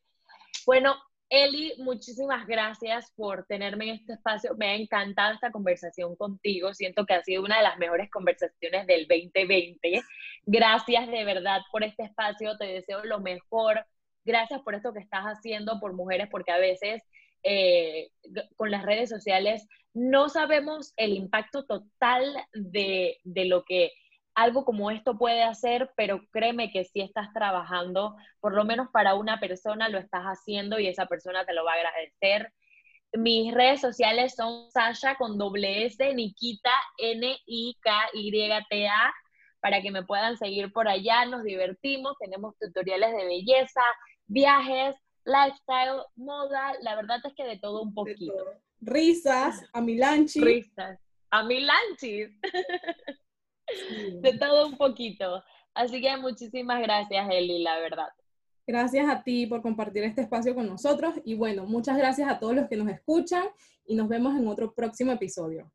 Bueno, 0.68 0.96
Eli, 1.30 1.72
muchísimas 1.78 2.46
gracias 2.46 3.10
por 3.16 3.46
tenerme 3.46 3.88
en 3.88 3.94
este 3.94 4.12
espacio. 4.12 4.54
Me 4.58 4.66
ha 4.68 4.74
encantado 4.74 5.32
esta 5.32 5.50
conversación 5.50 6.14
contigo. 6.14 6.74
Siento 6.74 7.06
que 7.06 7.14
ha 7.14 7.22
sido 7.22 7.42
una 7.42 7.56
de 7.56 7.62
las 7.62 7.78
mejores 7.78 8.10
conversaciones 8.10 8.86
del 8.86 9.08
2020. 9.08 10.02
Gracias 10.44 11.08
de 11.08 11.24
verdad 11.24 11.62
por 11.72 11.84
este 11.84 12.02
espacio. 12.02 12.58
Te 12.58 12.66
deseo 12.66 13.02
lo 13.06 13.18
mejor. 13.18 13.82
Gracias 14.26 14.60
por 14.60 14.74
esto 14.74 14.92
que 14.92 15.00
estás 15.00 15.24
haciendo 15.24 15.80
por 15.80 15.94
mujeres, 15.94 16.28
porque 16.30 16.52
a 16.52 16.58
veces 16.58 17.02
eh, 17.44 18.10
con 18.56 18.70
las 18.70 18.84
redes 18.84 19.08
sociales, 19.08 19.66
no 19.94 20.28
sabemos 20.28 20.92
el 20.98 21.14
impacto 21.14 21.64
total 21.64 22.44
de, 22.52 23.16
de 23.24 23.44
lo 23.46 23.64
que 23.64 23.92
algo 24.38 24.64
como 24.64 24.90
esto 24.92 25.18
puede 25.18 25.42
hacer, 25.42 25.90
pero 25.96 26.24
créeme 26.30 26.70
que 26.70 26.84
si 26.84 27.00
estás 27.00 27.32
trabajando, 27.32 28.14
por 28.40 28.54
lo 28.54 28.64
menos 28.64 28.88
para 28.92 29.16
una 29.16 29.40
persona 29.40 29.88
lo 29.88 29.98
estás 29.98 30.22
haciendo 30.22 30.78
y 30.78 30.86
esa 30.86 31.06
persona 31.06 31.44
te 31.44 31.54
lo 31.54 31.64
va 31.64 31.72
a 31.72 31.74
agradecer. 31.74 32.52
Mis 33.14 33.52
redes 33.52 33.80
sociales 33.80 34.36
son 34.36 34.70
Sasha 34.70 35.16
con 35.16 35.38
doble 35.38 35.86
S, 35.86 36.14
Nikita, 36.14 36.70
N-I-K-Y-T-A, 36.98 37.42
para 39.60 39.82
que 39.82 39.90
me 39.90 40.04
puedan 40.04 40.36
seguir 40.36 40.72
por 40.72 40.86
allá. 40.86 41.26
Nos 41.26 41.42
divertimos, 41.42 42.16
tenemos 42.20 42.56
tutoriales 42.58 43.10
de 43.16 43.24
belleza, 43.24 43.82
viajes, 44.28 44.94
lifestyle, 45.24 46.02
moda. 46.14 46.74
La 46.82 46.94
verdad 46.94 47.18
es 47.24 47.34
que 47.34 47.44
de 47.44 47.58
todo 47.58 47.82
un 47.82 47.92
poquito. 47.92 48.32
Risas, 48.80 49.64
amilanchis. 49.72 50.44
Risas, 50.44 51.00
amilanchis. 51.28 52.30
de 54.20 54.38
todo 54.38 54.68
un 54.68 54.76
poquito. 54.76 55.42
Así 55.74 56.00
que 56.00 56.16
muchísimas 56.16 56.80
gracias, 56.80 57.28
Eli, 57.30 57.62
la 57.62 57.78
verdad. 57.78 58.08
Gracias 58.66 59.08
a 59.08 59.22
ti 59.22 59.46
por 59.46 59.62
compartir 59.62 60.04
este 60.04 60.20
espacio 60.22 60.54
con 60.54 60.66
nosotros 60.66 61.14
y 61.24 61.34
bueno, 61.34 61.64
muchas 61.64 61.96
gracias 61.96 62.30
a 62.30 62.38
todos 62.38 62.54
los 62.54 62.68
que 62.68 62.76
nos 62.76 62.88
escuchan 62.88 63.44
y 63.86 63.94
nos 63.94 64.08
vemos 64.08 64.36
en 64.36 64.46
otro 64.46 64.74
próximo 64.74 65.12
episodio. 65.12 65.70